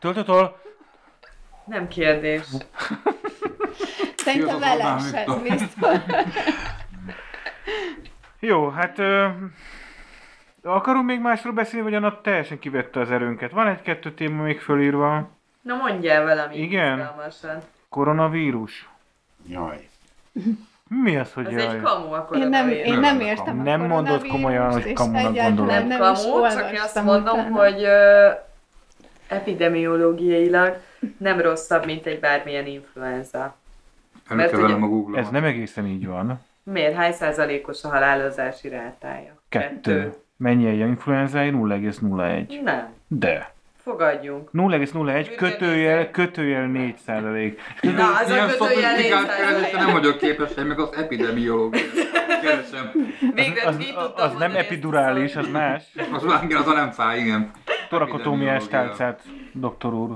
Töltötől? 0.00 0.56
Nem 1.64 1.88
kérdés. 1.88 2.42
Szerintem 4.24 4.58
Ki 4.58 4.62
az 4.64 4.70
az 4.70 4.78
vele 4.78 4.84
Orbán 4.84 4.98
sem 4.98 5.42
biztos. 5.42 5.96
Jó, 8.38 8.68
hát... 8.68 8.98
Ö, 8.98 9.26
akarunk 10.62 11.06
még 11.06 11.20
másról 11.20 11.52
beszélni, 11.52 11.84
vagy 11.84 11.94
annak 11.94 12.22
teljesen 12.22 12.58
kivette 12.58 13.00
az 13.00 13.10
erőnket? 13.10 13.50
Van 13.50 13.66
egy-kettő 13.66 14.12
téma 14.12 14.42
még 14.42 14.60
fölírva. 14.60 15.28
Na 15.62 15.76
mondjál 15.76 16.24
valami 16.24 16.56
Igen? 16.56 16.98
izgalmasan. 16.98 17.58
Koronavírus. 17.88 18.88
Jaj. 19.48 19.88
Mi 20.88 21.16
az, 21.16 21.32
hogy 21.32 21.50
jaj? 21.50 21.66
egy 21.66 21.82
kamu 21.82 22.12
a 22.12 22.28
Én 22.32 22.48
nem, 22.48 22.68
én 22.68 22.92
nem 22.92 23.00
Nem 23.00 23.20
értem 23.20 23.60
a 23.60 23.62
Nem 23.62 23.80
mondod 23.80 24.26
komolyan, 24.26 24.72
hogy 24.72 24.92
kamunak 24.92 25.34
gondolod. 25.34 25.70
Nem, 25.70 25.86
nem 25.86 25.98
kamu, 25.98 26.48
csak 26.48 26.72
én 26.72 26.80
azt 26.80 27.02
mondom, 27.02 27.38
utána. 27.38 27.56
hogy 27.56 27.82
ö, 27.82 28.30
epidemiológiailag 29.28 30.76
nem 31.16 31.40
rosszabb, 31.40 31.84
mint 31.84 32.06
egy 32.06 32.20
bármilyen 32.20 32.66
influenza. 32.66 33.56
Előkezelem 34.28 34.64
ugye- 34.76 34.84
a 34.84 34.88
Google-ot. 34.88 35.18
Ez 35.24 35.30
nem 35.30 35.44
egészen 35.44 35.86
így 35.86 36.06
van. 36.06 36.40
Miért? 36.62 36.94
Hány 36.94 37.12
százalékos 37.12 37.84
a 37.84 37.88
halálozási 37.88 38.68
rátája? 38.68 39.40
Kettő. 39.48 40.14
Mennyi 40.36 40.66
egy 40.68 40.78
influenzája? 40.78 41.52
0,01. 41.52 42.60
Nem. 42.62 42.88
De. 43.08 43.52
Fogadjunk. 43.82 44.48
0,01 44.52 45.34
kötőjel, 45.36 46.10
kötőjel 46.10 46.66
4 46.66 46.96
százalék. 47.06 47.60
Na, 47.82 47.90
az 47.90 48.30
a 48.30 48.34
Ilyen 48.34 48.48
kötőjel 48.48 48.80
szofisztikált 48.96 49.26
4%. 49.26 49.36
keresésre 49.36 49.78
nem 49.84 49.92
vagyok 49.92 50.18
képes, 50.18 50.50
én 50.58 50.64
meg 50.64 50.78
az 50.78 50.92
epidemiológiát 50.96 51.84
keresem. 52.42 52.90
Végre 53.34 53.62
Az, 53.66 53.76
az, 53.76 53.84
tudtam 53.84 54.12
az 54.16 54.34
nem 54.38 54.50
a 54.54 54.56
epidurális, 54.58 55.36
az 55.36 55.48
más. 55.48 55.82
Az 56.12 56.22
már 56.22 56.44
igen, 56.44 56.60
az 56.60 56.66
a 56.68 56.72
nem 56.72 56.90
fáj, 56.90 57.18
igen. 57.18 57.50
Torakotómiás 57.88 58.62
Epidemiológia. 58.62 58.96
tálcát, 58.96 59.22
doktor 59.52 59.94
úr. 59.94 60.10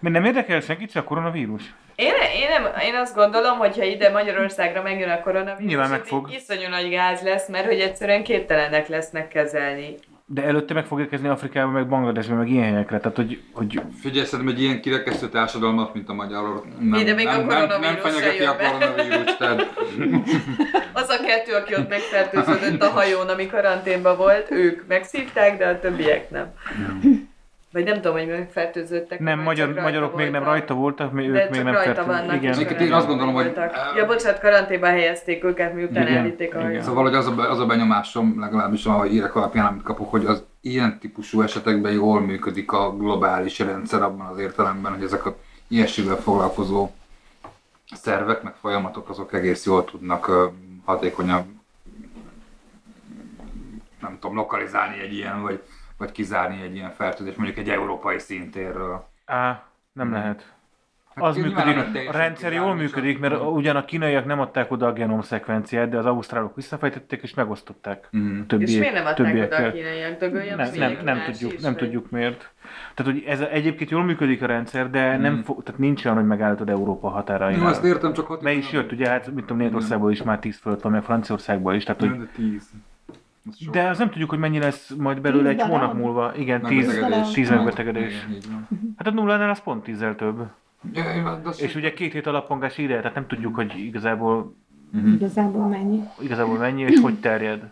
Mi 0.00 0.10
nem 0.10 0.24
érdekel 0.24 0.60
senkit, 0.60 0.90
csak 0.90 1.02
a 1.04 1.06
koronavírus? 1.06 1.74
Én, 1.94 2.12
én, 2.34 2.48
nem, 2.48 2.72
én 2.82 2.94
azt 2.94 3.14
gondolom, 3.14 3.58
hogy 3.58 3.76
ha 3.76 3.84
ide 3.84 4.10
Magyarországra 4.10 4.82
megjön 4.82 5.10
a 5.10 5.20
koronavírus, 5.20 5.68
Nyilván 5.68 5.86
itt 5.86 5.92
megfog. 5.92 6.32
iszonyú 6.32 6.68
nagy 6.68 6.88
gáz 6.90 7.22
lesz, 7.22 7.48
mert 7.48 7.66
hogy 7.66 7.80
egyszerűen 7.80 8.22
képtelenek 8.22 8.88
lesznek 8.88 9.28
kezelni. 9.28 9.94
De 10.26 10.42
előtte 10.42 10.74
meg 10.74 10.84
fog 10.84 11.00
érkezni 11.00 11.28
Afrikába, 11.28 11.70
meg 11.70 11.88
Bangladesbe, 11.88 12.34
meg 12.34 12.48
ilyen 12.48 12.72
helyekre. 12.72 12.98
Tehát, 12.98 13.16
hogy, 13.16 13.42
hogy 13.52 13.80
Figyelj, 14.00 14.24
szerintem 14.26 14.54
egy 14.54 14.62
ilyen 14.62 14.80
kirekesztő 14.80 15.28
társadalmat, 15.28 15.94
mint 15.94 16.08
a 16.08 16.12
magyar, 16.12 16.62
nem, 16.80 17.00
Ide 17.00 17.14
még 17.14 17.26
a 17.26 17.30
nem, 17.30 17.46
nem, 17.46 17.56
nem 17.56 17.68
koronavírus 17.68 18.00
fenyegeti 18.02 18.44
a 18.44 18.56
koronavírus, 18.56 19.36
tehát 19.36 19.60
Az 20.92 21.08
a 21.08 21.24
kettő, 21.26 21.52
aki 21.54 21.74
ott 21.74 21.88
megfertőződött 21.88 22.82
a 22.82 22.88
hajón, 22.88 23.28
ami 23.28 23.46
karanténban 23.46 24.16
volt, 24.16 24.50
ők 24.50 24.86
megszívták, 24.86 25.58
de 25.58 25.66
a 25.66 25.80
többiek 25.80 26.30
nem. 26.30 26.52
Vagy 27.72 27.84
nem 27.84 27.94
tudom, 27.94 28.12
hogy 28.12 28.26
megfertőződtek. 28.26 29.18
nem, 29.18 29.40
magyar, 29.40 29.74
magyarok 29.74 30.16
még 30.16 30.30
nem 30.30 30.42
voltak. 30.44 30.58
rajta 30.58 30.74
voltak, 30.74 31.12
mi, 31.12 31.28
ők 31.28 31.50
még 31.50 31.62
nem 31.62 31.74
vannak. 32.06 32.34
Igen. 32.34 32.52
Egyébként 32.52 32.80
én 32.80 32.92
azt 32.92 33.06
gondolom, 33.06 33.34
hogy- 33.34 33.44
voltak. 33.44 33.92
Ja, 33.96 34.06
bocsánat, 34.06 34.40
karanténba 34.40 34.86
helyezték 34.86 35.44
őket, 35.44 35.74
miután 35.74 36.02
Igen, 36.02 36.16
elvitték 36.16 36.54
a 36.54 36.56
igen. 36.58 36.68
hajót. 36.68 36.82
Szóval 36.82 37.02
hogy 37.02 37.14
az 37.14 37.26
a, 37.26 37.50
az 37.50 37.58
a 37.60 37.66
benyomásom, 37.66 38.40
legalábbis 38.40 38.86
a 38.86 39.02
hírek 39.02 39.34
alapján, 39.34 39.66
amit 39.66 39.82
kapok, 39.82 40.10
hogy 40.10 40.24
az 40.26 40.44
ilyen 40.60 40.98
típusú 40.98 41.42
esetekben 41.42 41.92
jól 41.92 42.20
működik 42.20 42.72
a 42.72 42.96
globális 42.96 43.58
rendszer 43.58 44.02
abban 44.02 44.26
az 44.26 44.38
értelemben, 44.38 44.92
hogy 44.92 45.02
ezek 45.02 45.26
a 45.26 45.36
ilyesmivel 45.68 46.16
foglalkozó 46.16 46.90
szervek, 47.94 48.42
meg 48.42 48.54
folyamatok, 48.60 49.08
azok 49.08 49.32
egész 49.32 49.66
jól 49.66 49.84
tudnak 49.84 50.30
hatékonyan 50.84 51.60
nem 54.00 54.18
tudom, 54.20 54.36
lokalizálni 54.36 55.00
egy 55.00 55.12
ilyen, 55.14 55.42
vagy, 55.42 55.62
vagy 55.96 56.12
kizárni 56.12 56.62
egy 56.62 56.74
ilyen 56.74 56.90
fertőzést, 56.90 57.36
mondjuk 57.36 57.58
egy 57.58 57.68
európai 57.68 58.18
szintérről. 58.18 59.08
Á, 59.24 59.62
nem 59.92 60.06
hmm. 60.06 60.14
lehet. 60.14 60.52
Hát 61.14 61.24
az 61.24 61.36
működik, 61.36 62.08
a 62.08 62.12
rendszer 62.12 62.52
jól 62.52 62.74
működik, 62.74 63.18
mert 63.18 63.40
ugyan 63.40 63.76
a 63.76 63.84
kínaiak 63.84 64.24
nem 64.24 64.40
adták 64.40 64.70
oda 64.70 64.86
a 64.86 64.92
genom 64.92 65.20
szekvenciát, 65.20 65.88
de 65.88 65.98
az 65.98 66.06
ausztrálok 66.06 66.56
visszafejtették 66.56 67.22
és 67.22 67.34
megosztották 67.34 68.08
mm. 68.16 68.40
többiek. 68.46 68.68
És 68.70 68.78
miért 68.78 68.94
nem 68.94 69.06
adták 69.06 69.26
többiek 69.26 69.52
oda 69.52 69.66
a 69.66 69.72
kínaiak? 69.72 70.18
Dögöljön 70.18 70.56
nem, 70.56 70.70
nem, 70.74 70.98
nem, 71.04 71.22
tudjuk, 71.24 71.52
is, 71.52 71.60
nem 71.60 71.72
vagy? 71.72 71.82
tudjuk 71.82 72.10
miért. 72.10 72.52
Tehát, 72.94 73.12
hogy 73.12 73.24
ez 73.26 73.40
egyébként 73.40 73.90
jól 73.90 74.04
működik 74.04 74.42
a 74.42 74.46
rendszer, 74.46 74.90
de 74.90 75.16
mm. 75.16 75.20
nem 75.20 75.42
fog, 75.42 75.62
tehát 75.62 75.80
nincs 75.80 76.04
olyan, 76.04 76.16
hogy 76.16 76.26
megállítod 76.26 76.68
Európa 76.68 77.08
határainál. 77.08 77.58
Nem, 77.58 77.66
azt 77.66 77.84
értem, 77.84 78.12
csak 78.12 78.26
határainál. 78.26 78.54
Mert 78.54 78.66
is 78.66 78.72
jött, 78.72 78.92
ugye, 78.92 79.08
hát 79.08 79.26
mit 79.26 79.44
tudom, 79.44 79.56
Németországból 79.56 80.10
is 80.10 80.22
már 80.22 80.38
10 80.38 80.58
fölött 80.58 80.80
van, 80.80 80.92
meg 80.92 81.02
Franciaországban 81.02 81.74
is. 81.74 81.84
Tehát, 81.84 82.00
hogy 82.00 82.28
de 83.70 83.88
az 83.88 83.98
nem 83.98 84.10
tudjuk, 84.10 84.30
hogy 84.30 84.38
mennyi 84.38 84.58
lesz 84.58 84.94
majd 84.98 85.20
belőle 85.20 85.48
egy 85.48 85.60
hónap 85.60 85.94
múlva. 85.94 86.32
Igen, 86.36 86.60
Megbetegedés. 86.60 87.24
10, 87.24 87.32
10 87.34 87.50
megbetegedés. 87.50 88.26
Hát 88.96 89.06
a 89.06 89.10
nullánál 89.10 89.50
az 89.50 89.60
pont 89.62 89.82
tízzel 89.82 90.16
több. 90.16 90.46
Ja, 90.92 91.40
És 91.58 91.74
ugye 91.74 91.92
két 91.92 92.12
hét 92.12 92.26
alapongás 92.26 92.78
ide, 92.78 92.96
tehát 92.96 93.14
nem 93.14 93.26
tudjuk, 93.26 93.54
hogy 93.54 93.78
igazából, 93.78 94.54
Igazából 95.14 95.68
mennyi. 95.68 96.02
igazából 96.20 96.56
mennyi 96.58 96.82
és 96.82 97.00
hogy 97.00 97.20
terjed. 97.20 97.62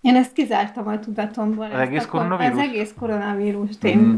Én 0.00 0.14
ezt 0.14 0.32
kizártam 0.32 0.86
a 0.86 0.98
tudatomból. 0.98 1.64
Az 1.64 1.78
egész 1.78 2.06
koronavírus? 2.06 2.52
Az 2.52 2.58
egész 2.68 2.94
koronavírust 2.98 3.84
én 3.84 3.98
Mhm. 3.98 4.14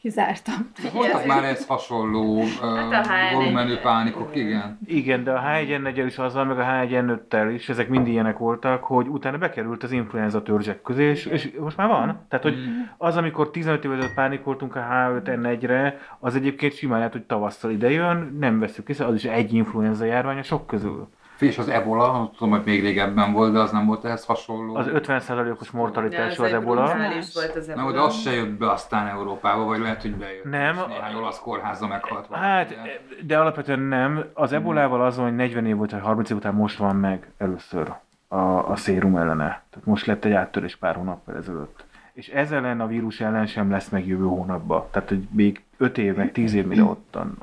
Kizártam. 0.00 0.70
Voltak 0.92 1.26
már 1.26 1.44
ez 1.44 1.66
hasonló 1.66 2.42
Hát 2.60 3.06
uh, 3.06 3.12
H1N1. 3.12 3.34
volumenű 3.34 3.76
pánikok, 3.76 4.36
igen. 4.36 4.78
Igen, 4.86 5.24
de 5.24 5.32
a 5.32 5.40
H1N1-el 5.40 6.04
is 6.06 6.18
azzal, 6.18 6.44
meg 6.44 6.58
a 6.58 6.62
H1N5-tel 6.62 7.50
is, 7.54 7.68
ezek 7.68 7.88
mind 7.88 8.06
ilyenek 8.06 8.38
voltak, 8.38 8.84
hogy 8.84 9.08
utána 9.08 9.38
bekerült 9.38 9.82
az 9.82 9.92
influenza 9.92 10.42
törzsek 10.42 10.82
közé, 10.82 11.04
és, 11.04 11.26
és 11.26 11.50
most 11.60 11.76
már 11.76 11.88
van. 11.88 12.26
Tehát, 12.28 12.44
hogy 12.44 12.56
az, 12.96 13.16
amikor 13.16 13.50
15 13.50 13.84
évvel 13.84 13.96
ezelőtt 13.96 14.14
pánikoltunk 14.14 14.76
a 14.76 14.86
H5N1-re, 14.90 15.98
az 16.18 16.34
egyébként 16.34 16.74
simán 16.74 16.98
lehet, 16.98 17.12
hogy 17.12 17.22
tavasszal 17.22 17.70
idejön, 17.70 18.36
nem 18.38 18.58
veszük 18.58 18.88
észre, 18.88 19.04
az 19.04 19.14
is 19.14 19.24
egy 19.24 19.54
influenza 19.54 20.04
járvány 20.04 20.38
a 20.38 20.42
sok 20.42 20.66
közül. 20.66 21.08
És 21.40 21.58
az 21.58 21.68
ebola, 21.68 22.30
tudom, 22.36 22.50
hogy 22.50 22.62
még 22.64 22.80
régebben 22.82 23.32
volt, 23.32 23.52
de 23.52 23.58
az 23.58 23.70
nem 23.70 23.86
volt 23.86 24.04
ehhez 24.04 24.24
hasonló. 24.24 24.74
Az 24.74 24.86
50%-os 24.92 25.70
mortalitású 25.70 26.42
az 26.42 26.52
ebola. 26.52 26.80
volt 27.34 27.56
az 27.56 27.66
Na, 27.66 27.72
ebola. 27.72 27.92
de 27.92 28.00
az 28.00 28.14
se 28.20 28.30
jött 28.32 28.50
be 28.58 28.70
aztán 28.70 29.06
Európába, 29.06 29.64
vagy 29.64 29.78
lehet, 29.78 30.02
hogy 30.02 30.14
bejött. 30.14 30.44
Nem. 30.44 30.74
És 30.76 30.82
néhány 30.88 31.14
olasz 31.14 31.40
kórházza 31.40 31.86
meghalt 31.86 32.26
valaki, 32.26 32.46
Hát, 32.46 32.68
de- 32.68 33.00
de 33.26 33.38
alapvetően 33.38 33.80
nem. 33.80 34.24
Az 34.34 34.52
ebolával 34.52 35.02
azon, 35.04 35.24
hogy 35.24 35.34
40 35.36 35.66
év 35.66 35.76
volt, 35.76 35.90
vagy 35.90 36.00
30 36.00 36.30
év 36.30 36.36
után 36.36 36.54
most 36.54 36.76
van 36.78 36.96
meg 36.96 37.30
először 37.38 37.92
a, 38.28 38.36
a 38.70 38.76
szérum 38.76 39.16
ellene. 39.16 39.44
Tehát 39.70 39.86
most 39.86 40.06
lett 40.06 40.24
egy 40.24 40.32
áttörés 40.32 40.76
pár 40.76 40.94
hónappal 40.94 41.36
ezelőtt. 41.36 41.84
És 42.12 42.28
ez 42.28 42.52
ellen 42.52 42.80
a 42.80 42.86
vírus 42.86 43.20
ellen 43.20 43.46
sem 43.46 43.70
lesz 43.70 43.88
meg 43.88 44.06
jövő 44.06 44.24
hónapban. 44.24 44.84
Tehát, 44.90 45.08
hogy 45.08 45.22
még 45.30 45.62
5 45.76 45.98
év, 45.98 46.14
meg 46.14 46.32
10 46.32 46.54
év, 46.54 46.66
mire 46.66 46.82
ottan 46.82 47.38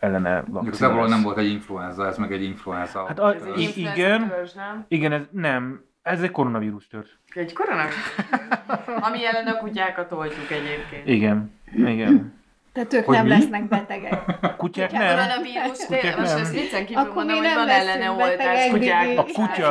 ellene 0.00 0.44
az 0.52 0.80
lesz. 0.80 1.08
nem 1.08 1.22
volt 1.22 1.38
egy 1.38 1.50
influenza, 1.50 2.06
ez 2.06 2.18
meg 2.18 2.32
egy 2.32 2.42
influenza. 2.42 3.06
Hát 3.06 3.18
a- 3.18 3.34
Ez 3.34 3.42
egy 3.42 3.58
I- 3.58 3.62
influenza 3.62 4.00
igen. 4.00 4.28
törzs, 4.28 4.52
nem? 4.52 4.84
Igen, 4.88 5.12
ez 5.12 5.22
nem. 5.30 5.84
Ez 6.02 6.22
egy 6.22 6.30
koronavírus 6.30 6.86
törzs. 6.86 7.10
Egy 7.34 7.52
koronavírus. 7.52 8.14
Ami 9.06 9.26
ellen 9.26 9.46
a 9.46 9.58
kutyákat 9.58 10.12
oltjuk 10.12 10.50
egyébként. 10.50 11.06
Igen. 11.08 11.52
Igen. 11.74 12.37
Tehát 12.72 12.92
ők 12.92 13.04
Hogy 13.04 13.16
nem 13.16 13.24
mi? 13.24 13.30
lesznek 13.30 13.68
betegek. 13.68 14.12
A 14.40 14.56
kutyák 14.56 14.92
nem. 14.92 15.00
Koronavírus, 15.16 15.86
Kutyák 15.86 16.16
most 16.18 16.32
nem. 16.32 16.40
ezt 16.42 16.52
viccen 16.52 16.86
kívül 16.86 17.02
Akkor 17.02 17.14
mondom, 17.14 17.36
hogy 17.36 17.54
van 17.54 17.68
ellene 17.68 18.10
oltás 18.10 18.68
kutyák. 18.70 19.18
A 19.18 19.22
kutya- 19.24 19.64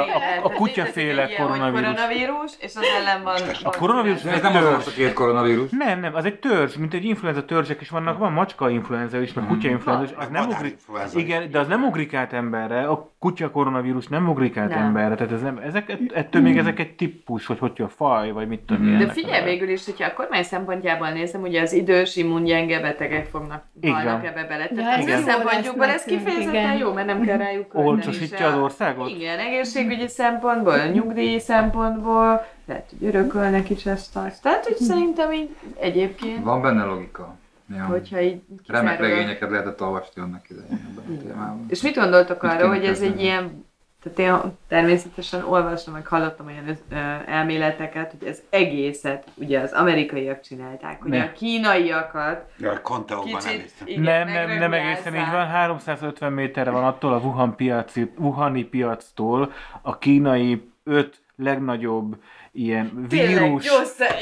a 0.44 0.48
éve. 0.48 0.56
kutyaféle 0.56 1.28
koronavírus. 1.38 1.82
koronavírus, 1.82 2.52
és 2.60 2.76
az 2.76 2.82
ellen 3.00 3.24
van 3.24 3.36
A 3.64 3.70
koronavírus 3.78 4.24
ez 4.24 4.42
nem 4.42 4.56
az 4.66 4.88
a 4.88 4.92
két 4.96 5.14
koronavírus. 5.14 5.70
Nem, 5.72 6.00
nem, 6.00 6.16
az 6.16 6.26
egy 6.26 6.40
törzs, 6.40 6.76
mint 6.76 6.94
egy 6.94 7.06
influenza 7.06 7.46
törzsek 7.46 7.82
is 7.82 7.90
vannak, 7.90 8.18
van 8.18 8.32
macska 8.32 8.70
influenza 8.70 9.22
is, 9.22 9.34
meg 9.34 9.44
Mhm. 9.44 9.54
kutya 9.54 9.70
influenza 9.70 10.04
is, 10.04 10.12
az 10.18 10.28
nem 10.30 10.48
ugrik, 10.50 10.78
igen, 11.14 11.52
de 11.52 11.60
az 11.60 11.68
nem 11.68 11.84
ugrik 11.84 12.14
át 12.14 12.34
emberre, 12.34 12.88
a 12.88 13.12
kutya 13.20 13.52
koronavírus 13.52 14.08
nem 14.08 14.30
ugrik 14.30 14.58
át 14.58 14.72
emberre, 14.72 15.16
tehát 15.16 15.32
ez 15.34 15.42
nem, 15.42 15.58
ezek, 15.58 15.98
ettől 16.14 16.42
még 16.42 16.58
ezek 16.58 16.80
egy 16.80 16.96
típus, 16.96 17.46
hogy 17.46 17.60
hogy 17.60 17.82
a 17.82 17.88
faj, 17.90 18.32
vagy 18.32 18.48
mit 18.48 18.60
tudom 18.60 18.88
én. 18.88 18.98
De 18.98 19.08
figyelj 19.12 19.42
a- 19.42 19.44
végül 19.46 19.70
is, 19.70 19.86
hogyha 19.86 20.06
a 20.06 20.14
kormány 20.14 20.44
szempontjából 20.44 21.10
nézem, 21.10 21.42
ugye 21.42 21.62
az 21.62 21.74
idős, 21.74 22.16
immungyenge 22.16 22.80
betegek 22.88 23.26
fognak 23.26 23.64
halnak 23.82 24.26
ebbe 24.26 24.44
bele. 24.48 24.64
Ja, 24.70 24.76
Tehát 24.76 25.00
ez 25.00 25.08
ez 25.08 25.28
a 25.28 25.44
lesz 25.44 25.90
ez 25.90 26.04
kifejezetten 26.04 26.54
igen. 26.54 26.78
jó, 26.78 26.94
mert 26.94 27.08
nem 27.08 27.22
kell 27.22 27.38
rájuk 27.38 27.74
Olcsosítja 27.74 28.48
az 28.48 28.58
országot? 28.58 29.10
Igen, 29.10 29.40
egészségügyi 29.40 30.08
szempontból, 30.08 30.78
nyugdíj 30.78 31.38
szempontból, 31.38 32.46
lehet, 32.66 32.90
hogy 33.00 33.08
örökölnek 33.08 33.70
is 33.70 33.86
ezt 33.86 34.16
azt. 34.16 34.42
Tehát, 34.42 34.66
hogy 34.66 34.76
szerintem 34.76 35.32
így 35.32 35.56
egyébként, 35.80 36.44
Van 36.44 36.62
benne 36.62 36.84
logika. 36.84 37.36
Ja. 37.76 37.84
hogyha 37.84 38.22
így 38.22 38.42
Remek 38.68 38.92
kizárólag- 38.92 39.00
regényeket 39.18 39.50
lehetett 39.50 39.82
olvasni 39.82 40.22
annak 40.22 40.50
idején 40.50 40.88
ebben 40.92 41.16
a 41.16 41.22
témában. 41.22 41.66
És 41.70 41.82
mit 41.82 41.96
gondoltok 41.96 42.44
arra, 42.44 42.56
kéne 42.58 42.68
hogy 42.68 42.86
ez 42.86 43.02
egy 43.02 43.22
ilyen, 43.22 43.66
tehát 44.16 44.44
én 44.44 44.52
természetesen 44.68 45.44
olvastam, 45.44 45.94
meg 45.94 46.08
hallottam 46.08 46.46
olyan 46.48 46.78
ö, 46.90 46.96
elméleteket, 47.26 48.16
hogy 48.20 48.28
ez 48.28 48.42
egészet 48.50 49.28
ugye 49.36 49.60
az 49.60 49.72
amerikaiak 49.72 50.42
csinálták, 50.42 51.04
Ne. 51.04 51.24
a 51.24 51.32
kínaiakat 51.32 52.46
Ja, 52.60 52.82
kicsit 53.24 53.74
igen, 53.86 54.02
nem, 54.02 54.28
nem, 54.48 54.58
nem 54.58 54.74
egészen 54.74 55.16
így 55.16 55.32
van. 55.32 55.48
350 55.48 56.34
méterre 56.34 56.70
van 56.70 56.84
attól 56.84 57.14
a 57.14 57.18
Wuhan 57.18 57.56
piaci, 57.56 58.12
Wuhani 58.18 58.64
piactól 58.64 59.52
a 59.82 59.98
kínai 59.98 60.72
öt 60.84 61.22
legnagyobb 61.36 62.16
ilyen 62.52 63.06
Tényleg, 63.10 63.38
vírus, 63.38 63.68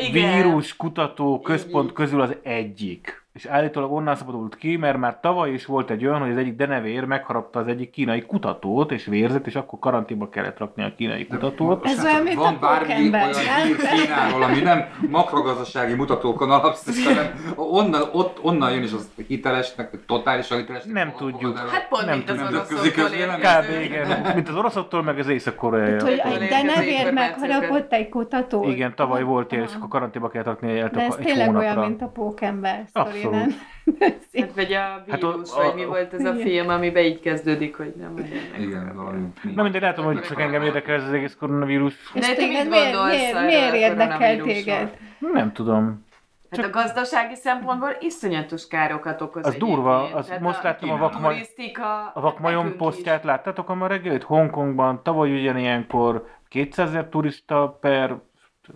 igen. 0.08 0.34
vírus 0.42 0.76
kutató 0.76 1.40
központ 1.42 1.94
közül 1.94 2.22
az 2.22 2.36
egyik. 2.44 3.25
És 3.36 3.46
állítólag 3.46 3.92
onnan 3.92 4.16
szabadult 4.16 4.56
ki, 4.56 4.78
mert 4.78 4.98
már 4.98 5.20
tavaly 5.20 5.52
is 5.52 5.66
volt 5.66 5.90
egy 5.90 6.06
olyan, 6.06 6.20
hogy 6.20 6.32
az 6.32 6.38
egyik 6.38 6.56
denevér 6.56 7.04
megharapta 7.04 7.60
az 7.60 7.68
egyik 7.68 7.90
kínai 7.90 8.22
kutatót, 8.22 8.92
és 8.92 9.06
vérzett, 9.06 9.48
és 9.48 9.56
akkor 9.56 9.80
karanténba 9.80 10.30
kellett 10.30 10.58
rakni 10.58 10.84
a 10.84 10.94
kínai 10.98 11.28
kutatót. 11.28 11.86
Ez 11.86 12.04
olyan, 12.04 12.24
mint 12.24 12.36
Van 12.36 12.54
a 12.54 12.60
bármi 12.60 13.10
olyan 13.10 13.34
hír 13.66 13.76
Kínáról, 13.76 14.44
ami 14.44 14.60
nem 14.60 14.86
makrogazdasági 15.10 15.94
mutatókon 15.94 16.52
alapszik, 16.52 17.06
hanem 17.06 17.54
onnan, 17.56 18.02
ott, 18.12 18.38
onnan 18.42 18.72
jön 18.72 18.84
is 18.84 18.94
az 18.94 19.10
hitelesnek, 19.28 19.92
vagy 19.92 20.00
totálisan 20.00 20.58
hitelesnek. 20.58 20.94
Nem 20.94 21.14
tudjuk. 21.18 21.58
Hát 21.58 21.88
pont 21.88 22.06
Nem 22.06 22.18
mint 22.18 22.30
az 22.30 22.40
oroszoktól. 22.40 23.06
Kb. 23.38 23.84
igen, 23.84 24.34
mint 24.36 24.50
az 24.50 24.56
oroszoktól, 24.56 25.04
meg 25.04 25.20
az 25.20 25.28
észak-koreai. 25.28 26.00
Hogy 26.00 26.20
Hol 26.20 26.32
egy 26.34 26.50
denevér 26.50 27.14
megharapott 27.14 27.94
egy 27.94 28.10
kutatót. 28.10 28.68
Igen, 28.68 28.96
tavaly 28.96 29.24
volt 29.24 29.54
és 29.54 29.76
akkor 29.76 29.88
karanténba 29.88 30.30
kellett 30.30 30.48
rakni 30.48 30.80
egy, 30.80 30.90
De 30.90 31.02
ez 31.02 31.16
tényleg 31.16 31.46
hónapra. 31.46 31.68
olyan, 31.68 31.88
mint 31.88 32.02
a 32.02 32.08
pókember 32.08 32.86
Abszolút. 33.26 33.56
nem? 34.00 34.14
Hát 34.36 34.52
vagy 34.56 34.74
a 34.74 34.80
Hát 34.80 35.06
vírus, 35.22 35.52
a- 35.54 35.60
a- 35.60 35.64
vagy 35.64 35.74
mi 35.76 35.86
volt 35.86 36.14
ez 36.14 36.26
a 36.26 36.34
Igen. 36.34 36.38
film, 36.48 36.70
amiben 36.70 37.04
így 37.04 37.20
kezdődik, 37.20 37.78
hogy 37.78 37.94
nem. 37.98 38.14
Igen, 38.60 38.92
valami. 38.96 39.28
Na 39.56 39.64
mindegy, 39.64 39.82
látom, 39.82 40.06
hogy 40.06 40.22
csak 40.22 40.42
engem 40.42 40.62
érdekel 40.62 40.96
ez 40.96 41.04
az 41.04 41.14
egész 41.14 41.36
koronavírus. 41.40 41.94
De 42.14 42.20
te 42.20 42.28
mit 42.28 42.48
miért, 42.48 42.70
gondolsz 42.70 43.16
miért, 43.16 43.46
miért 43.46 43.72
a 43.72 43.76
érdekel 43.76 44.38
téged? 44.38 44.98
Nem 45.34 45.52
tudom. 45.52 46.04
Hát 46.52 46.66
a 46.66 46.70
gazdasági 46.70 47.36
szempontból 47.36 47.96
iszonyatos 48.00 48.68
károkat 48.68 49.22
okoz 49.22 49.46
Az 49.46 49.56
durva, 49.56 50.14
az 50.14 50.26
Tehát 50.26 50.42
most 50.42 50.64
láttam 50.64 50.90
a 50.90 50.94
Kína. 50.94 51.08
vakmaj- 51.08 51.34
turisztika, 51.34 52.12
A 52.14 52.22
vakmajon 52.22 52.76
posztját 52.78 53.24
láttátok 53.24 53.70
a 53.70 53.74
ma 53.74 53.88
reggelit? 53.88 54.24
Hongkongban 54.24 55.04
tavaly 55.04 55.32
ugyanilyenkor 55.40 56.28
200 56.48 56.88
ezer 56.90 57.06
turista 57.10 57.78
per 57.82 58.16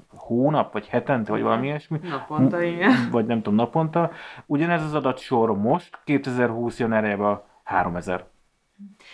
hónap, 0.08 0.74
vagy 0.74 0.88
hetente, 0.88 1.32
vagy 1.32 1.42
valami 1.42 1.66
ilyesmi. 1.68 2.00
Naponta, 2.04 2.62
igen. 2.62 2.92
Vagy 3.12 3.26
nem 3.26 3.38
tudom, 3.38 3.56
naponta. 3.56 4.12
Ugyanez 4.46 4.84
az 4.84 4.94
adatsor 4.94 5.58
most, 5.58 6.00
2020 6.04 6.80
januárjában 6.80 7.42
3000. 7.64 8.26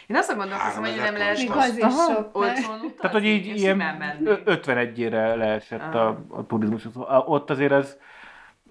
Én 0.07 0.15
azt 0.15 0.35
gondolkozom, 0.35 0.83
hogy 0.83 0.95
nem 0.95 0.99
3000 1.15 1.17
lehet 1.19 1.37
Még 1.37 1.47
Most 1.49 1.59
az 1.67 1.77
is 1.77 2.63
sok. 2.65 2.95
Tehát, 2.95 3.15
hogy 3.15 3.25
így 3.25 3.45
ilyen 3.45 3.71
simán 3.71 3.95
menni. 3.97 4.25
ö- 4.25 4.65
51-ére 4.65 5.35
leesett 5.37 5.93
a, 5.93 6.07
a 6.29 6.45
turizmus. 6.47 6.87
Ott 7.25 7.49
azért 7.49 7.71
ez 7.71 7.97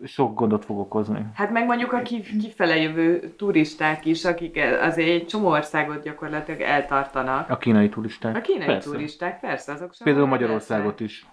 sok 0.05 0.35
gondot 0.35 0.65
fog 0.65 0.79
okozni. 0.79 1.27
Hát 1.35 1.51
meg 1.51 1.67
mondjuk 1.67 1.93
a 1.93 2.03
ki- 2.03 2.37
kifele 2.39 2.77
jövő 2.77 3.35
turisták 3.37 4.05
is, 4.05 4.25
akik 4.25 4.61
azért 4.81 5.09
egy 5.09 5.27
csomó 5.27 5.49
országot 5.49 6.03
gyakorlatilag 6.03 6.61
eltartanak. 6.61 7.51
A 7.51 7.57
kínai 7.57 7.89
turisták. 7.89 8.37
A 8.37 8.41
kínai 8.41 8.67
Persze. 8.67 8.91
turisták, 8.91 9.41
persze, 9.41 9.73
azok 9.73 9.95
sem 9.95 10.05
Például 10.07 10.27
Magyarországot 10.27 10.85
lesznek. 11.01 11.09
is. 11.09 11.27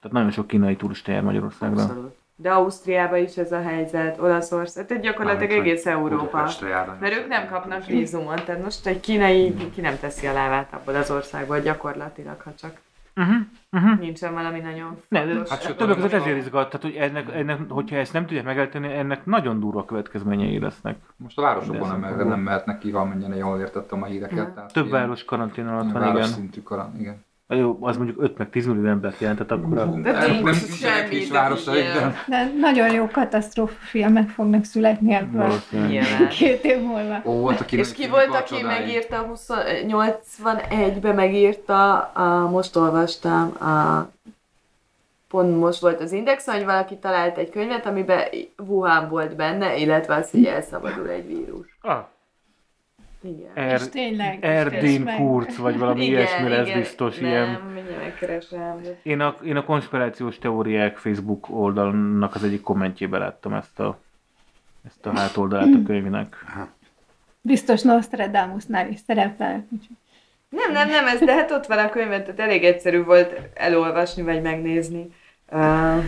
Tehát 0.00 0.16
nagyon 0.16 0.30
sok 0.30 0.46
kínai 0.46 0.76
turista 0.76 1.12
jár 1.12 1.22
Magyarországra. 1.22 1.82
Abszolút. 1.82 2.16
De 2.40 2.50
Ausztriában 2.50 3.18
is 3.18 3.36
ez 3.36 3.52
a 3.52 3.62
helyzet, 3.62 4.20
Olaszország, 4.20 4.86
tehát 4.86 5.02
gyakorlatilag 5.02 5.48
Mármint, 5.48 5.66
egész 5.66 5.86
Európa. 5.86 6.48
Mert 7.00 7.14
ők 7.14 7.28
nem 7.28 7.48
kapnak 7.48 7.86
vízumot, 7.86 8.44
tehát 8.44 8.62
most 8.62 8.86
egy 8.86 9.00
kínai 9.00 9.54
ki 9.74 9.80
nem 9.80 9.98
teszi 9.98 10.26
a 10.26 10.32
lábát 10.32 10.72
abból 10.72 10.94
az 10.94 11.10
országból 11.10 11.60
gyakorlatilag, 11.60 12.40
ha 12.40 12.54
csak 12.54 12.80
Uh-huh. 13.18 13.36
Uh-huh. 13.72 13.98
nincsen 13.98 14.32
valami 14.34 14.60
nagyon 14.60 15.02
Ne, 15.08 15.24
de 15.24 15.32
fontos. 15.32 15.50
Hát 15.50 15.62
sőt, 15.62 15.76
többek 15.76 15.94
között 15.94 16.12
ezért 16.12 16.36
izgat, 16.36 16.70
tehát 16.70 16.82
hogy 16.82 16.94
ennek, 16.94 17.34
ennek, 17.34 17.60
hogyha 17.68 17.96
ezt 17.96 18.12
nem 18.12 18.26
tudják 18.26 18.44
megállítani, 18.44 18.92
ennek 18.92 19.26
nagyon 19.26 19.60
durva 19.60 19.84
következményei 19.84 20.60
lesznek. 20.60 20.96
Most 21.16 21.38
a 21.38 21.42
városokban 21.42 22.00
nem, 22.00 22.28
nem 22.28 22.40
mehetnek 22.40 22.78
ki, 22.78 22.90
valamennyire 22.90 23.36
jól 23.36 23.58
értettem 23.58 24.02
a 24.02 24.06
híreket. 24.06 24.44
Mhm. 24.46 24.54
Tehát 24.54 24.72
Több 24.72 24.90
város 24.90 25.24
karantén 25.24 25.66
alatt 25.66 25.92
van, 25.92 26.02
város 26.02 26.16
igen. 26.16 26.28
szintű 26.28 26.62
karan, 26.62 26.94
igen. 26.98 27.24
Jó, 27.48 27.78
az 27.80 27.96
mondjuk 27.96 28.22
5 28.22 28.38
meg 28.38 28.50
10 28.50 28.66
millió 28.66 28.88
embert 28.88 29.20
jelentett 29.20 29.50
akkor. 29.50 29.78
A... 29.78 29.84
De 29.84 30.12
Nem- 30.12 30.42
nem 30.42 30.54
semmi, 30.54 30.66
nincsenek 30.68 31.08
kis 31.08 31.28
de 31.28 31.48
de... 31.72 32.14
De 32.26 32.50
nagyon 32.60 32.92
jó 32.92 33.08
katasztrófa 33.12 33.74
filmek 33.78 34.28
fognak 34.28 34.64
születni 34.64 35.12
ebből 35.14 35.52
két 36.30 36.64
év 36.64 36.80
múlva. 36.80 37.22
Ó, 37.24 37.32
volt 37.32 37.60
a 37.60 37.64
kínai 37.64 37.84
És 37.84 37.92
ki 37.92 38.08
volt, 38.08 38.34
aki 38.34 38.54
csodáig. 38.54 38.66
megírta 38.80 39.16
20 39.16 39.48
81-ben 39.88 41.14
megírta, 41.14 41.98
a, 41.98 42.48
most 42.48 42.76
olvastam, 42.76 43.62
a, 43.62 44.08
pont 45.28 45.58
most 45.58 45.80
volt 45.80 46.00
az 46.00 46.12
Index, 46.12 46.46
hogy 46.46 46.64
valaki 46.64 46.96
talált 46.96 47.38
egy 47.38 47.50
könyvet, 47.50 47.86
amiben 47.86 48.24
Wuhan 48.66 49.08
volt 49.08 49.36
benne, 49.36 49.76
illetve 49.76 50.14
az, 50.14 50.30
hogy 50.30 50.44
elszabadul 50.44 51.08
egy 51.08 51.26
vírus. 51.26 51.78
Ah, 51.80 52.04
Igen. 53.22 53.50
er, 53.54 53.80
És 53.80 53.88
tényleg. 53.88 54.38
Meg- 55.04 55.16
Kurz, 55.16 55.56
vagy 55.58 55.78
valami 55.78 56.04
ilyesmi 56.04 56.48
lesz 56.48 56.70
biztos. 56.72 57.18
nem, 57.18 57.30
Ilyen. 57.30 57.60
megkeresem. 58.00 58.80
Én 59.02 59.20
a, 59.20 59.36
én 59.44 59.56
a 59.56 59.64
konspirációs 59.64 60.38
teóriák 60.38 60.96
Facebook 60.96 61.50
oldalnak 61.50 62.34
az 62.34 62.44
egyik 62.44 62.60
kommentjébe 62.60 63.18
láttam 63.18 63.52
ezt 63.52 63.80
a, 63.80 63.98
ezt 64.86 65.06
a 65.06 65.16
hátoldalát 65.18 65.74
a 65.74 65.82
könyvnek. 65.86 66.44
Biztos 67.40 67.82
Nostradamusnál 67.82 68.88
is 68.90 68.98
szerepel. 69.06 69.66
Nem, 70.48 70.72
nem, 70.72 70.88
nem, 70.88 71.06
ez, 71.06 71.20
de 71.20 71.34
hát 71.34 71.50
ott 71.50 71.66
van 71.66 71.78
a 71.78 71.90
könyvet, 71.90 72.22
tehát 72.24 72.40
elég 72.40 72.64
egyszerű 72.64 73.02
volt 73.02 73.40
elolvasni, 73.54 74.22
vagy 74.22 74.42
megnézni. 74.42 75.06
Uh, 75.52 76.04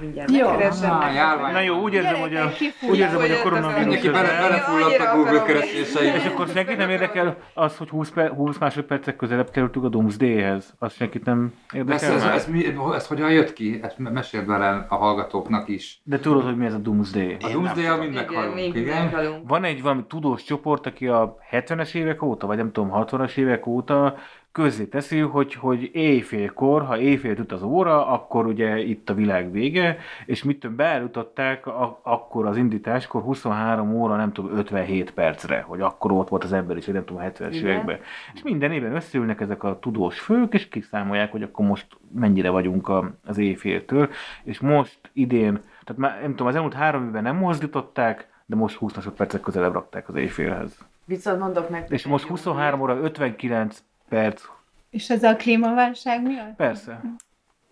mindjárt 0.00 0.30
Jó. 0.30 0.48
megkeresem. 0.48 0.90
Ah, 0.90 0.98
meg- 1.04 1.14
járvány. 1.14 1.52
Na 1.52 1.60
jó, 1.60 1.80
úgy 1.82 1.92
érzem, 1.94 2.14
hogy 2.20 2.34
a, 2.36 2.50
úgy 2.90 2.98
érzem, 2.98 3.20
hogy 3.20 3.30
a 3.30 3.42
koronavírus 3.42 3.80
Mindenki 3.80 4.08
bele, 4.08 4.28
belefulladt 4.40 4.98
a 4.98 5.14
Google 5.16 5.30
akarom. 5.30 5.46
kereséseibe. 5.46 6.16
És 6.16 6.24
akkor 6.24 6.48
senkit 6.48 6.76
nem 6.76 6.90
érdekel 6.90 7.36
az, 7.54 7.76
hogy 7.76 7.88
20, 7.88 8.10
per, 8.10 8.30
20 8.30 8.58
másodpercek 8.58 9.16
közelebb 9.16 9.50
kerültünk 9.50 9.84
a 9.84 9.88
Doomsday-hez? 9.88 10.74
Az 10.78 10.92
senkit 10.92 11.24
nem 11.24 11.52
Ez, 11.68 11.76
érdekel 11.78 12.12
ez, 12.12 12.24
már? 12.24 12.34
ez, 12.34 12.46
mi, 12.46 12.64
ez 12.94 13.06
hogyan 13.06 13.30
jött 13.30 13.52
ki? 13.52 13.80
Ezt 13.82 13.98
me- 13.98 14.12
meséld 14.12 14.46
bele 14.46 14.86
a 14.88 14.94
hallgatóknak 14.94 15.68
is. 15.68 16.00
De 16.04 16.18
tudod, 16.18 16.44
hogy 16.44 16.56
mi 16.56 16.66
ez 16.66 16.74
a 16.74 16.78
Doomsday? 16.78 17.36
A 17.40 17.58
mind 17.58 17.76
Igen, 17.76 18.08
meghalunk, 18.12 18.74
igen? 18.74 19.42
Van 19.46 19.64
egy 19.64 19.82
valami 19.82 20.04
tudós 20.08 20.42
csoport, 20.44 20.86
aki 20.86 21.06
a 21.06 21.36
70-es 21.50 21.94
évek 21.94 22.22
óta, 22.22 22.46
vagy 22.46 22.56
nem 22.56 22.72
tudom, 22.72 22.90
60-as 22.94 23.36
évek 23.36 23.66
óta 23.66 24.16
közzé 24.56 24.84
teszi, 24.84 25.18
hogy, 25.18 25.54
hogy 25.54 25.90
éjfélkor, 25.92 26.84
ha 26.84 26.98
éjfél 26.98 27.38
üt 27.38 27.52
az 27.52 27.62
óra, 27.62 28.06
akkor 28.06 28.46
ugye 28.46 28.78
itt 28.78 29.10
a 29.10 29.14
világ 29.14 29.52
vége, 29.52 29.98
és 30.26 30.42
mit 30.42 30.70
beállították 30.74 31.66
a, 31.66 32.00
akkor 32.02 32.46
az 32.46 32.56
indításkor 32.56 33.22
23 33.22 33.94
óra, 33.94 34.16
nem 34.16 34.32
tudom, 34.32 34.56
57 34.56 35.10
percre, 35.10 35.60
hogy 35.60 35.80
akkor 35.80 36.12
ott 36.12 36.28
volt 36.28 36.44
az 36.44 36.52
ember 36.52 36.76
is, 36.76 36.86
nem 36.86 37.04
tudom, 37.04 37.22
70-es 37.22 37.48
Igen. 37.50 37.70
években. 37.70 37.98
És 38.34 38.42
minden 38.42 38.72
évben 38.72 38.94
összeülnek 38.94 39.40
ezek 39.40 39.62
a 39.64 39.78
tudós 39.78 40.20
fők, 40.20 40.54
és 40.54 40.68
kiszámolják, 40.68 41.30
hogy 41.30 41.42
akkor 41.42 41.66
most 41.66 41.86
mennyire 42.14 42.50
vagyunk 42.50 42.88
a, 42.88 43.14
az 43.26 43.38
éjféltől, 43.38 44.08
és 44.44 44.60
most 44.60 44.98
idén, 45.12 45.60
tehát 45.84 45.96
már 45.96 46.20
nem 46.20 46.30
tudom, 46.30 46.46
az 46.46 46.54
elmúlt 46.54 46.74
három 46.74 47.04
évben 47.04 47.22
nem 47.22 47.36
mozdították, 47.36 48.28
de 48.46 48.56
most 48.56 48.76
20 48.76 48.94
másodpercek 48.94 49.40
közelebb 49.40 49.72
rakták 49.72 50.08
az 50.08 50.14
éjfélhez. 50.14 50.78
Viszont 51.04 51.38
mondok 51.38 51.68
nektek. 51.68 51.90
És 51.90 52.06
most 52.06 52.22
egy 52.22 52.30
jó 52.30 52.36
23 52.36 52.80
óra 52.80 52.96
59 52.96 53.82
perc. 54.08 54.42
És 54.90 55.10
ez 55.10 55.22
a 55.22 55.36
klímaválság 55.36 56.22
miatt? 56.22 56.56
Persze. 56.56 57.00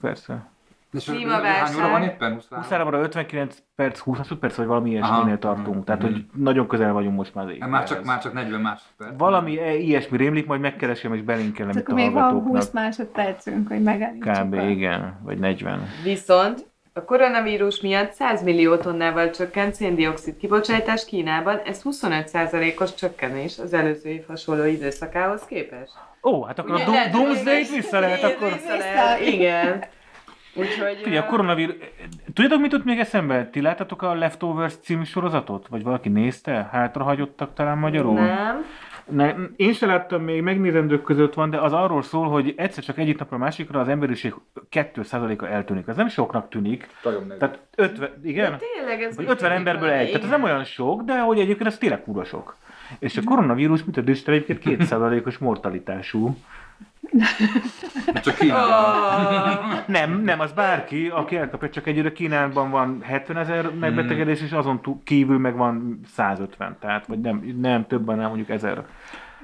Persze. 0.00 0.46
És 0.92 1.04
Klímaválság. 1.04 1.54
hány 1.66 1.74
óra 1.76 1.88
van 1.88 2.02
éppen? 2.02 2.32
23? 2.32 2.62
23 2.62 2.86
óra 2.86 2.98
59 3.00 3.56
perc, 3.74 3.98
20 3.98 4.16
másodperc, 4.18 4.54
vagy 4.56 4.66
valami 4.66 4.90
ilyesminél 4.90 5.38
tartunk. 5.38 5.84
Tehát, 5.84 6.02
Mhm. 6.02 6.12
hogy 6.12 6.24
nagyon 6.34 6.66
közel 6.68 6.92
vagyunk 6.92 7.16
most 7.16 7.34
már 7.34 7.46
az 7.46 7.52
Hát 7.60 7.68
Már 7.68 7.84
csak, 7.84 8.04
már 8.04 8.18
csak 8.22 8.32
40 8.32 8.60
másodperc. 8.60 9.12
Valami 9.18 9.58
e- 9.58 9.74
ilyesmi 9.76 10.16
rémlik, 10.16 10.46
majd 10.46 10.60
megkeresem 10.60 11.14
és 11.14 11.22
belinkelem 11.22 11.76
itt 11.78 11.88
a 11.88 11.94
még 11.94 12.12
van 12.12 12.22
hallgatóknak. 12.22 12.54
20 12.56 12.70
másodpercünk, 12.70 13.68
hogy 13.68 13.82
megállítsuk. 13.82 14.32
Kb. 14.32 14.54
a- 14.54 14.62
igen, 14.62 15.18
vagy 15.22 15.38
40. 15.38 15.80
Viszont 16.02 16.66
a 16.92 17.04
koronavírus 17.04 17.80
miatt 17.80 18.12
100 18.12 18.42
millió 18.42 18.76
tonnával 18.76 19.30
csökkent 19.30 19.74
széndiokszid 19.74 20.36
kibocsátás 20.36 21.04
Kínában, 21.04 21.58
ez 21.64 21.82
25%-os 21.82 22.94
csökkenés 22.94 23.58
az 23.58 23.72
előző 23.72 24.08
év 24.08 24.26
hasonló 24.26 24.64
időszakához 24.64 25.44
képest. 25.44 25.92
Ó, 26.24 26.42
hát 26.42 26.58
akkor 26.58 26.70
a 26.70 26.74
Ugye, 26.74 26.86
lehet, 26.86 27.12
Doomsday-t 27.12 27.70
vissza 27.70 28.00
lehet 28.00 28.22
akkor... 28.22 28.52
Vissza 28.52 28.76
lehet, 28.76 29.20
igen. 29.20 29.84
Úgyhogy... 30.54 30.96
Figyelj, 31.02 31.16
a 31.16 31.26
koronavírus... 31.26 31.74
Tudjátok, 32.34 32.60
mit 32.60 32.72
jut 32.72 32.84
még 32.84 32.98
eszembe? 32.98 33.46
Ti 33.46 33.60
láttatok 33.60 34.02
a 34.02 34.14
Leftovers 34.14 34.74
című 34.82 35.04
sorozatot? 35.04 35.66
Vagy 35.68 35.82
valaki 35.82 36.08
nézte? 36.08 36.68
Hátrahagyottak 36.72 37.54
talán 37.54 37.78
magyarul? 37.78 38.14
Nem. 38.14 38.64
Ne, 39.10 39.34
én 39.56 39.72
se 39.72 39.86
láttam 39.86 40.22
még, 40.22 40.42
megnézendők 40.42 41.02
között 41.02 41.34
van, 41.34 41.50
de 41.50 41.58
az 41.58 41.72
arról 41.72 42.02
szól, 42.02 42.28
hogy 42.28 42.54
egyszer 42.56 42.84
csak 42.84 42.98
egyik 42.98 43.18
napra 43.18 43.36
a 43.36 43.40
másikra 43.40 43.80
az 43.80 43.88
emberiség 43.88 44.34
2%-a 44.70 45.44
eltűnik. 45.44 45.86
Ez 45.86 45.96
nem 45.96 46.08
soknak 46.08 46.48
tűnik. 46.48 46.88
Tehát 47.38 47.58
50, 47.76 48.20
igen? 48.24 48.50
De 48.50 48.58
tényleg 48.74 49.02
ez... 49.02 49.16
Vagy 49.16 49.28
50 49.28 49.52
emberből 49.52 49.90
egy. 49.90 50.06
Tehát 50.06 50.22
ez 50.22 50.30
nem 50.30 50.42
olyan 50.42 50.64
sok, 50.64 51.02
de 51.02 51.20
hogy 51.20 51.38
egyébként 51.38 51.68
ez 51.68 51.78
tényleg 51.78 52.02
kurva 52.02 52.24
sok. 52.24 52.56
És 52.98 53.16
a 53.16 53.22
koronavírus, 53.24 53.84
mint 53.84 53.96
a 53.96 54.10
Isten 54.10 54.34
egyébként 54.34 54.82
2%-os 54.88 55.38
mortalitású. 55.38 56.36
Csak 58.22 58.34
Kínában. 58.34 59.82
Nem, 59.86 60.20
nem, 60.22 60.40
az 60.40 60.52
bárki, 60.52 61.08
aki 61.08 61.36
elkapja, 61.36 61.70
csak 61.70 61.86
egyre 61.86 62.12
Kínában 62.12 62.70
van 62.70 63.02
70 63.02 63.36
ezer 63.36 63.70
megbetegedés, 63.80 64.42
és 64.42 64.52
azon 64.52 64.80
túl, 64.80 65.00
kívül 65.04 65.38
meg 65.38 65.56
van 65.56 66.00
150, 66.14 66.76
tehát, 66.80 67.06
vagy 67.06 67.20
nem, 67.20 67.54
nem 67.60 67.86
többen, 67.86 68.16
nem 68.16 68.26
mondjuk 68.26 68.48
1000. 68.48 68.84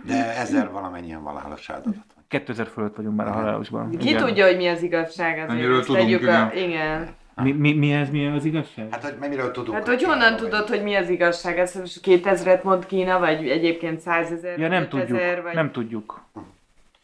De 0.06 0.36
ezer 0.36 0.70
valamennyien 0.70 1.20
halálos 1.20 1.70
áldozatok. 1.70 2.18
2000 2.28 2.66
fölött 2.66 2.96
vagyunk 2.96 3.16
már 3.16 3.26
a 3.26 3.32
halálosban. 3.32 3.90
Ki 3.90 4.08
Igen. 4.08 4.26
tudja, 4.26 4.46
hogy 4.46 4.56
mi 4.56 4.68
az 4.68 4.82
igazság 4.82 5.38
azért. 5.48 5.70
Ezt 5.70 5.86
tudunk, 5.86 6.04
tegyük 6.04 6.20
igen. 6.20 6.42
A, 6.42 6.52
igen. 6.52 7.08
Mi, 7.34 7.52
mi, 7.52 7.72
mi 7.72 7.92
ez, 7.92 8.10
mi 8.10 8.26
az 8.26 8.44
igazság? 8.44 8.88
Hát, 8.90 9.02
hogy 9.02 9.16
mennyiről 9.20 9.50
tudunk. 9.50 9.76
Hát, 9.76 9.86
hogy 9.86 10.02
honnan 10.02 10.36
tudod, 10.36 10.68
hogy 10.68 10.82
mi 10.82 10.94
az 10.94 11.08
igazság? 11.08 11.58
Ez 11.58 11.74
most 11.74 12.00
2000-et 12.02 12.62
mond 12.62 12.86
Kína, 12.86 13.18
vagy 13.18 13.48
egyébként 13.48 14.00
100 14.00 14.32
ezer, 14.32 14.58
Ja, 14.58 14.68
nem 14.68 14.82
5000, 14.82 15.06
tudjuk, 15.06 15.42
vagy... 15.42 15.54
nem 15.54 15.72
tudjuk. 15.72 16.22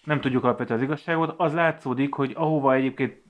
Nem 0.05 0.21
tudjuk 0.21 0.45
alapvetően 0.45 0.79
az 0.79 0.85
igazságot. 0.85 1.35
Az 1.37 1.55
látszódik, 1.55 2.15
hogy 2.15 2.33
ahova 2.35 2.75
egyébként 2.75 3.23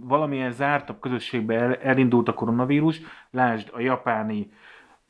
valamilyen 0.00 0.52
zártabb 0.52 1.00
közösségbe 1.00 1.54
el, 1.54 1.74
elindult 1.74 2.28
a 2.28 2.34
koronavírus, 2.34 3.00
lásd 3.30 3.68
a 3.72 3.80
japáni 3.80 4.50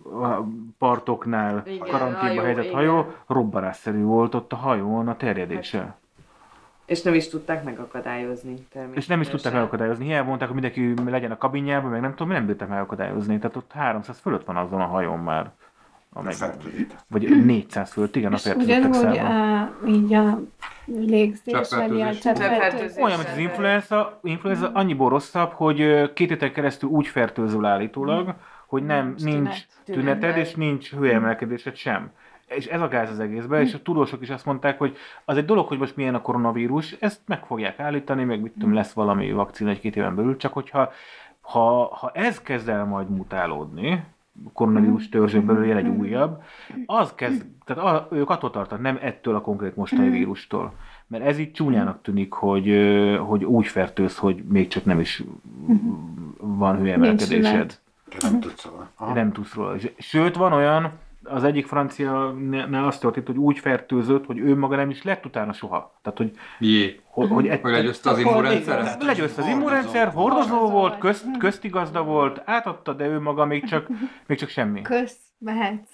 a 0.04 0.42
partoknál 0.78 1.62
Igen, 1.66 1.78
karanténba 1.78 2.26
hajó, 2.26 2.40
helyezett 2.40 2.64
igen. 2.64 2.76
hajó, 2.76 3.12
robbanásszerű 3.26 4.02
volt 4.02 4.34
ott 4.34 4.52
a 4.52 4.56
hajón 4.56 5.08
a 5.08 5.16
terjedése. 5.16 5.96
És 6.87 7.03
nem 7.03 7.14
is 7.14 7.28
tudták 7.28 7.64
megakadályozni 7.64 8.55
természetesen. 8.55 8.95
És 8.95 9.07
nem 9.07 9.20
is 9.20 9.28
tudták 9.28 9.53
megakadályozni. 9.53 10.05
Hiába 10.05 10.28
mondták, 10.28 10.49
hogy 10.49 10.61
mindenki 10.61 11.11
legyen 11.11 11.30
a 11.30 11.37
kabinjában, 11.37 11.91
meg 11.91 12.01
nem 12.01 12.11
tudom, 12.11 12.28
mi 12.28 12.34
nem 12.34 12.47
bírták 12.47 12.68
megakadályozni. 12.68 13.39
Tehát 13.39 13.57
ott 13.57 13.72
300 13.72 14.18
fölött 14.18 14.45
van 14.45 14.57
azon 14.57 14.80
a 14.80 14.84
hajón 14.87 15.18
már. 15.18 15.51
A 16.12 16.18
A 16.26 16.30
fertőzött. 16.30 16.95
vagy 17.09 17.45
400 17.45 17.93
fölött, 17.93 18.16
igen, 18.16 18.32
a 18.32 18.34
És 18.37 18.43
fertőzöttek 18.43 18.89
ugyanúgy 18.89 19.18
a, 19.18 19.72
így 19.87 20.14
a 20.14 20.41
légzés, 20.87 21.68
vagy 21.70 21.95
ilyen 21.95 22.14
Cseppfertőzés. 22.14 23.03
Olyan, 23.03 23.18
mint 23.18 23.30
az 23.30 23.39
influenza, 23.39 24.18
influenza 24.22 24.70
annyiból 24.74 25.09
rosszabb, 25.09 25.53
hogy 25.53 26.12
két 26.12 26.28
héten 26.28 26.53
keresztül 26.53 26.89
úgy 26.91 27.07
fertőzöl 27.07 27.64
állítólag, 27.64 28.34
hogy 28.66 28.82
nem, 28.87 29.07
Nincs 29.07 29.22
nincs 29.22 29.45
tünet. 29.45 29.66
tüneted 29.84 30.18
Tüneted. 30.20 30.37
és 30.37 30.55
nincs 30.55 30.91
hőemelkedésed 30.93 31.76
sem. 31.76 32.11
És 32.47 32.66
ez 32.66 32.80
a 32.80 32.88
gáz 32.88 33.11
az 33.11 33.20
egészben, 33.20 33.62
és 33.62 33.74
a 33.74 33.82
tudósok 33.82 34.22
is 34.22 34.30
azt 34.30 34.44
mondták, 34.44 34.78
hogy 34.78 34.97
az 35.24 35.36
egy 35.36 35.44
dolog, 35.44 35.66
hogy 35.66 35.78
most 35.78 35.97
milyen 35.97 36.14
a 36.14 36.22
koronavírus, 36.22 36.92
ezt 36.92 37.20
meg 37.26 37.44
fogják 37.44 37.80
állítani, 37.80 38.24
meg 38.24 38.40
mit 38.40 38.53
tudom, 38.53 38.74
lesz 38.74 38.92
valami 38.92 39.32
vakcina 39.32 39.70
egy-két 39.70 39.97
éven 39.97 40.14
belül, 40.14 40.36
csak 40.36 40.53
hogyha 40.53 40.92
ha, 41.40 41.94
ha 41.94 42.11
ez 42.14 42.42
kezd 42.42 42.68
el 42.68 42.84
majd 42.84 43.11
mutálódni, 43.11 44.05
a 44.44 44.51
koronavírus 44.53 45.09
törzsön 45.09 45.47
belül 45.47 45.66
jön 45.66 45.76
egy 45.76 45.88
újabb, 45.88 46.42
az 46.86 47.14
kezd, 47.14 47.47
tehát 47.64 47.84
a, 47.84 48.09
ők 48.14 48.30
attól 48.30 48.51
tartanak, 48.51 48.82
nem 48.82 48.99
ettől 49.01 49.34
a 49.34 49.40
konkrét 49.40 49.76
mostani 49.76 50.09
vírustól. 50.09 50.72
Mert 51.07 51.24
ez 51.24 51.38
így 51.38 51.53
csúnyának 51.53 52.03
tűnik, 52.03 52.32
hogy, 52.32 52.66
hogy 53.26 53.44
úgy 53.44 53.66
fertőz, 53.66 54.18
hogy 54.18 54.44
még 54.49 54.68
csak 54.68 54.84
nem 54.84 55.01
is 55.01 55.22
van 56.36 56.78
hőemelkedésed. 56.78 57.78
nem 58.20 58.40
tudsz 58.40 58.64
róla. 58.64 58.90
Aha. 58.97 59.14
Nem 59.14 59.32
tudsz 59.32 59.55
róla. 59.55 59.76
Sőt, 59.99 60.36
van 60.36 60.53
olyan, 60.53 60.92
az 61.28 61.44
egyik 61.44 61.66
francia 61.66 62.34
azt 62.72 63.00
történt, 63.00 63.26
hogy 63.26 63.36
úgy 63.36 63.58
fertőzött, 63.58 64.26
hogy 64.26 64.38
ő 64.38 64.56
maga 64.56 64.76
nem 64.76 64.90
is 64.90 65.02
lett 65.02 65.26
utána 65.26 65.52
soha. 65.52 65.98
Tehát, 66.02 66.18
hogy, 66.18 66.30
Jé. 66.58 67.00
hogy, 67.04 67.28
hogy 67.28 67.46
egy, 67.46 67.60
Hogy 67.60 67.72
legyőzte 67.72 68.10
az? 68.10 68.16
Tehát, 68.18 68.96
hogy 68.96 69.06
legyőzte 69.06 69.42
az 69.42 69.48
immunrendszer, 69.48 70.12
volt. 70.12 70.32
hordozó 70.32 70.70
volt. 70.70 70.98
közt, 70.98 71.24
köztigazda 71.38 72.02
volt, 72.02 72.42
átadta, 72.44 72.92
de 72.92 73.06
ő 73.06 73.20
maga 73.20 73.44
még 73.44 73.64
csak, 73.64 73.86
még 74.26 74.38
csak 74.38 74.48
semmi. 74.48 74.82
Kösz, 74.82 75.18
mehetsz. 75.38 75.90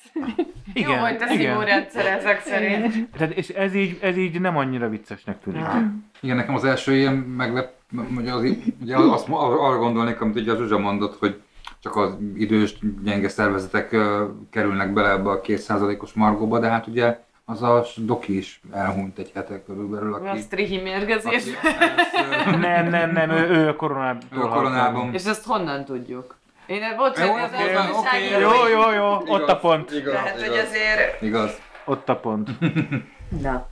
Igen, 0.75 0.91
Jó 0.91 0.99
volt 0.99 1.23
az 1.23 1.31
igen. 1.31 1.53
immunrendszer 1.53 2.07
ezek 2.07 2.41
szerint. 2.41 3.09
Tehát, 3.11 3.33
és 3.33 3.49
ez 3.49 3.75
így, 3.75 3.99
ez 4.03 4.17
így 4.17 4.41
nem 4.41 4.57
annyira 4.57 4.89
viccesnek 4.89 5.41
tűnik. 5.41 5.67
Igen, 6.21 6.37
nekem 6.37 6.55
az 6.55 6.65
első 6.65 6.95
ilyen 6.95 7.15
meglep, 7.15 7.73
ugye, 8.17 8.33
az, 8.33 8.57
ugye 8.83 8.97
azt, 8.97 9.29
arra 9.31 9.79
gondolnék, 9.79 10.21
amit 10.21 10.37
ugye 10.37 10.53
a 10.53 10.57
Zsuzsa 10.57 10.79
mondott, 10.79 11.19
hogy 11.19 11.41
csak 11.83 11.97
az 11.97 12.17
idős, 12.37 12.79
gyenge 13.03 13.29
szervezetek 13.29 13.97
kerülnek 14.51 14.93
bele 14.93 15.11
ebbe 15.11 15.31
a 15.31 15.41
kétszázalékos 15.41 16.13
margóba, 16.13 16.59
de 16.59 16.69
hát 16.69 16.87
ugye 16.87 17.19
az 17.45 17.63
a 17.63 17.85
doki 17.97 18.37
is 18.37 18.61
elhunyt 18.73 19.19
egy 19.19 19.31
hete 19.35 19.63
körülbelül, 19.65 20.15
aki, 20.15 20.27
A 20.27 20.37
strihi 20.37 20.81
mérgezés. 20.81 21.25
először- 21.33 22.61
Nem, 22.61 22.89
nem, 22.89 23.11
nem, 23.11 23.31
ő, 23.31 23.49
ő 23.49 23.69
a 23.69 23.77
koronában. 23.77 24.23
Ő 24.33 24.41
a 24.41 24.49
koronában. 24.49 25.15
És 25.15 25.25
ezt 25.25 25.45
honnan 25.47 25.85
tudjuk? 25.85 26.37
Én 26.67 26.81
bocsánat, 26.97 27.51
Jó, 27.73 27.79
az 27.79 27.91
oké. 27.97 28.41
Jó, 28.41 28.69
jó, 28.69 28.91
jó, 28.93 29.35
ott 29.35 29.49
a 29.49 29.57
pont. 29.59 29.91
Igaz, 29.91 30.13
Tehát, 30.13 30.31
hogy 30.31 30.43
igaz, 30.45 30.59
azért... 30.59 31.23
igaz. 31.23 31.61
Ott 31.85 32.09
a 32.09 32.17
pont. 32.17 32.51
Na. 33.43 33.67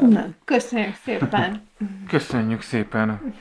Na, 0.00 0.24
köszönjük 0.44 0.94
szépen. 1.04 1.68
Köszönjük 2.08 2.60
szépen. 2.62 3.34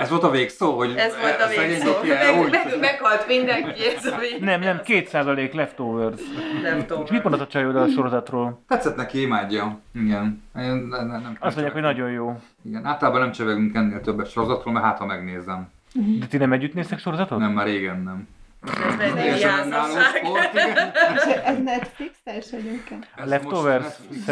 Ez 0.00 0.08
volt 0.08 0.22
a 0.22 0.30
végszó, 0.30 0.76
hogy 0.76 0.94
Ez 0.96 1.16
volt 1.20 1.40
a 1.40 1.46
szegény 1.46 1.68
végszó. 1.68 1.92
Meg, 2.08 2.50
meg, 2.50 2.78
meghalt 2.80 3.26
mindenki, 3.26 3.86
ez 3.96 4.04
a 4.04 4.16
vég. 4.16 4.40
Nem, 4.40 4.60
nem, 4.60 4.80
2% 4.84 5.52
leftovers. 5.52 6.20
Nem 6.62 6.86
tudom. 6.86 7.04
És 7.04 7.10
mit 7.10 7.22
mondott 7.22 7.40
a 7.40 7.46
csajod 7.46 7.76
a 7.76 7.88
sorozatról? 7.88 8.62
Tetszett 8.68 8.96
neki, 8.96 9.20
imádja. 9.20 9.80
Igen. 9.94 10.42
Nem, 10.52 10.76
nem, 10.78 11.06
nem 11.06 11.36
Azt 11.38 11.54
mondják, 11.54 11.72
hogy 11.72 11.82
nagyon 11.82 12.10
jó. 12.10 12.40
Igen, 12.62 12.84
általában 12.84 13.20
nem 13.20 13.32
csevegünk 13.32 13.74
ennél 13.74 14.00
többet 14.00 14.30
sorozatról, 14.30 14.72
mert 14.72 14.84
hát 14.84 14.98
ha 14.98 15.06
megnézem. 15.06 15.68
De 16.18 16.26
ti 16.26 16.36
nem 16.36 16.52
együtt 16.52 16.74
néztek 16.74 16.98
sorozatot? 16.98 17.38
Nem, 17.38 17.52
már 17.52 17.66
régen 17.66 18.02
nem. 18.02 18.28
Ez 18.98 19.10
igen. 19.10 19.74
És 21.14 21.32
ez 21.44 21.62
Netflix-es 21.62 22.50
egyébként? 22.52 23.08
Leftovers 23.24 23.84
most 23.84 24.28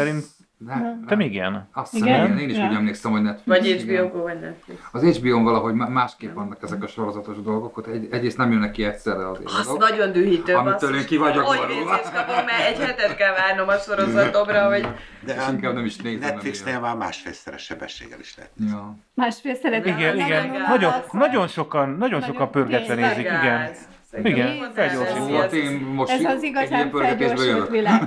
Netflix- 0.65 0.83
szerint 0.83 1.01
Ne, 1.01 1.07
te 1.07 1.15
még 1.15 1.33
ilyen? 1.33 1.69
Azt 1.73 1.91
hiszem, 1.91 2.07
Igen? 2.07 2.25
igen, 2.25 2.37
én 2.37 2.49
is 2.49 2.57
Ja. 2.57 2.67
úgy 2.67 2.75
emlékszem, 2.75 3.11
hogy 3.11 3.21
Netflix. 3.21 3.45
Vagy. 3.59 3.81
HBO 3.81 4.07
Go, 4.07 4.21
vagy 4.21 4.39
Netflix. 4.39 4.79
Az 4.91 5.03
HBO-n 5.03 5.43
valahogy 5.43 5.73
má- 5.73 5.89
másképp 5.89 6.33
vannak 6.33 6.63
ezek 6.63 6.83
a 6.83 6.87
sorozatos 6.87 7.41
dolgok, 7.41 7.77
ott 7.77 7.87
egy, 7.87 8.07
egyrészt 8.11 8.37
nem 8.37 8.51
jönnek 8.51 8.71
ki 8.71 8.83
egyszerre 8.83 9.29
az 9.29 9.39
Az 9.43 9.53
évadok. 9.65 9.89
nagyon 9.89 10.11
dühítő. 10.11 10.55
Amitől 10.55 10.95
én 10.95 11.05
ki 11.05 11.17
vagyok 11.17 11.43
Hogy 11.45 11.67
vérzést 11.67 12.13
kapom, 12.13 12.35
mert 12.45 12.67
egy 12.67 12.77
hetet 12.79 13.15
kell 13.15 13.33
várnom 13.33 13.67
a 13.67 13.77
sorozatomra, 13.77 14.67
hogy 14.67 14.87
De 15.25 15.33
És 15.35 15.41
inkább 15.51 15.73
nem 15.73 15.85
is 15.85 15.95
nézem. 15.97 16.29
Netflixnél 16.33 16.79
már 16.79 16.95
másfélszeres 16.95 17.63
sebességgel 17.63 18.19
is 18.19 18.35
lehet. 18.37 18.51
Ja. 18.71 18.95
Másfél 19.13 19.55
szeret. 19.55 19.85
Igen, 19.85 20.15
igen. 20.19 20.47
na, 20.47 20.57
na, 20.57 20.67
Nagyon, 20.67 20.91
na, 21.11 21.19
nagyon 21.19 21.47
sokan, 21.47 21.89
nagyon 21.89 21.97
Nagyon 22.19 22.21
sokan 22.21 22.51
pörgetve 22.51 22.95
nézik, 22.95 23.19
igen. 23.19 23.69
Szerintem 24.11 24.33
Igen, 24.33 24.71
ez 24.75 25.31
Hát 25.31 25.53
én 25.53 25.79
most 25.79 26.11
Ez 26.11 26.23
az 26.23 26.43
igazán 26.43 26.91
felgyorsult 26.91 27.69
világ. 27.69 28.01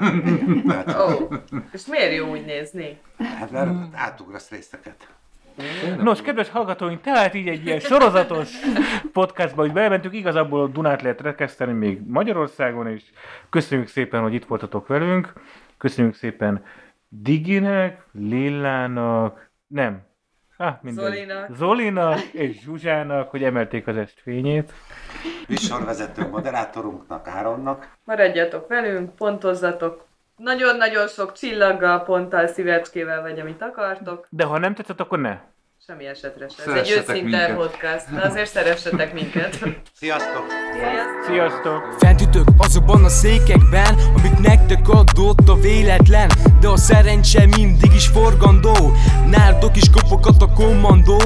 Ó, 0.89 1.35
és 1.73 1.87
miért 1.87 2.15
jó 2.15 2.31
úgy 2.31 2.45
nézni? 2.45 2.99
hát 3.39 3.51
mert 3.51 3.71
átugrasz 3.93 4.51
részeket. 4.51 5.09
Nos, 5.99 6.23
kedves 6.23 6.49
hallgatóink, 6.49 7.01
tehát 7.01 7.35
így 7.35 7.49
egy 7.49 7.67
ilyen 7.67 7.79
sorozatos 7.79 8.51
podcastba, 9.13 9.63
hogy 9.63 9.73
belementünk, 9.73 10.15
igazából 10.15 10.61
a 10.61 10.67
Dunát 10.67 11.03
lehet 11.03 11.21
rekeszteni 11.21 11.73
még 11.73 12.01
Magyarországon 12.07 12.89
is. 12.89 13.03
Köszönjük 13.51 13.89
szépen, 13.89 14.21
hogy 14.21 14.35
itt 14.35 14.45
voltatok 14.45 14.87
velünk. 14.87 15.33
Köszönjük 15.79 16.15
szépen 16.15 16.65
Diginek, 17.09 18.07
Lillának, 18.13 19.51
nem, 19.67 20.03
Ah, 20.63 20.75
mindegy. 20.81 21.05
Zolinak. 21.05 21.57
Zolinak 21.57 22.21
és 22.21 22.61
Zsuzsának, 22.61 23.31
hogy 23.31 23.43
emelték 23.43 23.87
az 23.87 23.97
estfényét. 23.97 24.73
Műsorvezető 25.49 26.29
moderátorunknak, 26.29 27.29
Áronnak. 27.29 27.97
Maradjatok 28.05 28.69
velünk, 28.69 29.15
pontozzatok. 29.15 30.05
Nagyon-nagyon 30.37 31.09
sok 31.09 31.33
csillaggal, 31.33 32.03
ponttal, 32.03 32.47
szívecskével, 32.47 33.21
vagy 33.23 33.41
amit 33.41 33.63
akartok. 33.63 34.27
De 34.31 34.45
ha 34.45 34.59
nem 34.59 34.75
tetszett, 34.75 35.01
akkor 35.01 35.19
ne. 35.19 35.39
Semmi 35.87 36.07
esetre 36.07 36.47
sem. 36.49 36.75
Ez 36.75 36.81
egy 36.81 36.91
őszinte 36.91 37.23
minket. 37.23 37.57
podcast. 37.57 38.15
De 38.15 38.21
azért 38.21 38.51
szeressetek 38.51 39.13
minket. 39.13 39.59
Sziasztok! 40.01 40.45
Sziasztok! 40.75 41.25
Sziasztok! 41.27 41.95
Fent 41.99 42.21
ütök 42.21 42.47
azokban 42.59 43.05
a 43.05 43.09
székekben, 43.09 43.99
amit 44.17 44.39
nektek 44.39 44.89
adott 44.89 45.49
a 45.49 45.55
véletlen 45.55 46.31
De 46.61 46.69
a 46.69 46.77
szerencse 46.77 47.47
mindig 47.47 47.95
is 47.95 48.07
forgandó 48.07 48.93
Nálatok 49.31 49.77
is 49.77 49.91
kopokat 49.91 50.43
a 50.43 50.53
kommandó 50.53 51.19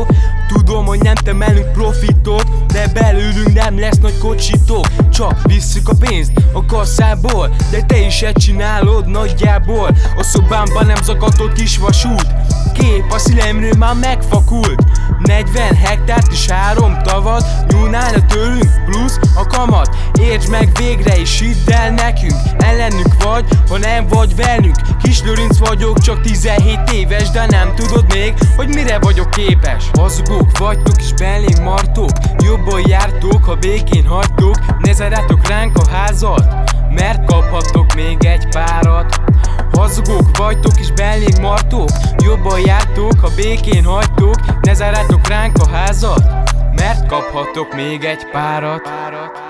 Tudom, 0.48 0.84
hogy 0.84 1.00
nem 1.00 1.14
temelünk 1.14 1.72
profitot 1.72 2.66
De 2.66 2.88
belőlünk 2.88 3.52
nem 3.52 3.78
lesz 3.78 3.98
nagy 3.98 4.18
kocsitok. 4.18 4.86
Csak 5.10 5.42
visszük 5.42 5.88
a 5.88 5.94
pénzt 5.98 6.32
a 6.52 6.64
kasszából 6.64 7.50
De 7.70 7.82
te 7.82 7.98
is 7.98 8.22
ezt 8.22 8.36
csinálod 8.36 9.06
nagyjából. 9.06 9.96
A 10.16 10.22
szobámban 10.22 10.86
nem 10.86 11.02
zakatott 11.02 11.52
kis 11.52 11.78
vasút 11.78 12.26
Kép 12.74 13.12
a 13.12 13.18
szílemről 13.18 13.72
már 13.78 13.94
megfakult. 13.94 14.82
40 15.22 15.74
hektárt 15.74 16.32
és 16.32 16.46
három 16.46 17.02
tavat 17.02 17.44
Nyúlnálna 17.68 18.26
tőlünk 18.26 18.84
plusz 18.84 19.18
a 19.34 19.46
kamat. 19.46 19.96
Értsd 20.20 20.50
meg 20.50 20.70
végre 20.78 21.20
és 21.20 21.38
hidd 21.38 21.72
el 21.72 21.90
nekünk 21.90 22.34
Ellenünk 22.58 23.22
vagy, 23.22 23.44
ha 23.68 23.78
nem 23.78 24.06
vagy 24.06 24.36
velünk. 24.36 24.76
Kis 25.02 25.22
Lőrinc 25.22 25.58
vagyok, 25.58 25.98
csak 25.98 26.20
17 26.20 26.78
éves 26.92 27.30
De 27.30 27.46
nem 27.46 27.74
tudod 27.74 28.04
még, 28.12 28.34
hogy 28.56 28.68
mire 28.68 28.98
vagyok 28.98 29.30
képes 29.30 29.84
Hazugók 30.36 30.58
vagytok 30.58 30.98
és 30.98 31.12
belém 31.12 31.62
martok 31.62 32.10
Jobban 32.38 32.88
jártok, 32.88 33.44
ha 33.44 33.54
békén 33.54 34.06
hagytok. 34.06 34.54
Ne 34.78 34.92
zárjátok 34.92 35.48
ránk 35.48 35.76
a 35.76 35.88
házat 35.88 36.70
Mert 36.90 37.24
kaphattok 37.24 37.94
még 37.94 38.24
egy 38.24 38.48
párat. 38.48 39.20
Hazugók 39.72 40.36
vagytok 40.36 40.78
és 40.78 40.92
belém 40.92 41.40
martok 41.40 41.88
Jobban 42.16 42.60
jártok, 42.60 43.20
ha 43.20 43.28
békén 43.36 43.84
hagytok. 43.84 44.60
Ne 44.60 44.74
zárjátok 44.74 45.28
ránk 45.28 45.58
a 45.58 45.68
házat 45.68 46.22
Mert 46.74 47.06
kaphattok 47.06 47.74
még 47.74 48.04
egy 48.04 48.30
párat, 48.30 48.82
párat. 48.82 49.45